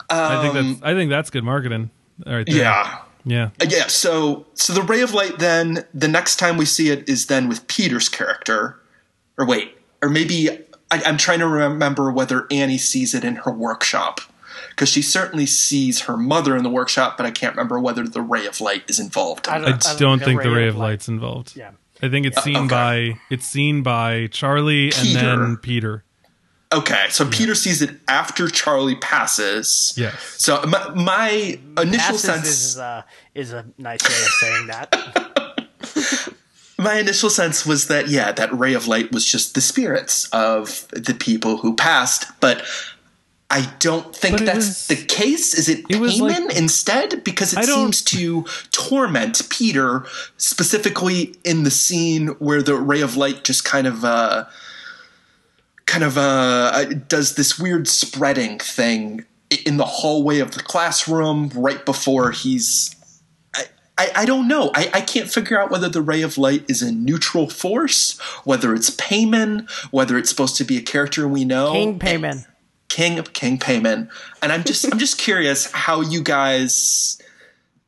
[0.09, 1.90] I think that's I think that's good marketing.
[2.26, 2.56] All right, there.
[2.56, 2.98] yeah.
[3.24, 6.90] Yeah, Uh, yeah so so the ray of light then the next time we see
[6.90, 8.81] it is then with peter's character
[9.39, 10.51] or wait or maybe
[10.90, 14.20] I, i'm trying to remember whether annie sees it in her workshop
[14.70, 18.23] because she certainly sees her mother in the workshop but i can't remember whether the
[18.23, 21.09] ray of light is involved I I don't, just don't think the ray of light's
[21.09, 21.57] involved.
[21.57, 21.73] Yeah.
[22.03, 22.66] I think it's seen okay.
[22.69, 26.03] by it's seen by Charlie and then Peter.
[26.73, 30.15] Okay so peter sees it after charlie passes Yes.
[30.39, 31.31] so my, my
[31.81, 33.03] initial Passes sense is, uh,
[33.35, 36.35] is a nice way of saying that.
[36.78, 40.86] my initial sense was that yeah that ray of light was just the spirits of
[40.93, 42.65] the people who passed but
[43.51, 47.23] i don't think But that's was- the case is it, it was Paimon like- instead
[47.23, 50.07] because it I seems to torment peter
[50.39, 54.47] specifically in the scene where the ray of light just kind of uh
[55.86, 59.24] kind of uh does this weird spreading thing
[59.66, 62.96] in the hallway of the classroom right before he's
[63.98, 64.70] I, I don't know.
[64.74, 68.74] I, I can't figure out whether the ray of light is a neutral force, whether
[68.74, 71.72] it's Paimon, whether it's supposed to be a character we know.
[71.72, 72.46] King Paimon.
[72.88, 74.10] King of King Paimon.
[74.42, 77.20] And I'm just I'm just curious how you guys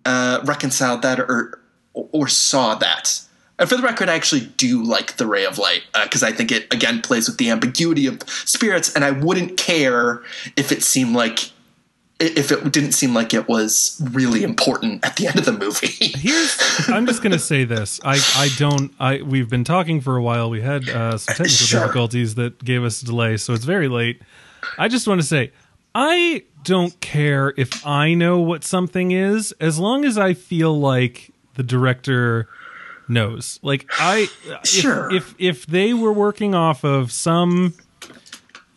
[0.05, 1.61] uh, reconciled that or
[1.95, 3.21] or saw that.
[3.59, 6.51] And for the record, I actually do like the ray of light because I think
[6.51, 10.23] it again plays with the ambiguity of spirits, and I wouldn't care
[10.57, 11.51] if it seemed like
[12.21, 15.87] if it didn't seem like it was really important at the end of the movie.
[16.19, 18.01] Here's I'm just gonna say this.
[18.05, 20.51] I I don't I we've been talking for a while.
[20.51, 21.81] We had uh, some technical Sure.
[21.81, 24.21] difficulties that gave us a delay, so it's very late.
[24.79, 25.53] I just want to say
[25.95, 31.31] I don't care if I know what something is as long as I feel like
[31.55, 32.49] the director
[33.09, 33.59] knows.
[33.63, 35.13] Like I if- Sure.
[35.15, 37.75] if if they were working off of some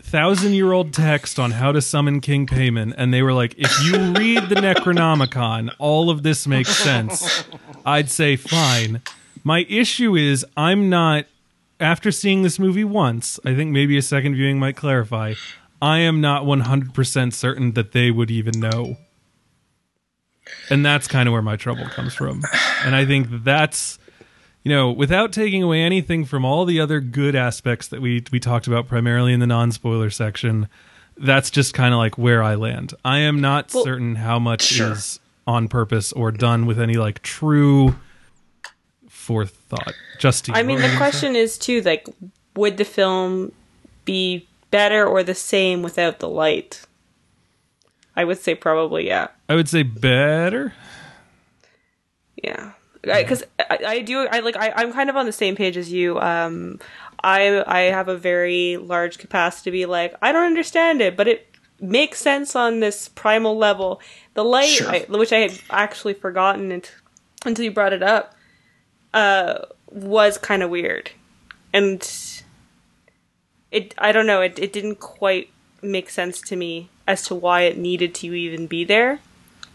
[0.01, 3.71] thousand year old text on how to summon King Paimon, and they were like, if
[3.83, 7.43] you read the Necronomicon, all of this makes sense.
[7.85, 9.01] I'd say fine.
[9.43, 11.25] My issue is I'm not
[11.79, 15.33] after seeing this movie once, I think maybe a second viewing might clarify.
[15.81, 18.97] I am not 100% certain that they would even know.
[20.71, 22.41] And that's kind of where my trouble comes from.
[22.83, 23.99] And I think that's
[24.63, 28.39] you know, without taking away anything from all the other good aspects that we we
[28.39, 30.67] talked about primarily in the non-spoiler section,
[31.17, 32.93] that's just kind of like where I land.
[33.05, 34.91] I am not Well- certain how much Sure.
[34.93, 37.95] is on purpose or done with any like true
[39.09, 39.93] forethought.
[40.19, 42.07] Justine, I mean, the question is too, like,
[42.55, 43.51] would the film
[44.05, 46.81] be better or the same without the light?
[48.15, 50.73] I would say probably yeah, I would say better.
[52.43, 52.71] yeah,
[53.07, 55.91] because I, I do I like I, I'm kind of on the same page as
[55.91, 56.19] you.
[56.19, 56.79] Um,
[57.23, 61.27] I I have a very large capacity to be like I don't understand it, but
[61.27, 61.47] it
[61.79, 64.01] makes sense on this primal level.
[64.33, 64.89] The light, Sure.
[64.89, 66.91] I, which I had actually forgotten unt-
[67.45, 68.35] until you brought it up,
[69.13, 69.59] uh,
[69.91, 71.11] was kind of weird,
[71.73, 72.01] and
[73.71, 75.49] it I don't know it it didn't quite
[75.81, 79.19] make sense to me as to why it needed to even be there,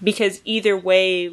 [0.02, 1.32] because either way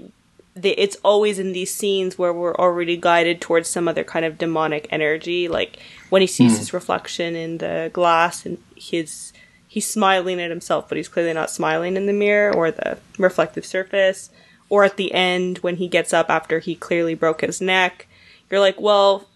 [0.55, 4.37] the, it's always in these scenes where we're already guided towards some other kind of
[4.37, 5.77] demonic energy like
[6.09, 6.59] when he sees hmm.
[6.59, 9.31] his reflection in the glass and his
[9.67, 13.65] he's smiling at himself but he's clearly not smiling in the mirror or the reflective
[13.65, 14.29] surface.
[14.71, 18.07] Or at the end when he gets up after he clearly broke his neck
[18.49, 19.27] you're like well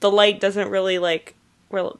[0.00, 1.34] the light doesn't really like
[1.70, 1.98] well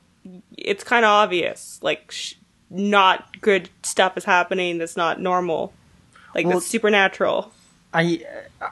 [0.56, 2.34] it's kind of obvious like sh-
[2.70, 5.72] not good stuff is happening that's not normal.
[6.34, 7.52] Like Well- that's supernatural.
[7.92, 8.24] I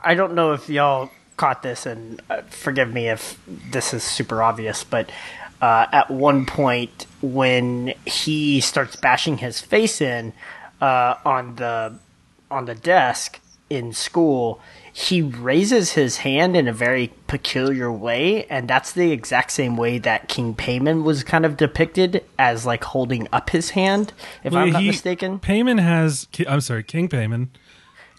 [0.05, 4.43] I don't know if y'all caught this, and uh, forgive me if this is super
[4.43, 5.11] obvious, but
[5.61, 10.33] uh, at one point when he starts bashing his face in
[10.81, 11.95] uh, on the
[12.51, 13.41] on the desk
[13.71, 19.51] in school, he raises his hand in a very peculiar way, and that's the exact
[19.51, 24.13] same way that King Paimon was kind of depicted as like holding up his hand,
[24.43, 25.39] if I'm not He- mistaken.
[25.41, 26.27] Paimon has.
[26.49, 27.49] I'm sorry, King Paimon.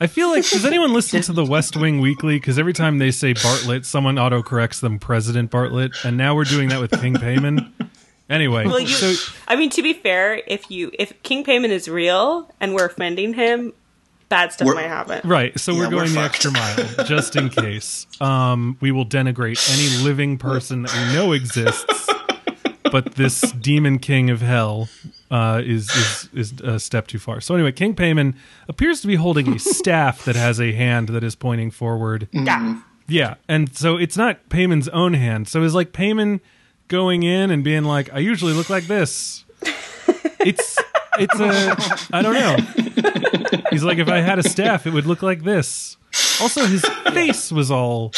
[0.01, 2.37] I feel like does anyone listen to the West Wing Weekly?
[2.37, 6.69] Because every time they say Bartlett, someone autocorrects them President Bartlett, and now we're doing
[6.69, 7.71] that with King Paimon.
[8.29, 9.13] Anyway, Well, you, so
[9.47, 13.33] I mean, to be fair, if you if King Paimon is real and we're offending
[13.33, 13.73] him,
[14.29, 15.27] bad stuff might happen.
[15.27, 18.05] right, so Yeah, we're we're going the extra mile just in case.
[18.21, 22.07] Um, we will denigrate any living person that we know exists,
[22.91, 24.89] but this demon king of hell
[25.31, 27.41] uh, is is is a step too far.
[27.41, 28.35] So anyway, King Paimon
[28.67, 32.27] appears to be holding a staff that has a hand that is pointing forward.
[32.31, 32.81] Yeah.
[33.07, 35.47] Yeah, and so it's not Paimon's own hand.
[35.47, 36.41] So is like Paimon
[36.89, 39.45] going in and being like, "I usually look like this."
[40.39, 40.77] It's
[41.17, 41.75] it's a
[42.15, 43.59] I don't know.
[43.71, 45.97] He's like, if I had a staff, it would look like this.
[46.41, 48.13] Also, his face was all.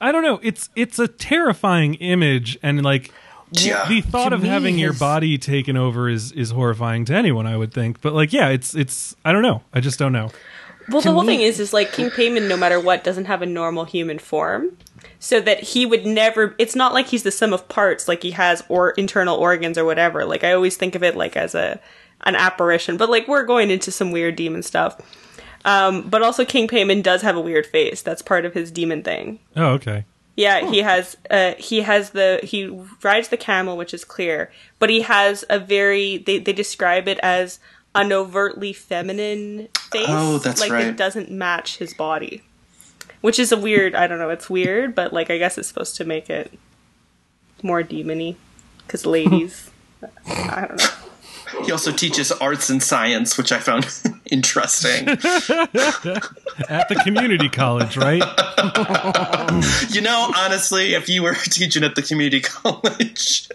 [0.00, 0.38] I don't know.
[0.42, 3.10] It's it's a terrifying image, and like
[3.52, 3.88] Yeah.
[3.88, 7.46] the thought To of me, having your body taken over is is horrifying to anyone.
[7.46, 9.14] I would think, but like, yeah, it's it's.
[9.24, 9.62] I don't know.
[9.72, 10.30] I just don't know.
[10.88, 13.42] Well, the whole me- thing is, is like King Paimon, no matter what, doesn't have
[13.42, 14.76] a normal human form,
[15.18, 16.54] so that he would never.
[16.58, 19.84] It's not like he's the sum of parts, like he has or internal organs or
[19.84, 20.24] whatever.
[20.24, 21.80] Like I always think of it like as a
[22.22, 24.96] an apparition, but like we're going into some weird demon stuff.
[25.64, 28.00] Um, but also, King Paimon does have a weird face.
[28.02, 29.40] That's part of his demon thing.
[29.56, 30.04] Oh, okay.
[30.36, 32.66] Yeah, he has uh he has the he
[33.02, 37.18] rides the camel, which is clear, but he has a very they they describe it
[37.22, 37.58] as
[37.94, 40.06] an overtly feminine face.
[40.08, 40.86] Oh, that's like right.
[40.86, 42.42] it doesn't match his body.
[43.22, 45.96] Which is a weird I don't know, it's weird, but like I guess it's supposed
[45.96, 46.52] to make it
[47.62, 48.36] more demony.
[48.88, 49.70] Cause ladies
[50.26, 51.64] I don't know.
[51.64, 53.86] He also teaches arts and science, which I found
[54.30, 55.08] interesting.
[56.68, 58.22] At the community college, right?
[59.92, 63.48] you know, honestly, if you were teaching at the community college,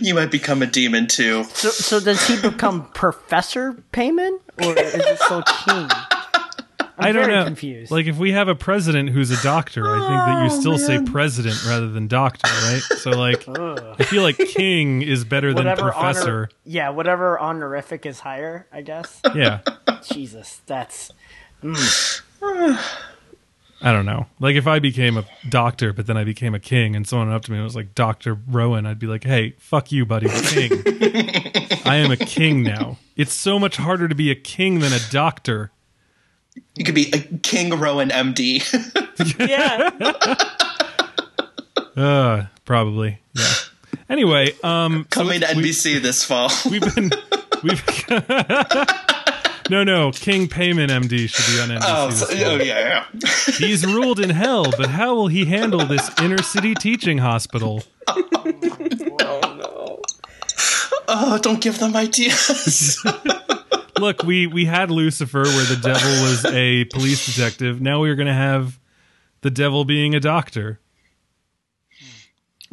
[0.00, 1.44] you might become a demon too.
[1.44, 5.88] So, so does he become Professor Paimon, or is it still King?
[6.98, 7.44] I'm I don't very know.
[7.44, 7.90] confused.
[7.90, 10.78] Like, if we have a president who's a doctor, I think that you oh, still
[10.78, 12.80] say president rather than doctor, right?
[12.80, 16.30] So, like, I feel like king is better than professor.
[16.30, 19.20] honor, yeah, whatever honorific is higher, I guess.
[19.34, 19.60] Yeah,
[20.02, 21.12] Jesus, that's
[23.82, 24.26] I don't know.
[24.40, 27.36] Like, if I became a doctor, but then I became a king, and someone went
[27.36, 30.28] up to me and was like, "Doctor Roan," I'd be like, "Hey, fuck you, buddy,
[30.28, 30.72] king.
[31.84, 32.98] I am a king now.
[33.16, 35.72] It's so much harder to be a king than a doctor."
[36.74, 38.62] You could be a King Roan MD.
[39.38, 39.90] Yeah.
[41.96, 43.20] Uh, probably.
[43.32, 43.52] Yeah.
[44.10, 46.50] Anyway, um, so Coming to NBC this fall.
[46.70, 47.10] We've been
[47.62, 47.82] we've
[49.68, 51.84] No, no, King Paimon MD should be on NBC.
[51.86, 53.54] Oh, so- oh yeah, yeah.
[53.58, 57.82] He's ruled in hell, but how will he handle this inner city teaching hospital?
[59.28, 60.02] Oh, no.
[61.08, 63.04] Oh, don't give them ideas.
[63.98, 67.80] Look, we we had Lucifer where the devil was a police detective.
[67.80, 68.78] Now we're going to have
[69.40, 70.78] the devil being a doctor.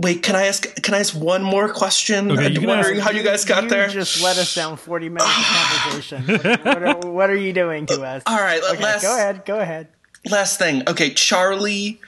[0.03, 0.63] Wait, can I ask?
[0.83, 2.29] Can I ask one more question?
[2.31, 3.87] Okay, I'm can wondering ask- how you guys got you there.
[3.87, 6.23] just let us down forty minutes of conversation.
[6.27, 8.23] What, what, are, what are you doing to us?
[8.27, 9.45] All right, Okay, last go ahead.
[9.45, 9.87] Go ahead.
[10.29, 10.83] last thing.
[10.89, 12.01] Okay, Charlie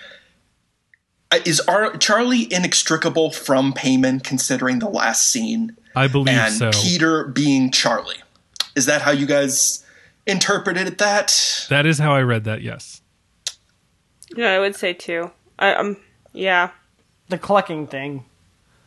[1.31, 6.71] uh, is our Charlie inextricable from Paimon, considering the last scene, I believe and so.
[6.73, 8.17] Peter being Charlie.
[8.75, 9.85] Is that how you guys
[10.27, 11.65] interpreted that?
[11.69, 12.61] That is how I read that.
[12.61, 13.01] Yes.
[14.35, 15.31] yeah, I would say too.
[15.57, 15.95] I, um
[16.33, 16.71] yeah.
[17.29, 18.25] The clucking thing.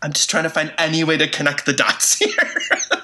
[0.00, 2.30] I'm just trying to find any way to connect the dots here.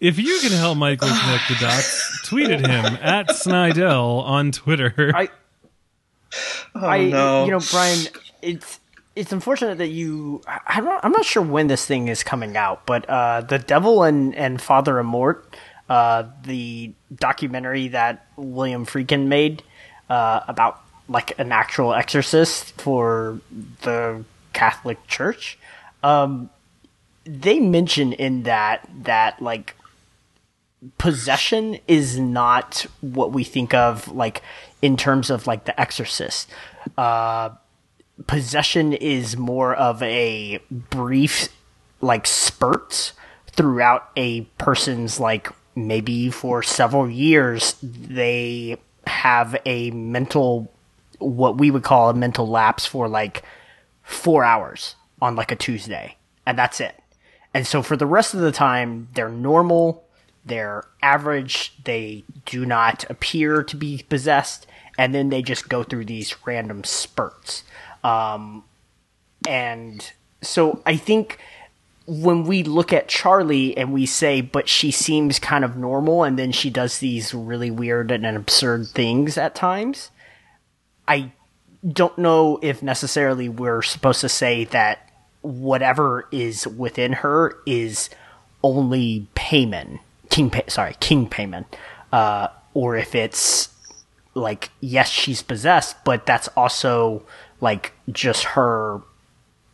[0.00, 5.12] If you can help Michael connect the dots, tweet at him at Snidell on Twitter.
[5.14, 5.28] I,
[6.74, 7.44] oh I, no!
[7.44, 8.06] you know, Brian,
[8.42, 8.80] it's
[9.14, 10.42] it's unfortunate that you.
[10.44, 11.04] I- I'm not.
[11.04, 14.60] I'm not sure when this thing is coming out, but uh, the Devil and and
[14.60, 15.40] Father Amorth,
[15.88, 19.62] uh, the documentary that William Friedkin made
[20.10, 23.38] uh, about like an actual exorcist for
[23.82, 25.58] the Catholic Church.
[26.02, 26.50] Um,
[27.24, 29.76] they mention in that that like
[30.98, 34.42] possession is not what we think of like
[34.80, 36.50] in terms of like the exorcist
[36.98, 37.50] uh
[38.26, 41.48] possession is more of a brief
[42.00, 43.12] like spurt
[43.46, 48.76] throughout a person's like maybe for several years they
[49.06, 50.72] have a mental,
[51.18, 53.42] what we would call a mental lapse for like
[54.02, 57.00] four hours on like a Tuesday, and that's it.
[57.54, 60.04] And so for the rest of the time, they're normal,
[60.44, 64.66] they're average, they do not appear to be possessed,
[64.98, 67.62] and then they just go through these random spurts.
[68.02, 68.64] Um,
[69.46, 71.38] and so I think
[72.06, 76.38] when we look at Charlie and we say, but she seems kind of normal, and
[76.38, 80.10] then she does these really weird and absurd things at times,
[81.06, 81.32] I
[81.86, 85.10] don't know if necessarily we're supposed to say that
[85.40, 88.08] whatever is within her is
[88.62, 90.00] only payment
[90.32, 91.66] King, Pay- sorry, King Paimon,
[92.10, 93.68] uh, or if it's
[94.34, 97.22] like yes, she's possessed, but that's also
[97.60, 99.02] like just her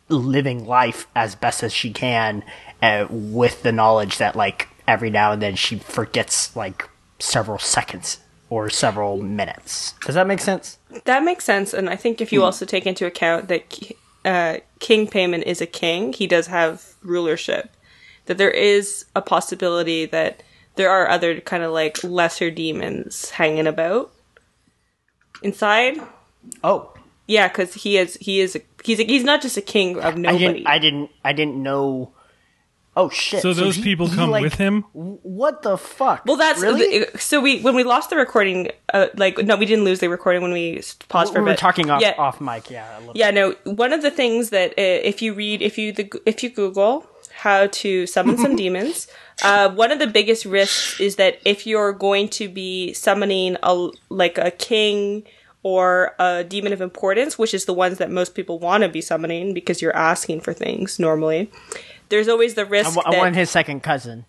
[0.09, 2.43] living life as best as she can
[2.81, 8.19] uh, with the knowledge that like every now and then she forgets like several seconds
[8.49, 9.93] or several minutes.
[10.05, 10.77] Does that make sense?
[11.05, 13.91] That makes sense, and I think if you also take into account that
[14.25, 17.71] uh, King Paimon is a king, he does have rulership.
[18.25, 20.43] That there is a possibility that
[20.75, 24.11] there are other kind of like lesser demons hanging about
[25.41, 25.97] inside.
[26.63, 26.93] Oh,
[27.27, 30.15] Yeah, because he is he is a, he's a, he's not just a king of
[30.15, 30.37] I nobody.
[30.47, 30.67] didn't.
[30.67, 31.11] I didn't.
[31.23, 32.13] I didn't know.
[33.01, 33.41] Oh shit!
[33.41, 34.83] So those he- people he, come like- with him?
[34.93, 36.23] What the fuck?
[36.25, 37.05] well, that's really.
[37.17, 38.69] so we when we lost the recording.
[38.93, 41.51] Uh, like no, we didn't lose the recording when we paused for we a were
[41.51, 41.59] bit.
[41.59, 42.69] talking off Yeah, off mic.
[42.69, 42.97] Yeah.
[42.97, 43.55] a little Yeah, no.
[43.63, 47.05] One of the things that uh, if you read, if you the, if you Google
[47.45, 49.07] how to summon some demons,
[49.43, 53.89] uh, one of the biggest risks is that if you're going to be summoning a
[54.09, 55.23] like a king
[55.61, 59.01] or a demon of importance, which is the ones that most people want to be
[59.01, 61.51] summoning because you're asking for things normally.
[62.09, 64.25] There's always the I, risk wa- I that want his second cousin.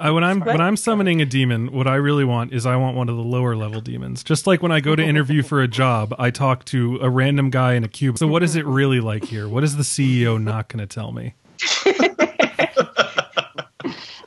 [0.00, 0.48] I, when I'm What?
[0.48, 3.22] when I'm summoning a demon, what I really want is I want one of the
[3.22, 4.24] lower level demons.
[4.24, 7.48] Just like when I go to interview for a job, I talk to a random
[7.50, 8.18] guy in a cube.
[8.18, 9.48] So what is it really like here?
[9.48, 11.34] What is the CEO not going to tell me?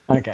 [0.09, 0.31] Okay.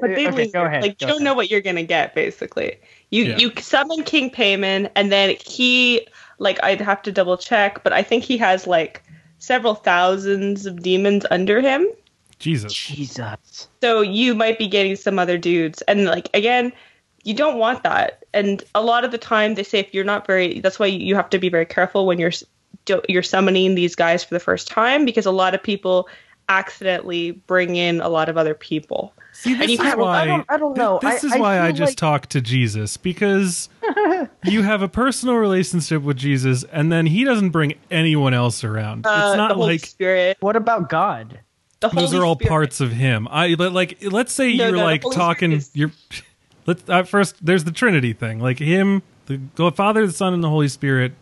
[0.00, 1.22] But they Okay, leave go ahead, Like go you don't ahead.
[1.22, 2.14] know what you're gonna get.
[2.14, 2.78] Basically,
[3.10, 3.36] you Yeah.
[3.36, 6.06] you summon King Paimon, and then he
[6.38, 9.02] like I'd have to double check, but I think he has like
[9.42, 11.84] several thousands of demons under him.
[12.38, 12.72] Jesus.
[12.72, 13.68] Jesus.
[13.80, 16.72] So you might be getting some other dudes, and like again,
[17.24, 18.24] you don't want that.
[18.32, 21.14] And a lot of the time, they say if you're not very, that's why you
[21.16, 22.32] have to be very careful when you're
[23.08, 26.08] you're summoning these guys for the first time because a lot of people
[26.48, 29.12] accidentally bring in a lot of other people.
[29.34, 30.98] See, this you is can't- why I don't- I don't know.
[31.02, 33.68] This I- is I why I feel just like- talk to Jesus because
[34.44, 39.06] you have a personal relationship with Jesus, and then He doesn't bring anyone else around.
[39.06, 40.36] Uh, it's the not Holy like Spirit.
[40.40, 41.40] What about God?
[41.80, 42.48] The those Holy are all Spirit.
[42.50, 43.26] parts of Him.
[43.30, 45.52] I but, like let's say No, you're no, like talking.
[45.52, 45.90] Is- You're
[46.66, 47.44] let's at first.
[47.44, 48.38] There's the Trinity thing.
[48.38, 51.12] Like Him, the, the Father, the Son, and the Holy Spirit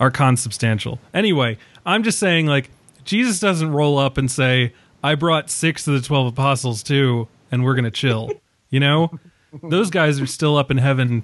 [0.00, 0.98] are consubstantial.
[1.14, 1.56] Anyway,
[1.86, 2.70] I'm just saying like
[3.04, 4.72] Jesus doesn't roll up and say,
[5.02, 8.30] "I brought six of the twelve apostles too, and we're gonna chill."
[8.70, 9.20] You know,
[9.62, 11.22] those guys are still up in heaven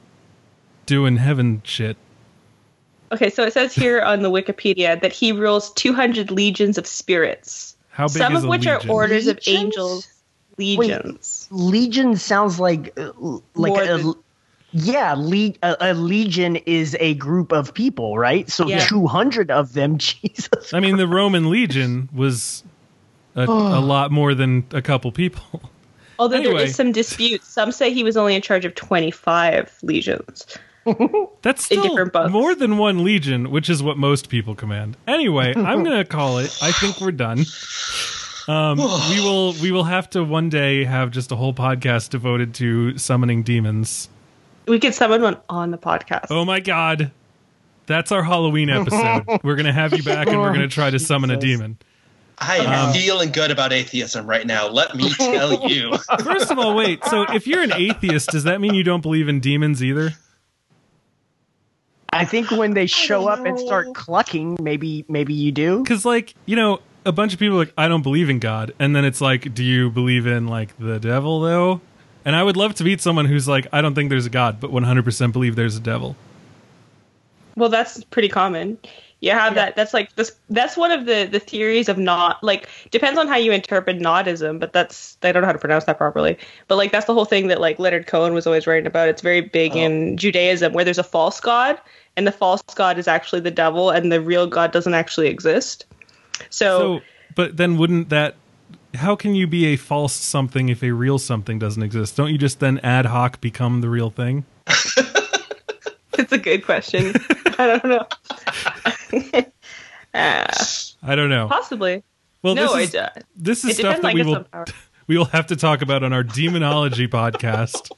[0.87, 1.97] doing heaven shit.
[3.11, 7.77] Okay, so it says here on the Wikipedia that he rules 200 legions of spirits.
[7.89, 8.19] How big is it?
[8.21, 8.91] Some is of a which are legion?
[8.91, 10.07] orders of angels.
[10.59, 11.49] Legions.
[11.51, 13.11] Legion sounds like uh,
[13.57, 14.15] like More a, than-
[14.71, 18.49] yeah, le- a, a legion is a group of people, right?
[18.49, 18.87] So Yeah.
[18.87, 20.73] 200 of them, Jesus.
[20.73, 22.63] I mean, the Roman legion was
[23.35, 25.63] a, a lot more than a couple people.
[26.21, 26.65] Although there Anyway.
[26.65, 27.43] is some dispute.
[27.43, 30.47] Some say he was only in charge of 25 legions.
[31.43, 31.97] That's still
[32.29, 34.99] more than one legion, which is what most people command.
[35.09, 36.55] Anyway, I'm gonna call it.
[36.63, 37.45] I think we're done.
[38.49, 42.55] Um, we will we will have to one day have just a whole podcast devoted
[42.57, 44.11] to summoning demons.
[44.67, 46.27] We could summon one on the podcast.
[46.31, 47.13] Oh my god,
[47.87, 49.25] that's our Halloween episode.
[49.43, 51.79] we're gonna have you back, and we're gonna try to summon a demon.
[52.41, 54.69] I am um, feeling good about atheism right now.
[54.69, 55.97] Let me tell you.
[56.25, 57.05] First of all, wait.
[57.05, 60.13] So if you're an atheist, does that mean you don't believe in demons either?
[62.13, 65.79] I think when they show up and start clucking, maybe maybe you do.
[65.83, 68.75] because like you know a bunch of people are like i don't believe in god
[68.79, 71.81] and then it's like do you believe in like the devil though
[72.27, 74.61] and i would love to meet someone who's like i don't think there's a god
[74.61, 76.15] but 100% believe there's a devil
[77.57, 78.77] Well, that's pretty common.
[79.21, 79.77] You have that.
[79.77, 80.33] That's like this.
[80.49, 84.59] That's one of the the theories of not like depends on how you interpret Nautism,
[84.59, 86.39] but that's I don't know how to pronounce that properly.
[86.69, 89.09] But like that's the whole thing that like Leonard Cohen was always writing about.
[89.09, 89.81] It's very big oh.
[89.81, 91.79] in Judaism where there's a false god
[92.17, 95.85] and the false god is actually the devil and the real god doesn't actually exist.
[96.49, 97.01] So, so
[97.35, 98.37] but then wouldn't that
[98.95, 102.39] how can you be a false something if a real something doesn't exist don't you
[102.39, 104.45] just then ad hoc become the real thing
[106.21, 107.15] It's a good question.
[107.59, 108.07] I don't know.
[110.15, 110.55] uh,
[111.03, 111.49] I don't know.
[111.49, 112.03] possibly.
[112.43, 114.47] Well, no, this is, it, uh, this is stuff that on we will
[115.07, 117.91] we will have to talk about on our demonology podcast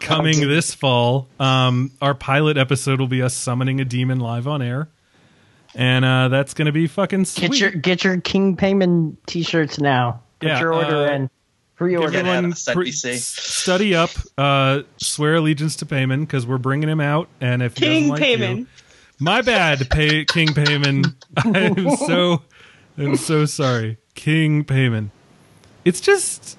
[0.00, 1.28] coming this fall.
[1.40, 4.88] Um, our pilot episode will be us summoning a demon live on air,
[5.74, 7.52] and uh, that's going to be fucking sweet.
[7.52, 10.22] Get your get your King Paimon t-shirts now.
[10.40, 11.30] Put Yeah, your order uh, in.
[11.76, 12.18] Pre-order.
[12.18, 17.28] Everyone pre- study up, uh, swear allegiance to Paimon because we're bringing him out.
[17.40, 18.58] And if King doesn't like Paimon.
[18.58, 18.66] you,
[19.22, 21.14] my bad, pay, King Paimon.
[21.36, 22.42] I'm so,
[22.98, 25.10] I'm so sorry, King Paimon.
[25.84, 26.58] It's just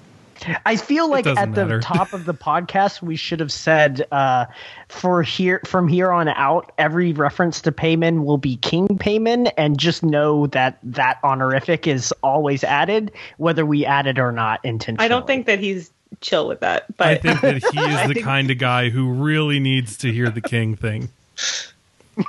[0.66, 4.46] I feel like doesn't at the top of the podcast we should have said uh,
[4.88, 9.78] for here from here on out every reference to Paimon will be King Paimon and
[9.78, 15.04] just know that that honorific is always added whether we add it or not intentionally.
[15.04, 18.22] I don't think that he's chill with that, but I think that he is the
[18.22, 21.10] kind of guy who really needs to hear the king thing.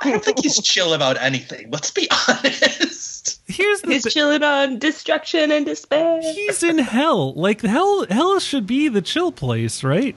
[0.02, 1.70] I don't think he's chill about anything.
[1.70, 3.40] Let's be honest.
[3.46, 6.20] Here's the he's thi- chilling on destruction and despair.
[6.22, 7.32] he's in hell.
[7.34, 10.16] Like hell, hell should be the chill place, right?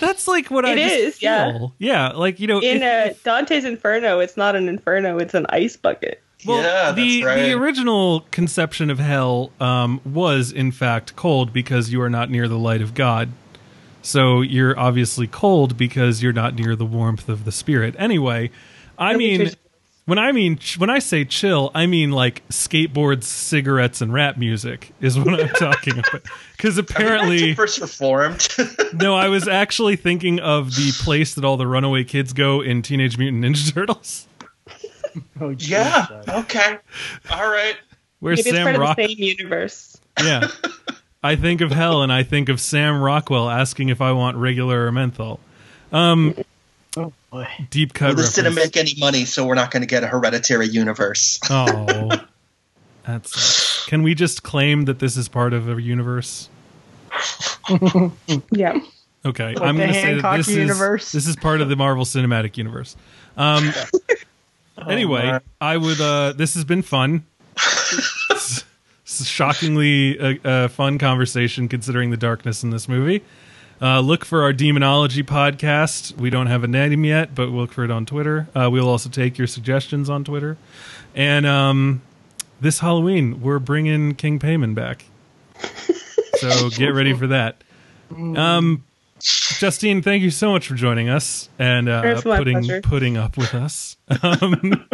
[0.00, 1.52] That's like what I It just is, yeah.
[1.52, 1.72] feel.
[1.78, 2.08] yeah.
[2.08, 5.76] Like you know, In if- uh, Dante's Inferno, it's not an inferno; it's an ice
[5.76, 6.20] bucket.
[6.46, 7.42] Well, yeah, the that's right.
[7.44, 12.48] the original conception of hell um, was in fact cold because you are not near
[12.48, 13.30] the light of God.
[14.04, 17.94] So you're obviously cold because you're not near the warmth of the spirit.
[17.98, 18.50] Anyway,
[18.98, 19.50] I mean,
[20.04, 24.92] when I mean when I say chill, I mean like skateboards, cigarettes, and rap music
[25.00, 26.22] is what I'm talking about.
[26.56, 28.46] Because apparently, first reformed.
[28.94, 32.80] no, I was actually thinking of the place that all the runaway kids go in
[32.80, 34.26] Teenage Mutant Ninja Turtles,
[35.40, 35.68] Oh, geez.
[35.70, 36.22] yeah.
[36.26, 36.78] Okay.
[37.30, 37.76] All right.
[38.20, 39.98] where Maybe it's Sam part Rock of the same universe.
[40.22, 40.48] Yeah.
[41.24, 44.86] I think of hell and I think of Sam Rockwell asking if I want regular
[44.86, 45.40] or menthol.
[45.92, 46.34] Oh
[47.30, 47.48] boy.
[47.70, 48.76] Deep cut Well, this didn't reference.
[48.76, 51.40] make any money, so we're not going to get a hereditary universe.
[51.50, 52.10] Oh.
[53.06, 56.48] That's Can we just claim that this is part of a universe?
[58.50, 58.78] Yeah.
[59.26, 61.06] Okay, Like I'm the going to say that this universe?
[61.06, 62.94] is this is part of the Marvel Cinematic Universe.
[63.38, 63.72] Um
[64.88, 65.40] anyway, man.
[65.60, 67.24] I would uh this has been fun.
[69.14, 73.22] It's- it's shockingly a, a fun conversation considering the darkness in this movie.
[73.82, 76.16] Uh, look for our demonology podcast.
[76.16, 78.48] We don't have a name yet, but we'll look for it on Twitter.
[78.54, 80.56] Uh, we'll also take your suggestions on Twitter.
[81.14, 82.02] And um,
[82.60, 85.04] this Halloween, we're bringing King Paimon back.
[86.38, 87.62] So get ready for that.
[88.10, 88.84] Um,
[89.20, 92.80] Justine, thank you so much for joining us and uh, putting pleasure.
[92.82, 93.96] putting up with us.
[94.22, 94.84] Um,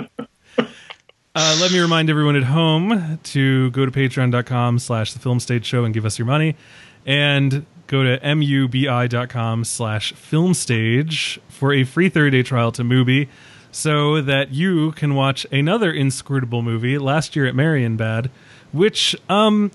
[1.35, 5.65] uh, let me remind everyone at home to go to patreon.com slash the film stage
[5.65, 6.57] show and give us your money.
[7.07, 13.29] And go to mubi.com slash film stage for a free 30-day trial to Mubi
[13.73, 18.31] so that you can watch another inscrutable movie last year at Marienbad
[18.73, 19.71] which um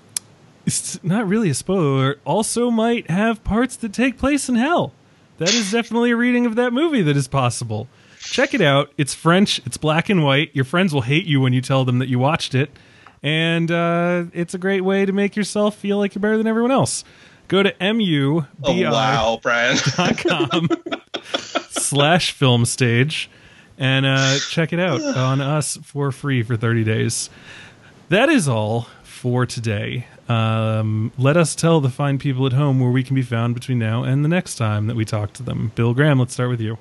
[0.64, 4.92] it's not really a spoiler also might have parts that take place in hell.
[5.38, 7.86] That is definitely a reading of that movie that is possible
[8.36, 8.92] check it out.
[8.98, 9.62] It's french.
[9.64, 10.50] It's black and white.
[10.54, 12.70] Your friends will hate you when you tell them that you watched it.
[13.22, 16.70] And uh, it's a great way to make yourself feel like you're better than everyone
[16.70, 17.02] else.
[17.48, 19.78] Go to mu Oh, wow, Brian.
[20.18, 20.68] com
[21.70, 23.30] slash film stage
[23.78, 27.30] and uh, check it out on us for free for 30 days.
[28.10, 30.08] That is all for today.
[30.28, 33.78] Um, let us tell the fine people at home where we can be found between
[33.78, 35.72] now and the next time that we talk to them.
[35.74, 36.76] Bill graham let's start with you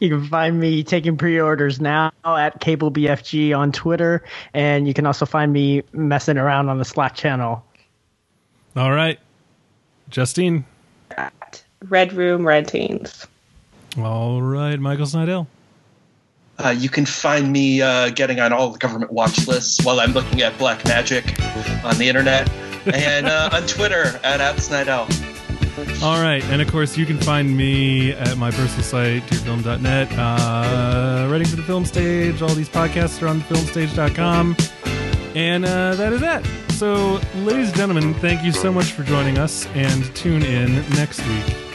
[0.00, 4.22] You can find me taking pre-orders now at Cable BFG on Twitter,
[4.54, 7.64] and you can also find me messing around on the Slack channel.
[8.76, 9.18] all right
[10.10, 10.64] justine
[11.16, 13.26] At Red Room Rentings.
[13.98, 15.46] all right michael snydell
[16.58, 20.12] Uh, you can find me uh, getting on all the government watch lists while I'm
[20.12, 21.24] looking at black magic
[21.84, 22.48] on the internet
[22.86, 25.06] and uh, on Twitter at, at Snydell.
[26.02, 31.28] All right, and of course you can find me at my personal site, dearfilm.net, uh,
[31.30, 32.40] writing for the film stage.
[32.40, 34.56] All these podcasts are on thefilmstage.com.
[35.34, 36.46] And uh, that is that.
[36.70, 41.26] So, ladies and gentlemen, thank you so much for joining us, and tune in next
[41.26, 41.65] week.